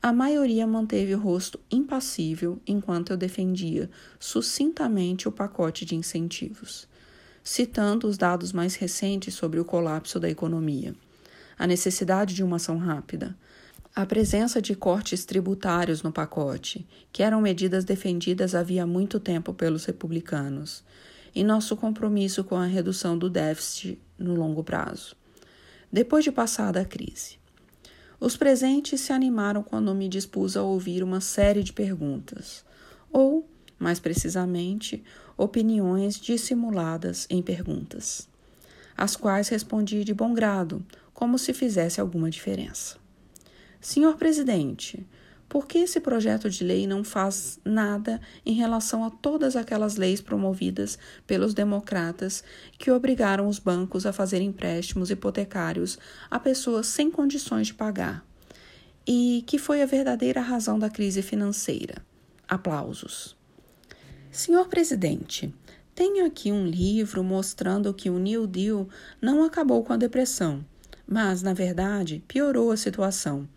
[0.00, 6.88] A maioria manteve o rosto impassível enquanto eu defendia sucintamente o pacote de incentivos
[7.48, 10.94] citando os dados mais recentes sobre o colapso da economia,
[11.58, 13.34] a necessidade de uma ação rápida,
[13.96, 19.86] a presença de cortes tributários no pacote, que eram medidas defendidas havia muito tempo pelos
[19.86, 20.84] republicanos,
[21.38, 25.14] e nosso compromisso com a redução do déficit no longo prazo.
[25.90, 27.38] Depois de passada a crise,
[28.18, 32.64] os presentes se animaram quando me dispus a ouvir uma série de perguntas,
[33.12, 33.48] ou,
[33.78, 35.04] mais precisamente,
[35.36, 38.26] opiniões dissimuladas em perguntas.
[38.98, 40.84] às quais respondi de bom grado,
[41.14, 42.96] como se fizesse alguma diferença.
[43.80, 45.06] Senhor presidente,
[45.48, 50.20] por que esse projeto de lei não faz nada em relação a todas aquelas leis
[50.20, 52.44] promovidas pelos democratas
[52.78, 55.98] que obrigaram os bancos a fazer empréstimos hipotecários
[56.30, 58.24] a pessoas sem condições de pagar?
[59.06, 62.04] E que foi a verdadeira razão da crise financeira?
[62.46, 63.34] Aplausos.
[64.30, 65.52] Senhor presidente,
[65.94, 68.86] tenho aqui um livro mostrando que o New Deal
[69.20, 70.62] não acabou com a depressão,
[71.06, 73.48] mas, na verdade, piorou a situação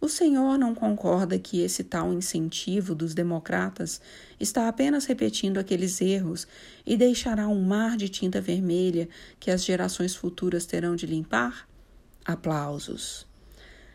[0.00, 4.00] o senhor não concorda que esse tal incentivo dos democratas
[4.38, 6.46] está apenas repetindo aqueles erros
[6.86, 9.08] e deixará um mar de tinta vermelha
[9.38, 11.68] que as gerações futuras terão de limpar?
[12.24, 13.26] Aplausos.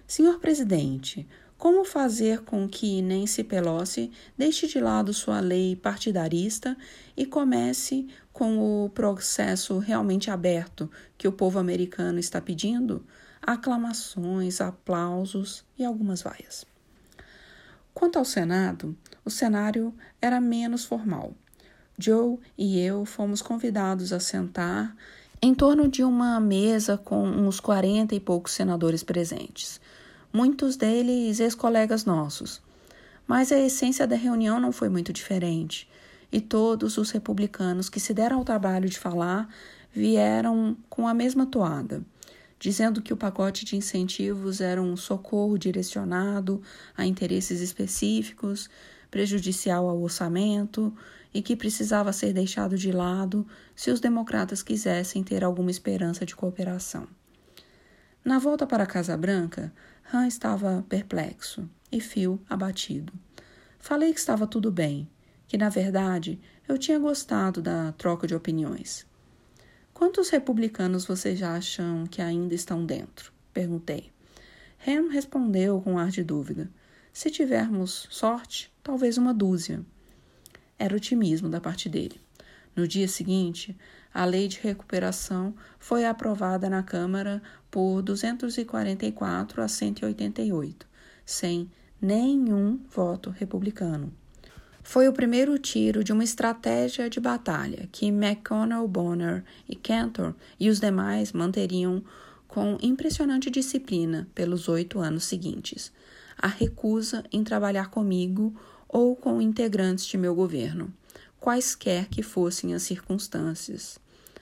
[0.05, 1.27] Senhor presidente,
[1.57, 6.77] como fazer com que Nancy Pelosi deixe de lado sua lei partidarista
[7.17, 13.03] e comece com o processo realmente aberto que o povo americano está pedindo?
[13.45, 16.65] Aclamações, aplausos e algumas vaias.
[17.93, 21.33] Quanto ao Senado, o cenário era menos formal.
[21.97, 24.95] Joe e eu fomos convidados a sentar
[25.41, 29.79] em torno de uma mesa com uns quarenta e poucos senadores presentes,
[30.33, 32.61] muitos deles ex-colegas nossos.
[33.27, 35.89] Mas a essência da reunião não foi muito diferente,
[36.31, 39.47] e todos os republicanos que se deram ao trabalho de falar
[39.93, 42.03] vieram com a mesma toada
[42.59, 46.61] dizendo que o pacote de incentivos era um socorro direcionado
[46.95, 48.69] a interesses específicos,
[49.11, 50.93] prejudicial ao orçamento
[51.33, 53.45] e que precisava ser deixado de lado
[53.75, 57.07] se os democratas quisessem ter alguma esperança de cooperação.
[58.23, 59.71] Na volta para a Casa Branca,
[60.13, 63.13] Han estava perplexo e Phil abatido.
[63.79, 65.09] Falei que estava tudo bem,
[65.47, 69.05] que na verdade eu tinha gostado da troca de opiniões.
[69.95, 73.31] Quantos republicanos vocês acham que ainda estão dentro?
[73.53, 74.11] Perguntei.
[74.85, 76.69] Ham respondeu com um ar de dúvida.
[77.13, 79.85] Se tivermos sorte, talvez uma dúzia.
[80.77, 82.19] Era otimismo da parte dele.
[82.75, 83.73] No dia seguinte,
[84.13, 87.41] a lei de recuperação foi aprovada na Câmara
[87.71, 90.85] por 244 a 188,
[91.25, 94.13] sem nenhum voto republicano.
[94.87, 100.69] Foi o primeiro tiro de uma estratégia de batalha que McConnell, Bonner e Cantor e
[100.69, 102.03] os demais manteriam
[102.47, 105.91] com impressionante disciplina pelos oito anos seguintes.
[106.37, 108.55] A recusa em trabalhar comigo
[108.87, 110.93] ou com integrantes de meu governo,
[111.39, 113.97] quaisquer que fossem as circunstâncias,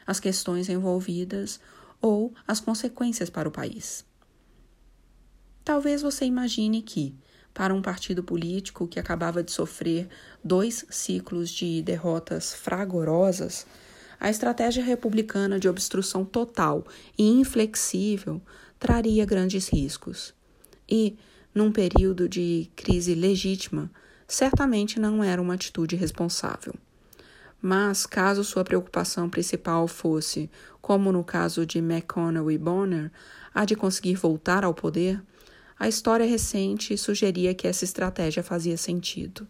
[0.06, 1.57] as questões envolvidas
[2.02, 4.06] ou as consequências para o país.
[5.64, 7.15] Talvez você imagine que,
[7.53, 10.07] para um partido político que acabava de sofrer
[10.43, 13.65] dois ciclos de derrotas fragorosas,
[14.19, 16.85] a estratégia republicana de obstrução total
[17.17, 18.41] e inflexível
[18.80, 20.34] traria grandes riscos.
[20.89, 21.17] E,
[21.53, 23.91] num período de crise legítima,
[24.27, 26.73] certamente não era uma atitude responsável.
[27.61, 30.49] Mas, caso sua preocupação principal fosse,
[30.81, 33.11] como no caso de McConnell e Bonner,
[33.53, 35.21] a de conseguir voltar ao poder,
[35.79, 39.47] a história recente sugeria que essa estratégia fazia sentido.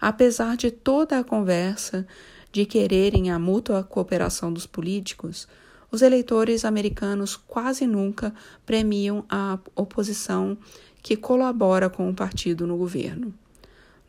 [0.00, 2.06] Apesar de toda a conversa
[2.52, 5.48] de quererem a mútua cooperação dos políticos,
[5.90, 8.32] os eleitores americanos quase nunca
[8.64, 10.56] premiam a oposição
[11.02, 13.32] que colabora com o partido no governo.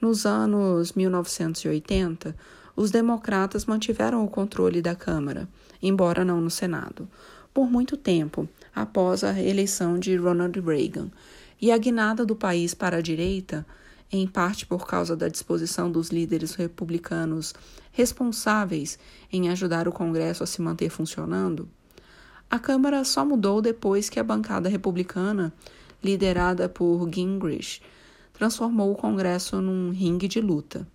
[0.02, 2.36] Nos anos 1980,
[2.76, 5.48] os democratas mantiveram o controle da Câmara,
[5.82, 7.08] embora não no Senado,
[7.54, 11.10] por muito tempo após a eleição de Ronald Reagan,
[11.62, 13.66] e a guinada do país para a direita,
[14.12, 17.54] em parte por causa da disposição dos líderes republicanos
[17.92, 18.98] responsáveis
[19.32, 21.68] em ajudar o Congresso a se manter funcionando,
[22.52, 25.54] a Câmara só mudou depois que a bancada republicana,
[26.04, 27.80] liderada por Gingrich,
[28.34, 30.88] transformou o Congresso num ringue de luta.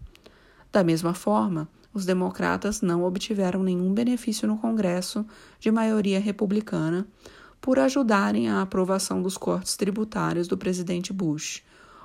[0.72, 5.24] Da mesma forma, os democratas não obtiveram nenhum benefício no Congresso
[5.60, 7.06] de maioria republicana
[7.64, 11.62] por ajudarem a aprovação dos cortes tributários do presidente Bush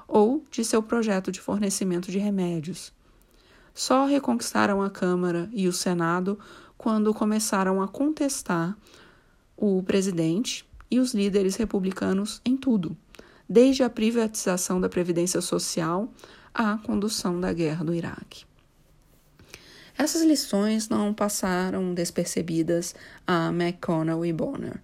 [0.07, 2.93] ou de seu projeto de fornecimento de remédios.
[3.73, 6.39] Só reconquistaram a Câmara e o Senado
[6.77, 8.77] quando começaram a contestar
[9.57, 12.95] o presidente e os líderes republicanos em tudo,
[13.47, 16.09] desde a privatização da Previdência Social
[16.53, 18.45] à condução da guerra do Iraque.
[19.97, 22.95] Essas lições não passaram despercebidas
[23.27, 24.81] a McConnell e Bonner.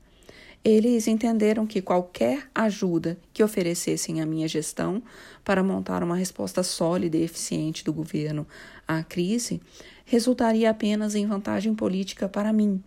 [0.68, 5.04] Eles entenderam que qualquer ajuda que oferecessem à minha gestão
[5.44, 8.48] para montar uma resposta sólida e eficiente do governo
[8.88, 9.62] à crise
[10.06, 12.84] resultaria apenas em vantagem política para mim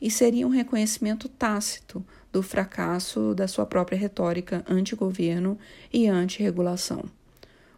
[0.00, 2.02] e seria um reconhecimento tácito
[2.32, 5.58] do fracasso da sua própria retórica anti-governo
[5.92, 7.04] e anti-regulação.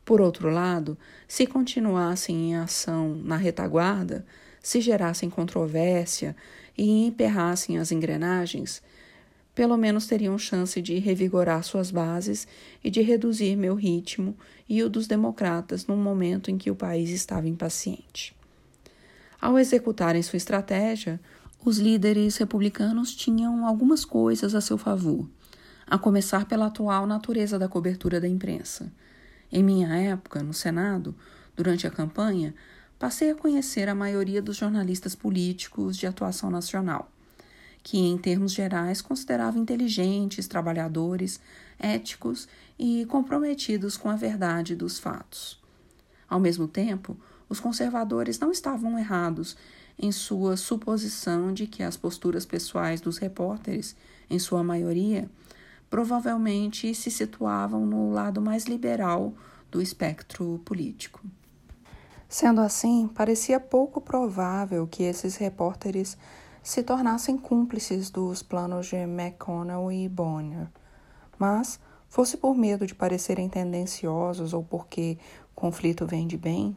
[0.05, 0.97] Por outro lado,
[1.27, 4.25] se continuassem em ação na retaguarda,
[4.63, 6.37] se gerassem controvérsia
[6.79, 8.81] e emperrassem as engrenagens,
[9.55, 12.47] pelo menos teriam chance de revigorar suas bases
[12.83, 14.37] e de reduzir meu ritmo
[14.69, 18.35] e o dos democratas num momento em que o país estava impaciente.
[19.41, 21.21] Ao executarem sua estratégia,
[21.65, 25.29] os líderes republicanos tinham algumas coisas a seu favor,
[25.87, 28.91] a começar pela atual natureza da cobertura da imprensa.
[29.51, 31.15] Em minha época, no Senado,
[31.55, 32.55] durante a campanha,
[32.99, 37.12] passei a conhecer a maioria dos jornalistas políticos de atuação nacional
[37.83, 41.41] que, em termos gerais, considerava inteligentes, trabalhadores,
[41.79, 42.49] éticos
[42.79, 45.61] e comprometidos com a verdade dos fatos.
[46.29, 47.17] Ao mesmo tempo,
[47.49, 49.57] os conservadores não estavam errados
[49.99, 53.95] em sua suposição de que as posturas pessoais dos repórteres,
[54.31, 55.29] em sua maioria,
[55.91, 59.35] provavelmente se situavam no lado mais liberal
[59.71, 61.21] do espectro político.
[62.29, 66.17] Sendo assim, parecia pouco provável que esses repórteres
[66.63, 70.69] se tornassem cúmplices dos planos de McConnell e Bonner.
[71.39, 75.19] Mas, fosse por medo de parecerem tendenciosos ou porque
[75.55, 76.77] conflito vem de bem,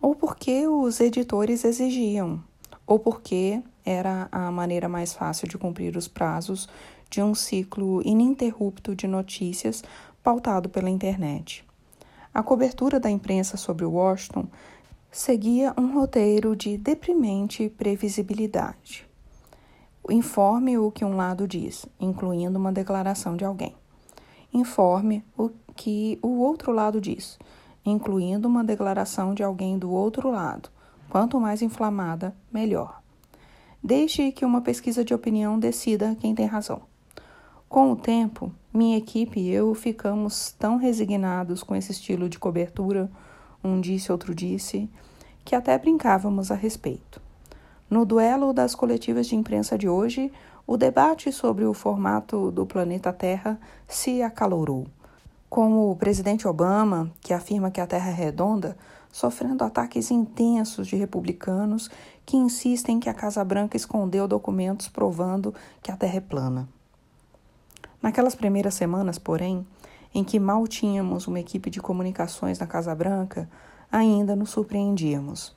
[0.00, 2.42] ou porque os editores exigiam,
[2.86, 6.68] ou porque era a maneira mais fácil de cumprir os prazos
[7.08, 9.82] de um ciclo ininterrupto de notícias
[10.22, 11.64] pautado pela internet.
[12.32, 14.46] A cobertura da imprensa sobre Washington
[15.10, 19.04] seguia um roteiro de deprimente previsibilidade.
[20.08, 23.74] Informe o que um lado diz, incluindo uma declaração de alguém.
[24.54, 27.38] Informe o que o outro lado diz,
[27.84, 30.70] incluindo uma declaração de alguém do outro lado.
[31.08, 33.02] Quanto mais inflamada, melhor.
[33.82, 36.82] Deixe que uma pesquisa de opinião decida quem tem razão.
[37.68, 43.10] Com o tempo, minha equipe e eu ficamos tão resignados com esse estilo de cobertura
[43.62, 44.88] um disse, outro disse,
[45.44, 47.20] que até brincávamos a respeito.
[47.88, 50.32] No duelo das coletivas de imprensa de hoje,
[50.66, 53.58] o debate sobre o formato do planeta Terra
[53.88, 54.86] se acalorou.
[55.48, 58.76] Com o presidente Obama, que afirma que a Terra é redonda,
[59.10, 61.90] sofrendo ataques intensos de republicanos
[62.24, 66.68] que insistem que a Casa Branca escondeu documentos provando que a Terra é plana.
[68.00, 69.66] Naquelas primeiras semanas, porém,
[70.14, 73.48] em que mal tínhamos uma equipe de comunicações na Casa Branca,
[73.90, 75.54] ainda nos surpreendíamos.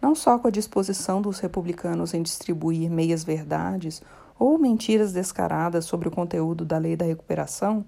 [0.00, 4.02] Não só com a disposição dos republicanos em distribuir meias-verdades
[4.38, 7.84] ou mentiras descaradas sobre o conteúdo da lei da recuperação,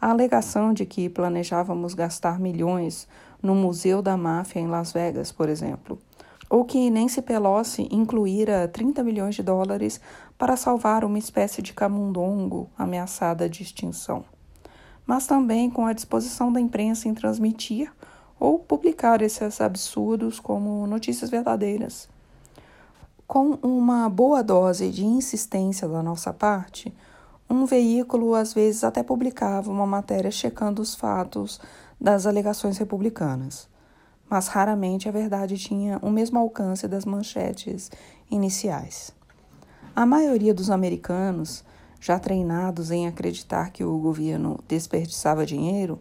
[0.00, 3.08] a alegação de que planejávamos gastar milhões
[3.42, 5.98] no Museu da Máfia em Las Vegas, por exemplo,
[6.50, 10.00] ou que Nancy Pelosi incluíra 30 milhões de dólares
[10.36, 14.24] para salvar uma espécie de camundongo ameaçada de extinção.
[15.06, 17.92] Mas também com a disposição da imprensa em transmitir
[18.38, 22.08] ou publicar esses absurdos como notícias verdadeiras.
[23.26, 26.92] Com uma boa dose de insistência da nossa parte,
[27.48, 31.60] um veículo às vezes até publicava uma matéria checando os fatos
[32.00, 33.68] das alegações republicanas,
[34.28, 37.90] mas raramente a verdade tinha o mesmo alcance das manchetes
[38.30, 39.12] iniciais.
[39.94, 41.64] A maioria dos americanos,
[42.06, 45.98] já treinados em acreditar que o governo desperdiçava dinheiro,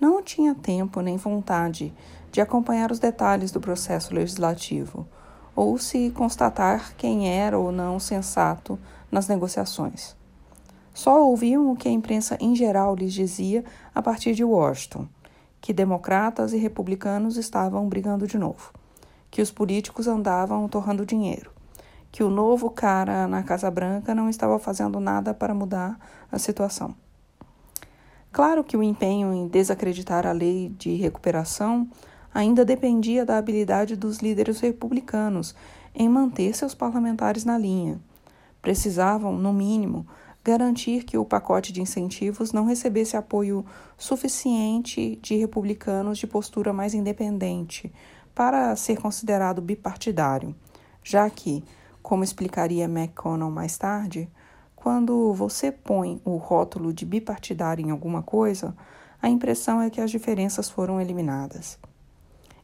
[0.00, 1.92] não tinha tempo nem vontade
[2.32, 5.06] de acompanhar os detalhes do processo legislativo
[5.54, 8.78] ou se constatar quem era ou não sensato
[9.12, 10.16] nas negociações.
[10.94, 15.06] Só ouviam o que a imprensa em geral lhes dizia a partir de Washington,
[15.60, 18.72] que democratas e republicanos estavam brigando de novo,
[19.30, 21.53] que os políticos andavam torrando dinheiro,
[22.14, 25.98] que o novo cara na Casa Branca não estava fazendo nada para mudar
[26.30, 26.94] a situação.
[28.30, 31.88] Claro que o empenho em desacreditar a lei de recuperação
[32.32, 35.56] ainda dependia da habilidade dos líderes republicanos
[35.92, 38.00] em manter seus parlamentares na linha.
[38.62, 40.06] Precisavam, no mínimo,
[40.44, 43.66] garantir que o pacote de incentivos não recebesse apoio
[43.98, 47.92] suficiente de republicanos de postura mais independente
[48.32, 50.54] para ser considerado bipartidário,
[51.02, 51.64] já que,
[52.04, 54.28] como explicaria McConnell mais tarde,
[54.76, 58.76] quando você põe o rótulo de bipartidário em alguma coisa,
[59.22, 61.78] a impressão é que as diferenças foram eliminadas.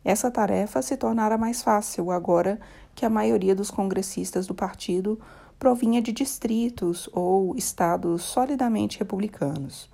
[0.05, 2.61] Essa tarefa se tornara mais fácil agora
[2.95, 5.19] que a maioria dos congressistas do partido
[5.59, 9.89] provinha de distritos ou estados solidamente republicanos.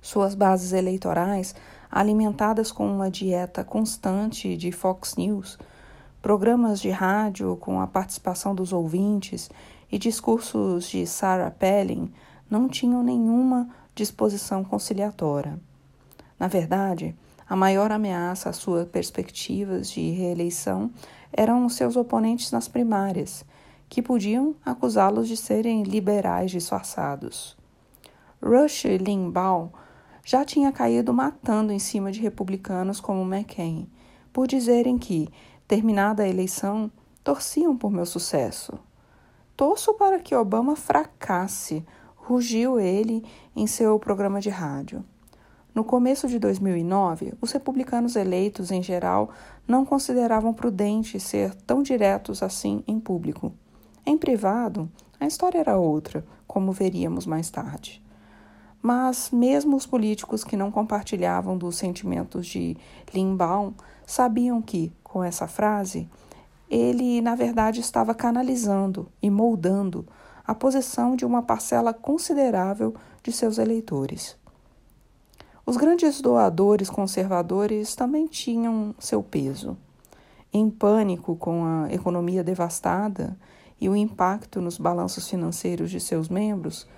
[0.00, 1.56] Suas bases eleitorais,
[1.90, 5.58] alimentadas com uma dieta constante de Fox News,
[6.20, 9.50] programas de rádio com a participação dos ouvintes
[9.90, 12.12] e discursos de Sarah Palin
[12.50, 15.58] não tinham nenhuma disposição conciliatória.
[16.38, 17.14] Na verdade,
[17.48, 20.90] a maior ameaça às suas perspectivas de reeleição
[21.32, 23.44] eram seus oponentes nas primárias,
[23.88, 27.56] que podiam acusá-los de serem liberais disfarçados.
[28.42, 29.70] Rush Limbaugh
[30.24, 33.88] já tinha caído matando em cima de republicanos como McCain,
[34.30, 35.28] por dizerem que,
[35.68, 36.90] terminada a eleição,
[37.22, 38.72] torciam por meu sucesso.
[39.54, 41.84] Torço para que Obama fracasse,
[42.16, 43.22] rugiu ele
[43.54, 45.04] em seu programa de rádio.
[45.74, 49.30] No começo de 2009, os republicanos eleitos, em geral,
[49.66, 53.52] não consideravam prudente ser tão diretos assim em público.
[54.04, 54.90] Em privado,
[55.20, 58.02] a história era outra, como veríamos mais tarde.
[58.80, 62.76] Mas mesmo os políticos que não compartilhavam dos sentimentos de
[63.12, 63.74] Limbaum
[64.08, 66.08] sabiam que, com essa frase,
[66.70, 70.06] ele, na verdade, estava canalizando e moldando
[70.46, 74.34] a posição de uma parcela considerável de seus eleitores.
[75.66, 79.76] Os grandes doadores conservadores também tinham seu peso.
[80.50, 83.36] Em pânico com a economia devastada
[83.78, 86.88] e o impacto nos balanços financeiros de seus membros,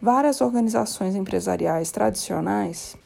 [0.00, 2.96] várias organizações empresariais tradicionais,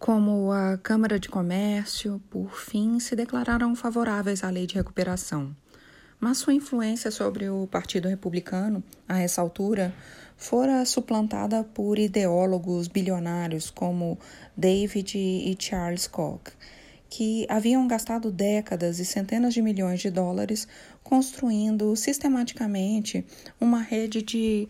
[0.00, 5.54] como a Câmara de Comércio, por fim, se declararam favoráveis à lei de recuperação.
[6.18, 9.94] Mas sua influência sobre o Partido Republicano, a essa altura,
[10.38, 14.18] fora suplantada por ideólogos bilionários como
[14.56, 16.50] David e Charles Koch,
[17.10, 20.66] que haviam gastado décadas e centenas de milhões de dólares
[21.04, 23.22] construindo sistematicamente
[23.60, 24.66] uma rede de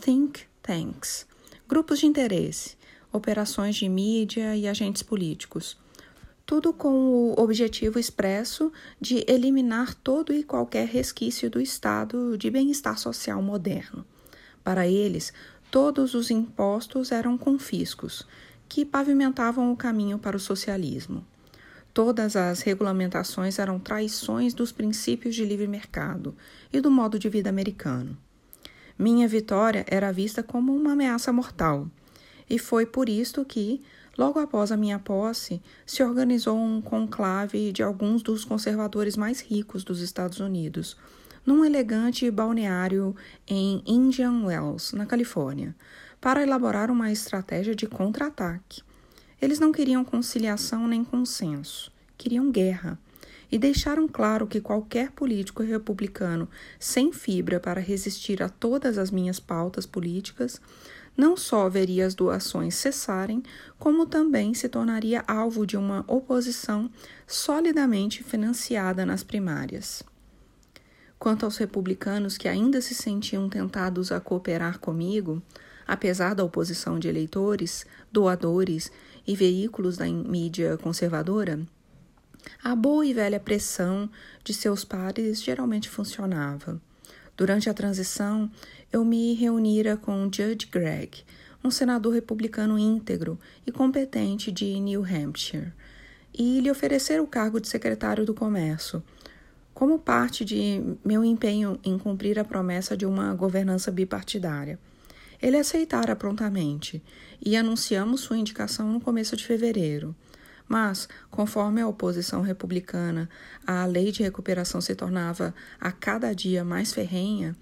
[0.00, 1.24] think tanks,
[1.68, 2.81] grupos de interesse,
[3.12, 5.76] operações de mídia e agentes políticos.
[6.44, 12.98] Tudo com o objetivo expresso de eliminar todo e qualquer resquício do estado de bem-estar
[12.98, 14.04] social moderno.
[14.64, 15.32] Para eles,
[15.70, 18.26] todos os impostos eram confiscos,
[18.68, 21.24] que pavimentavam o caminho para o socialismo.
[21.94, 26.34] Todas as regulamentações eram traições dos princípios de livre mercado
[26.72, 28.16] e do modo de vida americano.
[28.98, 31.86] Minha vitória era vista como uma ameaça mortal,
[32.52, 33.80] e foi por isto que,
[34.16, 39.82] logo após a minha posse, se organizou um conclave de alguns dos conservadores mais ricos
[39.82, 40.94] dos Estados Unidos,
[41.46, 43.16] num elegante balneário
[43.48, 45.74] em Indian Wells, na Califórnia,
[46.20, 48.82] para elaborar uma estratégia de contra-ataque.
[49.40, 52.98] Eles não queriam conciliação nem consenso, queriam guerra.
[53.50, 56.48] E deixaram claro que qualquer político republicano
[56.78, 60.58] sem fibra para resistir a todas as minhas pautas políticas
[61.16, 63.42] não só veria as doações cessarem,
[63.78, 66.90] como também se tornaria alvo de uma oposição
[67.26, 70.02] solidamente financiada nas primárias.
[71.18, 75.40] Quanto aos republicanos que ainda se sentiam tentados a cooperar comigo,
[75.86, 78.90] apesar da oposição de eleitores, doadores
[79.26, 81.60] e veículos da mídia conservadora,
[82.62, 84.10] a boa e velha pressão
[84.42, 86.80] de seus pares geralmente funcionava.
[87.36, 88.50] Durante a transição,
[88.92, 91.24] eu me reunira com Judge Gregg,
[91.64, 95.72] um senador republicano íntegro e competente de New Hampshire,
[96.34, 99.02] e lhe oferecer o cargo de secretário do Comércio,
[99.72, 104.78] como parte de meu empenho em cumprir a promessa de uma governança bipartidária.
[105.40, 107.02] Ele aceitara prontamente
[107.40, 110.14] e anunciamos sua indicação no começo de fevereiro.
[110.68, 113.28] Mas, conforme a oposição republicana
[113.66, 117.56] à lei de recuperação se tornava a cada dia mais ferrenha,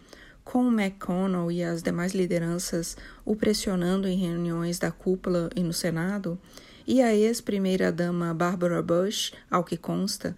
[0.45, 6.39] com McConnell e as demais lideranças o pressionando em reuniões da cúpula e no Senado,
[6.87, 10.37] e a ex-primeira-dama Barbara Bush, ao que consta,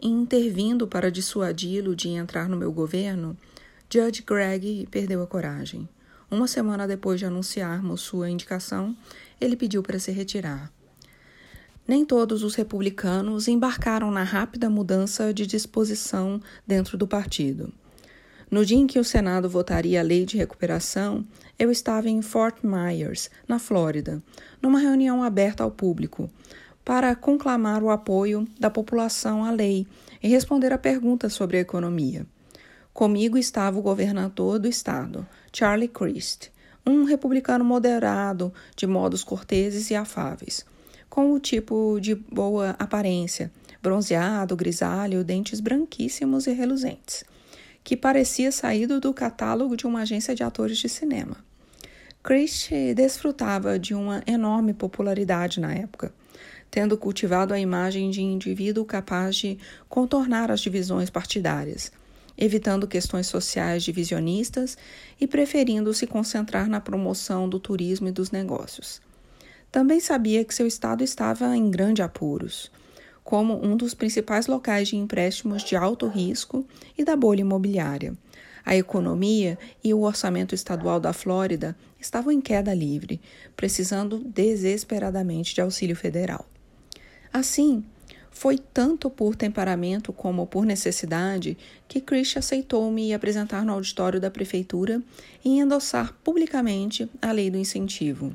[0.00, 3.36] intervindo para dissuadi-lo de entrar no meu governo,
[3.88, 5.88] Judge Gregg perdeu a coragem.
[6.30, 8.96] Uma semana depois de anunciarmos sua indicação,
[9.40, 10.72] ele pediu para se retirar.
[11.86, 17.72] Nem todos os republicanos embarcaram na rápida mudança de disposição dentro do partido.
[18.52, 21.24] No dia em que o Senado votaria a lei de recuperação,
[21.58, 24.22] eu estava em Fort Myers, na Flórida,
[24.60, 26.30] numa reunião aberta ao público,
[26.84, 29.86] para conclamar o apoio da população à lei
[30.22, 32.26] e responder a perguntas sobre a economia.
[32.92, 36.50] Comigo estava o governador do estado, Charlie Crist,
[36.86, 40.62] um republicano moderado, de modos corteses e afáveis,
[41.08, 43.50] com o tipo de boa aparência,
[43.82, 47.24] bronzeado, grisalho, dentes branquíssimos e reluzentes,
[47.84, 51.36] que parecia saído do catálogo de uma agência de atores de cinema.
[52.22, 56.12] Christ desfrutava de uma enorme popularidade na época
[56.72, 59.58] tendo cultivado a imagem de indivíduo capaz de
[59.90, 61.92] contornar as divisões partidárias,
[62.36, 64.78] evitando questões sociais divisionistas
[65.20, 69.02] e preferindo se concentrar na promoção do turismo e dos negócios.
[69.70, 72.72] Também sabia que seu estado estava em grandes apuros,
[73.24, 76.66] como um dos principais locais de empréstimos de alto risco
[76.96, 78.16] e da bolha imobiliária.
[78.64, 83.20] A economia e o orçamento estadual da Flórida estavam em queda livre,
[83.56, 86.46] precisando desesperadamente de auxílio federal.
[87.32, 87.84] Assim,
[88.30, 94.30] foi tanto por temperamento como por necessidade que Chris aceitou me apresentar no auditório da
[94.30, 95.02] prefeitura
[95.44, 98.34] e endossar publicamente a lei do incentivo.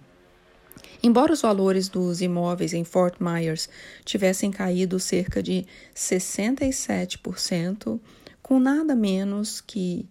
[1.03, 3.69] Embora os valores dos imóveis em Fort Myers
[4.03, 5.63] tivessem caído cerca de
[5.95, 7.99] 67%,
[8.41, 10.07] com nada menos que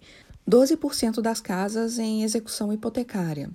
[0.49, 3.51] 12% das casas em execução hipotecária,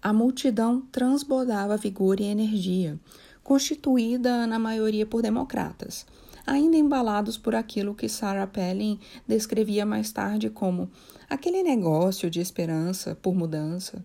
[0.00, 2.98] a multidão transbordava vigor e energia,
[3.44, 6.06] constituída na maioria por democratas,
[6.46, 10.90] ainda embalados por aquilo que Sarah Palin descrevia mais tarde como
[11.28, 14.02] aquele negócio de esperança por mudança.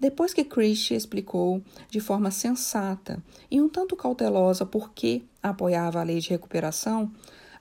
[0.00, 6.02] Depois que Christie explicou de forma sensata e um tanto cautelosa por que apoiava a
[6.02, 7.12] lei de recuperação,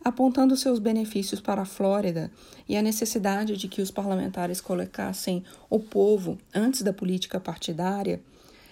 [0.03, 2.32] apontando seus benefícios para a Flórida
[2.68, 8.22] e a necessidade de que os parlamentares colocassem o povo antes da política partidária,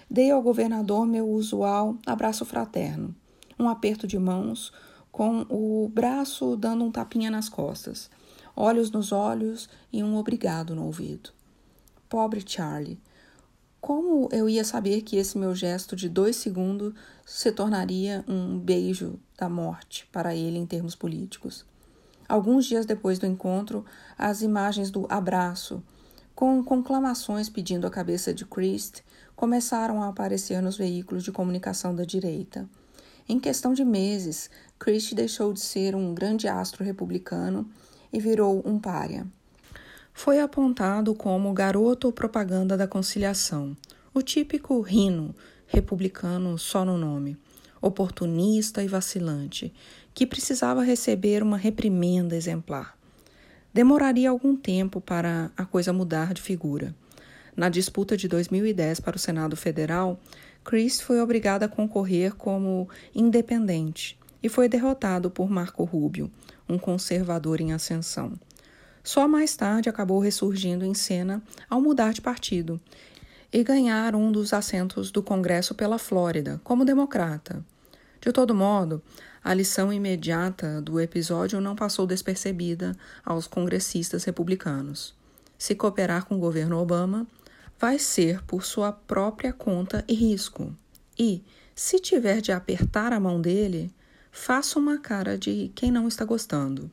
[0.09, 3.13] Dei ao governador meu usual abraço fraterno,
[3.59, 4.71] um aperto de mãos,
[5.11, 8.09] com o braço dando um tapinha nas costas,
[8.55, 11.31] olhos nos olhos e um obrigado no ouvido.
[12.07, 12.97] Pobre Charlie.
[13.79, 16.93] Como eu ia saber que esse meu gesto de dois segundos
[17.25, 21.65] se tornaria um beijo da morte para ele em termos políticos?
[22.27, 23.85] Alguns dias depois do encontro,
[24.17, 25.81] as imagens do abraço,
[26.35, 29.01] com conclamações pedindo a cabeça de Christ,
[29.35, 32.67] começaram a aparecer nos veículos de comunicação da direita.
[33.29, 34.49] Em questão de meses,
[34.79, 37.69] Christie deixou de ser um grande astro republicano
[38.11, 39.25] e virou um pária.
[40.19, 43.77] Foi apontado como garoto propaganda da conciliação,
[44.11, 45.33] o típico rino
[45.67, 47.37] republicano só no nome,
[47.79, 49.71] oportunista e vacilante,
[50.15, 52.97] que precisava receber uma reprimenda exemplar.
[53.71, 56.95] Demoraria algum tempo para a coisa mudar de figura.
[57.55, 60.19] Na disputa de 2010 para o Senado Federal,
[60.63, 66.31] Chris foi obrigado a concorrer como independente e foi derrotado por Marco Rubio,
[66.67, 68.33] um conservador em ascensão.
[69.07, 72.77] Só mais tarde acabou ressurgindo em cena ao mudar de partido
[73.53, 77.63] e ganhar um dos assentos do Congresso pela Flórida, como democrata.
[78.19, 79.01] De todo modo,
[79.41, 82.93] a lição imediata do episódio não passou despercebida
[83.23, 85.15] aos congressistas republicanos.
[85.57, 87.25] Se cooperar com o governo Obama,
[87.79, 90.75] vai ser por sua própria conta e risco.
[91.17, 91.41] E,
[91.73, 93.89] se tiver de apertar a mão dele,
[94.33, 96.91] faça uma cara de quem não está gostando.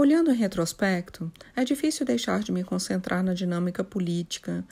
[0.00, 4.64] Olhando em retrospecto, é difícil deixar de me concentrar na dinâmica política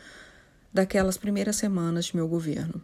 [0.73, 2.83] daquelas primeiras semanas de meu governo.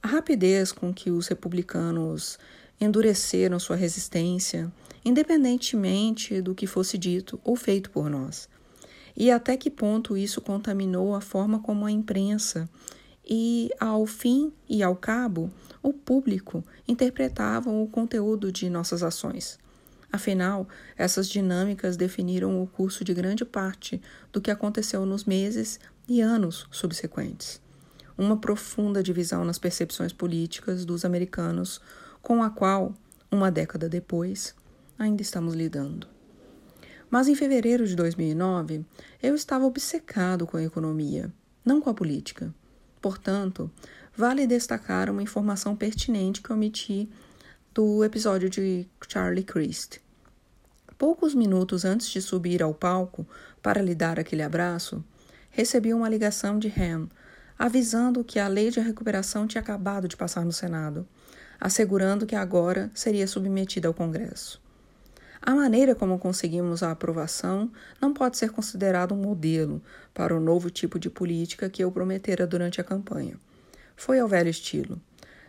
[0.00, 2.38] A rapidez com que os republicanos
[2.80, 4.72] endureceram sua resistência,
[5.04, 8.48] independentemente do que fosse dito ou feito por nós,
[9.16, 12.70] e até que ponto isso contaminou a forma como a imprensa
[13.28, 15.50] e, ao fim e ao cabo,
[15.82, 19.58] o público interpretavam o conteúdo de nossas ações.
[20.14, 24.00] Afinal, essas dinâmicas definiram o curso de grande parte
[24.32, 27.60] do que aconteceu nos meses e anos subsequentes.
[28.16, 31.80] Uma profunda divisão nas percepções políticas dos americanos,
[32.22, 32.94] com a qual,
[33.28, 34.54] uma década depois,
[34.96, 36.06] ainda estamos lidando.
[37.10, 38.86] Mas em fevereiro de 2009,
[39.20, 41.28] eu estava obcecado com a economia,
[41.64, 42.54] não com a política.
[43.02, 43.68] Portanto,
[44.16, 47.10] vale destacar uma informação pertinente que omiti
[47.74, 50.03] do episódio de Charlie Christ.
[51.04, 53.28] Poucos minutos antes de subir ao palco
[53.60, 55.04] para lhe dar aquele abraço,
[55.50, 57.10] recebi uma ligação de Ham
[57.58, 61.06] avisando que a lei de recuperação tinha acabado de passar no Senado,
[61.60, 64.58] assegurando que agora seria submetida ao Congresso.
[65.42, 67.70] A maneira como conseguimos a aprovação
[68.00, 69.82] não pode ser considerado um modelo
[70.14, 73.38] para o novo tipo de política que eu prometera durante a campanha.
[73.94, 74.98] Foi ao velho estilo.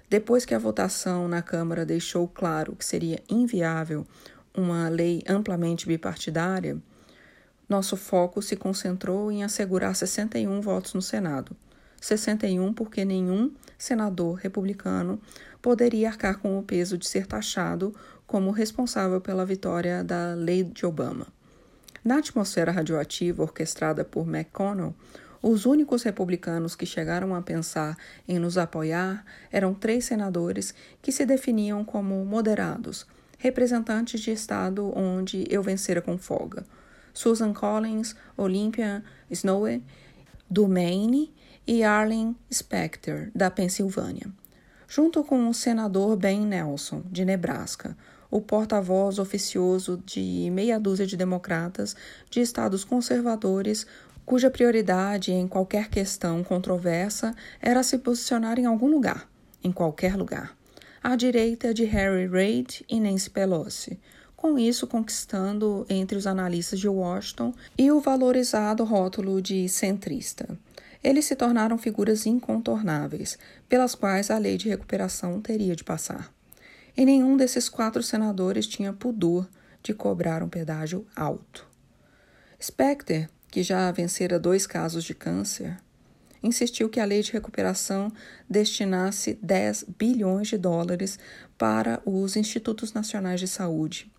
[0.09, 4.05] Depois que a votação na Câmara deixou claro que seria inviável
[4.55, 6.77] uma lei amplamente bipartidária,
[7.67, 11.55] nosso foco se concentrou em assegurar 61 votos no Senado.
[11.99, 15.19] 61 porque nenhum senador republicano
[15.61, 17.95] poderia arcar com o peso de ser taxado
[18.27, 21.27] como responsável pela vitória da Lei de Obama.
[22.03, 24.93] Na atmosfera radioativa orquestrada por McConnell,
[25.47, 27.95] Os únicos republicanos que chegaram a pensar
[28.27, 30.73] em nos apoiar eram três senadores
[31.03, 33.05] que se definiam como moderados,
[33.37, 36.65] representantes de estado onde eu vencera com folga.
[37.13, 39.83] Susan Collins, Olympia Snowe,
[40.49, 41.33] do Maine,
[41.67, 44.27] e Arlen Specter, da Pensilvânia.
[44.87, 47.97] Junto com o senador Ben Nelson, de Nebraska,
[48.29, 51.95] o porta-voz oficioso de meia dúzia de democratas
[52.29, 53.87] de estados conservadores
[54.25, 59.27] cuja prioridade em qualquer questão controversa era se posicionar em algum lugar,
[59.63, 60.55] em qualquer lugar,
[61.05, 63.99] à direita de Harry Reid e Nancy Pelosi,
[64.35, 70.57] com isso conquistando entre os analistas de Washington e o valorizado rótulo de centrista.
[71.03, 73.37] Eles se tornaram figuras incontornáveis,
[73.69, 76.33] pelas quais a lei de recuperação teria de passar.
[76.97, 79.47] E nenhum desses quatro senadores tinha pudor
[79.83, 81.67] de cobrar um pedágio alto.
[82.59, 85.77] Specter que já vencera dois casos de câncer,
[86.45, 88.11] insistiu que a lei de recuperação
[88.49, 91.17] destinasse 10 bilhões de dólares
[91.57, 94.11] para os Institutos Nacionais de Saúde.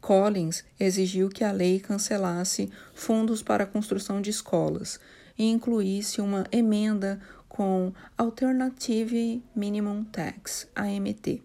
[0.00, 5.00] Collins exigiu que a lei cancelasse fundos para a construção de escolas
[5.38, 7.18] e incluísse uma emenda
[7.48, 11.40] com Alternative Minimum Tax, AMT,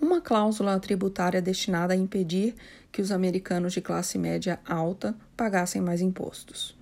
[0.00, 2.54] uma cláusula tributária destinada a impedir
[2.90, 6.79] que os americanos de classe média alta pagassem mais impostos.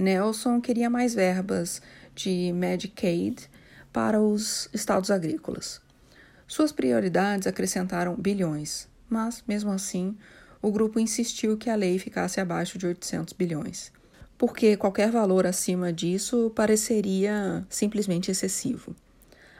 [0.00, 1.80] Nelson queria mais verbas
[2.14, 3.48] de Medicaid
[3.92, 5.80] para os estados agrícolas.
[6.46, 10.16] Suas prioridades acrescentaram bilhões, mas, mesmo assim,
[10.60, 13.92] o grupo insistiu que a lei ficasse abaixo de 800 bilhões,
[14.36, 18.94] porque qualquer valor acima disso pareceria simplesmente excessivo.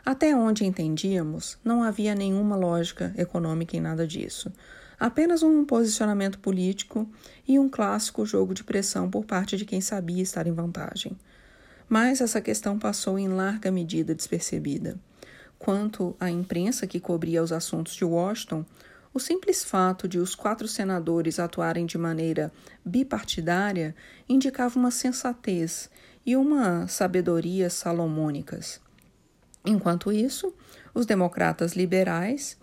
[0.04, 4.52] Até onde entendíamos, não havia nenhuma lógica econômica em nada disso.
[5.00, 7.10] Apenas um posicionamento político
[7.48, 11.18] e um clássico jogo de pressão por parte de quem sabia estar em vantagem.
[11.88, 15.00] Mas essa questão passou em larga medida despercebida.
[15.58, 18.62] Quanto à imprensa que cobria os assuntos de Washington,
[19.12, 22.52] o simples fato de os quatro senadores atuarem de maneira
[22.84, 23.96] bipartidária
[24.28, 25.90] indicava uma sensatez
[26.26, 28.82] e uma sabedoria salomônicas.
[29.64, 30.54] Enquanto isso,
[30.94, 32.58] os democratas liberais,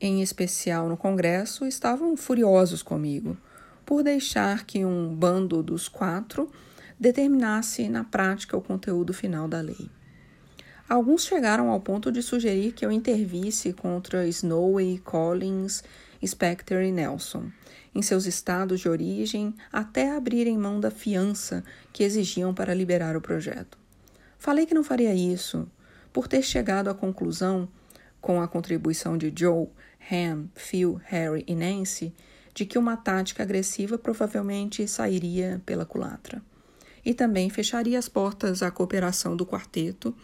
[0.00, 3.36] em especial no Congresso, estavam furiosos comigo
[3.84, 6.50] por deixar que um bando dos quatro
[6.98, 9.90] determinasse na prática o conteúdo final da lei.
[10.88, 15.82] Alguns chegaram ao ponto de sugerir que eu intervisse contra Snowey, Collins,
[16.24, 17.50] Specter e Nelson,
[17.94, 23.20] em seus estados de origem, até abrirem mão da fiança que exigiam para liberar o
[23.20, 23.78] projeto.
[24.38, 25.68] Falei que não faria isso,
[26.12, 27.68] por ter chegado à conclusão,
[28.20, 29.68] com a contribuição de Joe,
[30.10, 32.12] Ham, Phil, Harry e Nancy,
[32.54, 36.42] de que uma tática agressiva provavelmente sairia pela culatra.
[37.04, 40.14] E também fecharia as portas à cooperação do quarteto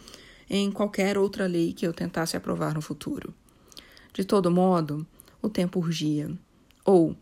[0.49, 3.33] em qualquer outra lei que eu tentasse aprovar no futuro.
[4.13, 5.05] De todo modo,
[5.41, 6.31] o tempo urgia.
[6.85, 7.15] Ou,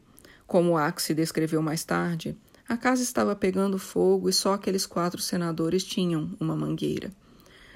[0.46, 2.38] como Axe descreveu mais tarde,
[2.68, 7.12] a casa estava pegando fogo e só aqueles quatro senadores tinham uma mangueira.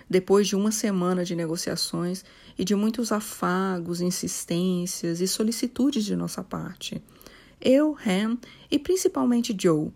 [0.10, 2.26] Depois de uma semana de negociações
[2.58, 7.00] e de muitos afagos, insistências e solicitudes de nossa parte,
[7.62, 8.40] eu, Ham
[8.72, 9.92] e principalmente Joe,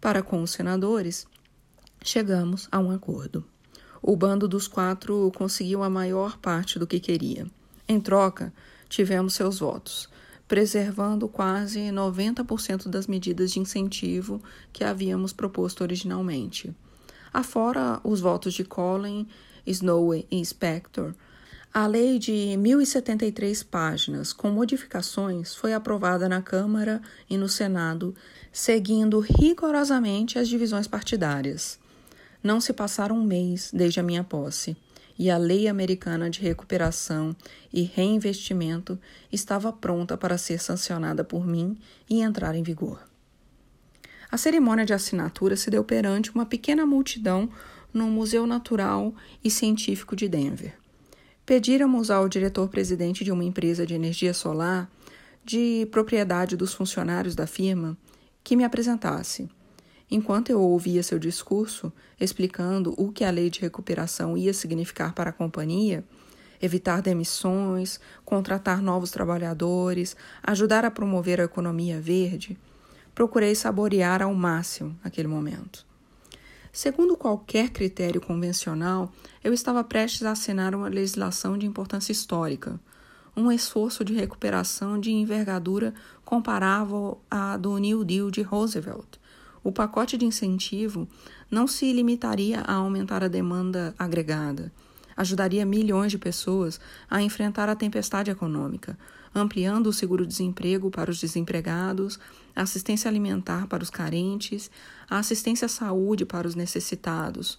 [0.00, 1.26] para com os senadores,
[2.02, 3.44] chegamos a um acordo.
[4.00, 7.46] O bando dos quatro conseguiu a maior parte do que queria.
[7.86, 8.54] Em troca,
[8.88, 10.08] tivemos seus votos,
[10.48, 14.42] preservando quase 90% das medidas de incentivo
[14.72, 16.74] que havíamos proposto originalmente
[17.32, 19.26] afora os votos de Colin,
[19.66, 21.14] Snowe e Spector,
[21.74, 27.00] a lei de 1.073 páginas, com modificações, foi aprovada na Câmara
[27.30, 28.14] e no Senado,
[28.52, 31.78] seguindo rigorosamente as divisões partidárias.
[32.42, 34.76] Não se passara um mês desde a minha posse,
[35.18, 37.34] e a Lei Americana de Recuperação
[37.72, 38.98] e Reinvestimento
[39.32, 41.78] estava pronta para ser sancionada por mim
[42.10, 43.11] e entrar em vigor.
[44.32, 47.50] A cerimônia de assinatura se deu perante uma pequena multidão
[47.92, 49.14] no Museu Natural
[49.44, 50.74] e Científico de Denver.
[51.44, 54.90] Pedíramos ao diretor-presidente de uma empresa de energia solar,
[55.44, 57.94] de propriedade dos funcionários da firma,
[58.42, 59.50] que me apresentasse.
[60.10, 65.28] Enquanto eu ouvia seu discurso, explicando o que a lei de recuperação ia significar para
[65.28, 66.02] a companhia,
[66.58, 72.58] evitar demissões, contratar novos trabalhadores, ajudar a promover a economia verde,
[73.14, 75.86] procurei saborear ao máximo aquele momento.
[76.72, 79.12] Segundo qualquer critério convencional,
[79.44, 82.80] eu estava prestes a assinar uma legislação de importância histórica,
[83.36, 85.92] um esforço de recuperação de envergadura
[86.24, 89.18] comparável à do New Deal de Roosevelt,
[89.64, 91.06] o pacote de incentivo
[91.50, 94.72] não se limitaria a aumentar a demanda agregada.
[95.16, 98.98] Ajudaria milhões de pessoas a enfrentar a tempestade econômica,
[99.34, 102.18] ampliando o seguro-desemprego para os desempregados,
[102.54, 104.70] a assistência alimentar para os carentes,
[105.08, 107.58] a assistência à saúde para os necessitados.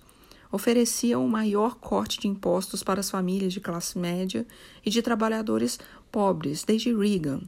[0.51, 4.45] Oferecia o maior corte de impostos para as famílias de classe média
[4.85, 5.79] e de trabalhadores
[6.11, 7.41] pobres desde Reagan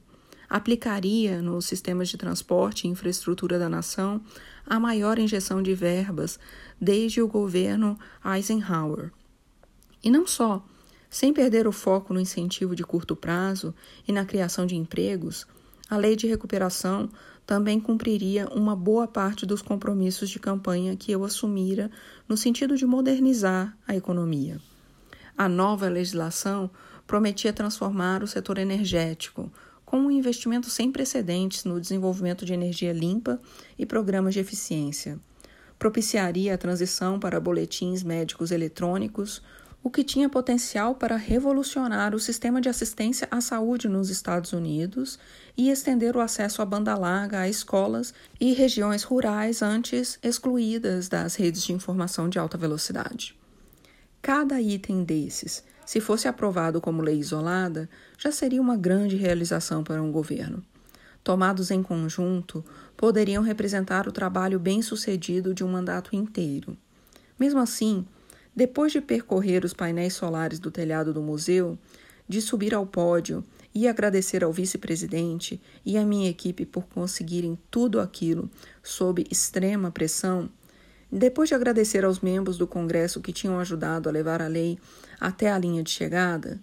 [0.49, 4.22] aplicaria nos sistemas de transporte e infraestrutura da nação
[4.65, 6.39] a maior injeção de verbas
[6.80, 9.11] desde o governo Eisenhower.
[10.03, 10.65] E não só,
[11.16, 13.74] sem perder o foco no incentivo de curto prazo
[14.06, 15.48] e na criação de empregos,
[15.90, 17.10] a lei de recuperação
[17.48, 21.90] também cumpriria uma boa parte dos compromissos de campanha que eu assumira
[22.28, 24.60] no sentido de modernizar a economia.
[25.38, 26.70] A nova legislação
[27.08, 29.50] prometia transformar o setor energético,
[29.86, 33.40] com um investimento sem precedentes no desenvolvimento de energia limpa
[33.80, 35.18] e programas de eficiência.
[35.80, 39.42] Propiciaria a transição para boletins médicos eletrônicos,
[39.86, 45.20] o que tinha potencial para revolucionar o sistema de assistência à saúde nos Estados Unidos
[45.56, 51.36] e estender o acesso à banda larga a escolas e regiões rurais antes excluídas das
[51.36, 53.38] redes de informação de alta velocidade.
[54.24, 57.88] Cada item desses se fosse aprovado como lei isolada,
[58.18, 60.64] já seria uma grande realização para um governo.
[61.24, 62.66] Tomados em conjunto,
[62.98, 66.76] poderiam representar o trabalho bem-sucedido de um mandato inteiro.
[67.40, 68.03] Mesmo assim,
[68.56, 71.77] depois de percorrer os painéis solares do telhado do museu,
[72.27, 77.99] de subir ao pódio e agradecer ao vice-presidente e à minha equipe por conseguirem tudo
[77.99, 78.49] aquilo
[78.82, 80.49] sob extrema pressão,
[81.11, 84.80] depois de agradecer aos membros do Congresso que tinham ajudado a levar a lei
[85.19, 86.60] até a linha de chegada,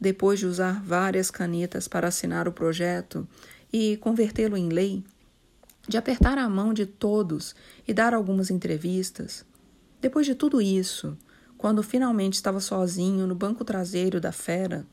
[0.00, 3.28] depois de usar várias canetas para assinar o projeto
[3.72, 5.04] e convertê-lo em lei,
[5.88, 7.54] de apertar a mão de todos
[7.86, 9.44] e dar algumas entrevistas,
[10.00, 11.16] depois de tudo isso,
[11.56, 14.86] quando finalmente estava sozinho no banco traseiro da fera,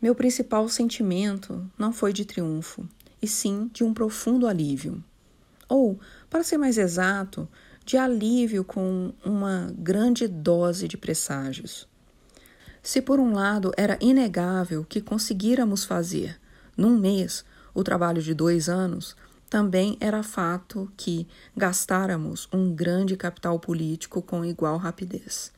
[0.00, 2.86] meu principal sentimento não foi de triunfo,
[3.22, 5.02] e sim de um profundo alívio.
[5.68, 5.98] Ou,
[6.28, 7.48] para ser mais exato,
[7.86, 11.88] de alívio com uma grande dose de presságios.
[12.82, 16.38] Se por um lado era inegável que conseguíramos fazer,
[16.76, 19.16] num mês, o trabalho de dois anos,
[19.48, 21.26] também era fato que
[21.56, 25.53] gastáramos um grande capital político com igual rapidez.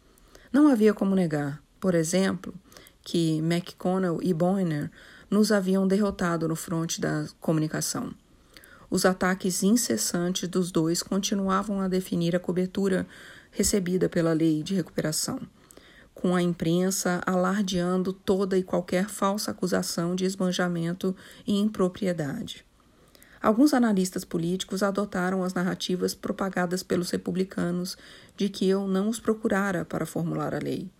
[0.56, 2.54] Não havia como negar, por exemplo,
[3.02, 4.90] que McConnell e Boehner
[5.28, 8.14] nos haviam derrotado no fronte da comunicação.
[8.88, 13.06] Os ataques incessantes dos dois continuavam a definir a cobertura
[13.50, 15.38] recebida pela lei de recuperação,
[16.14, 21.14] com a imprensa alardeando toda e qualquer falsa acusação de esbanjamento
[21.46, 22.64] e impropriedade.
[23.46, 27.96] Alguns analistas políticos adotaram as narrativas propagadas pelos republicanos
[28.36, 30.90] de que eu não os procurara para formular a lei,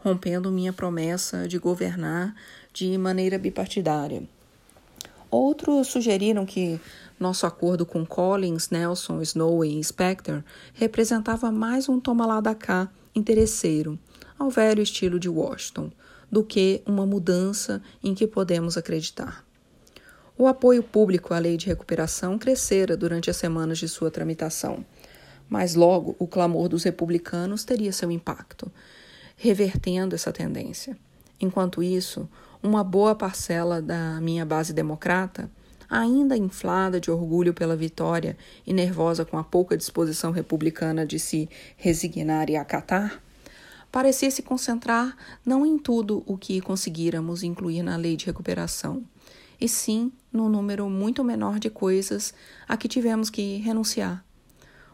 [0.00, 2.34] rompendo minha promessa de governar
[2.72, 4.24] de maneira bipartidária.
[5.30, 6.80] Outros sugeriram que
[7.20, 10.42] nosso acordo com Collins, Nelson, Snow e Spector
[10.72, 13.96] representava mais um toma lá da cá interesseiro,
[14.36, 15.92] ao velho estilo de Washington,
[16.28, 19.43] do que uma mudança em que podemos acreditar.
[20.36, 24.84] O apoio público à lei de recuperação crescera durante as semanas de sua tramitação,
[25.48, 28.70] mas logo o clamor dos republicanos teria seu impacto,
[29.36, 30.96] revertendo essa tendência.
[31.40, 32.28] Enquanto isso,
[32.60, 35.48] uma boa parcela da minha base democrata
[35.88, 38.36] ainda inflada de orgulho pela vitória
[38.66, 43.22] e nervosa com a pouca disposição republicana de se resignar e acatar,
[43.92, 45.16] parecia se concentrar
[45.46, 49.04] não em tudo o que conseguíramos incluir na lei de recuperação,
[49.64, 52.34] e sim no número muito menor de coisas
[52.68, 54.22] a que tivemos que renunciar.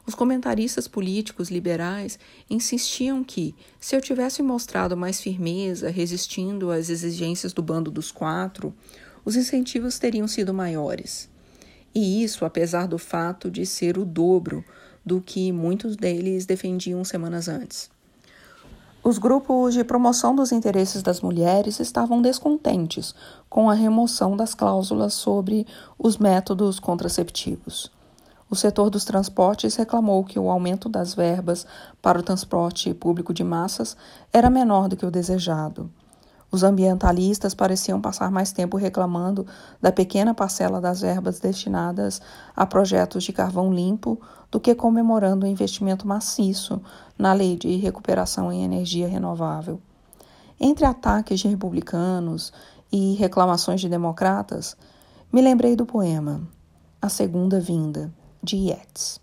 [0.07, 7.53] Os comentaristas políticos liberais insistiam que, se eu tivesse mostrado mais firmeza, resistindo às exigências
[7.53, 8.73] do bando dos quatro,
[9.25, 11.29] os incentivos teriam sido maiores.
[11.93, 14.65] E isso apesar do fato de ser o dobro
[15.05, 17.91] do que muitos deles defendiam semanas antes.
[19.03, 23.15] Os grupos de promoção dos interesses das mulheres estavam descontentes
[23.49, 25.67] com a remoção das cláusulas sobre
[25.99, 27.91] os métodos contraceptivos.
[28.51, 31.67] O setor dos transportes reclamou que o aumento das verbas
[32.03, 33.97] para o transporte público de massas
[34.31, 35.91] era menor do que o desejado.
[36.53, 39.47] Os ambientalistas pareciam passar mais tempo reclamando
[39.81, 42.21] da pequena parcela das verbas destinadas
[42.57, 44.21] a projetos de carvão limpo
[44.51, 46.83] do que comemorando o investimento maciço
[47.17, 49.81] na lei de recuperação em energia renovável.
[50.59, 52.53] Entre ataques de republicanos
[52.91, 54.77] e reclamações de democratas,
[55.33, 56.43] me lembrei do poema
[57.01, 58.13] A Segunda Vinda,
[58.43, 59.21] de Yeats.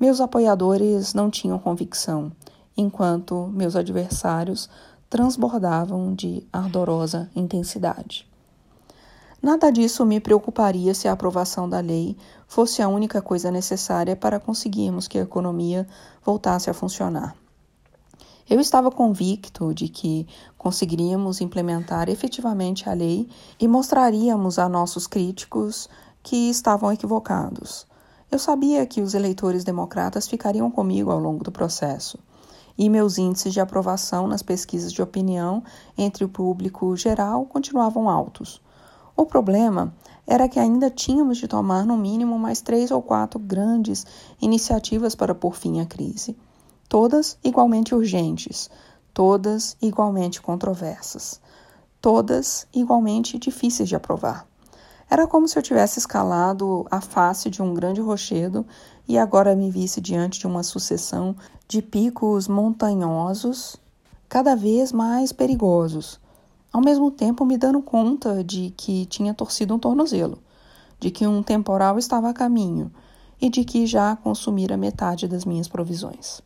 [0.00, 2.32] Meus apoiadores não tinham convicção,
[2.76, 4.68] enquanto meus adversários
[5.14, 8.28] transbordavam de ardorosa intensidade.
[9.40, 12.16] Nada disso me preocuparia se a aprovação da lei
[12.48, 15.86] fosse a única coisa necessária para conseguirmos que a economia
[16.24, 17.36] voltasse a funcionar.
[18.50, 20.26] Eu estava convicto de que
[20.58, 23.28] conseguiríamos implementar efetivamente a lei
[23.60, 25.88] e mostraríamos a nossos críticos
[26.24, 27.86] que estavam equivocados.
[28.32, 32.18] Eu sabia que os eleitores democratas ficariam comigo ao longo do processo,
[32.76, 35.62] e meus índices de aprovação nas pesquisas de opinião
[35.96, 38.60] entre o público geral continuavam altos.
[39.16, 39.94] O problema
[40.26, 44.06] era que ainda tínhamos de tomar no mínimo mais três ou quatro grandes
[44.40, 46.36] iniciativas para pôr fim à crise
[46.88, 48.70] todas igualmente urgentes,
[49.12, 51.40] todas igualmente controversas,
[52.00, 54.46] todas igualmente difíceis de aprovar.
[55.10, 58.64] Era como se eu tivesse escalado a face de um grande rochedo
[59.06, 61.36] e agora me visse diante de uma sucessão
[61.68, 63.76] de picos montanhosos,
[64.28, 66.18] cada vez mais perigosos,
[66.72, 70.38] ao mesmo tempo me dando conta de que tinha torcido um tornozelo,
[70.98, 72.90] de que um temporal estava a caminho
[73.40, 76.40] e de que já consumira metade das minhas provisões.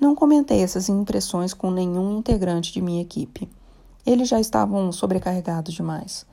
[0.00, 3.50] Não comentei essas impressões com nenhum integrante de minha equipe.
[4.06, 6.24] Eles já estavam sobrecarregados demais.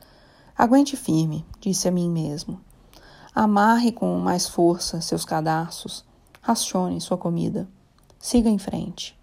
[0.56, 2.61] Aguente firme, disse a mim mesmo.
[3.37, 6.05] Amarre com mais força seus cadarços.
[6.41, 7.67] Racione sua comida.
[8.17, 9.13] Siga em frente.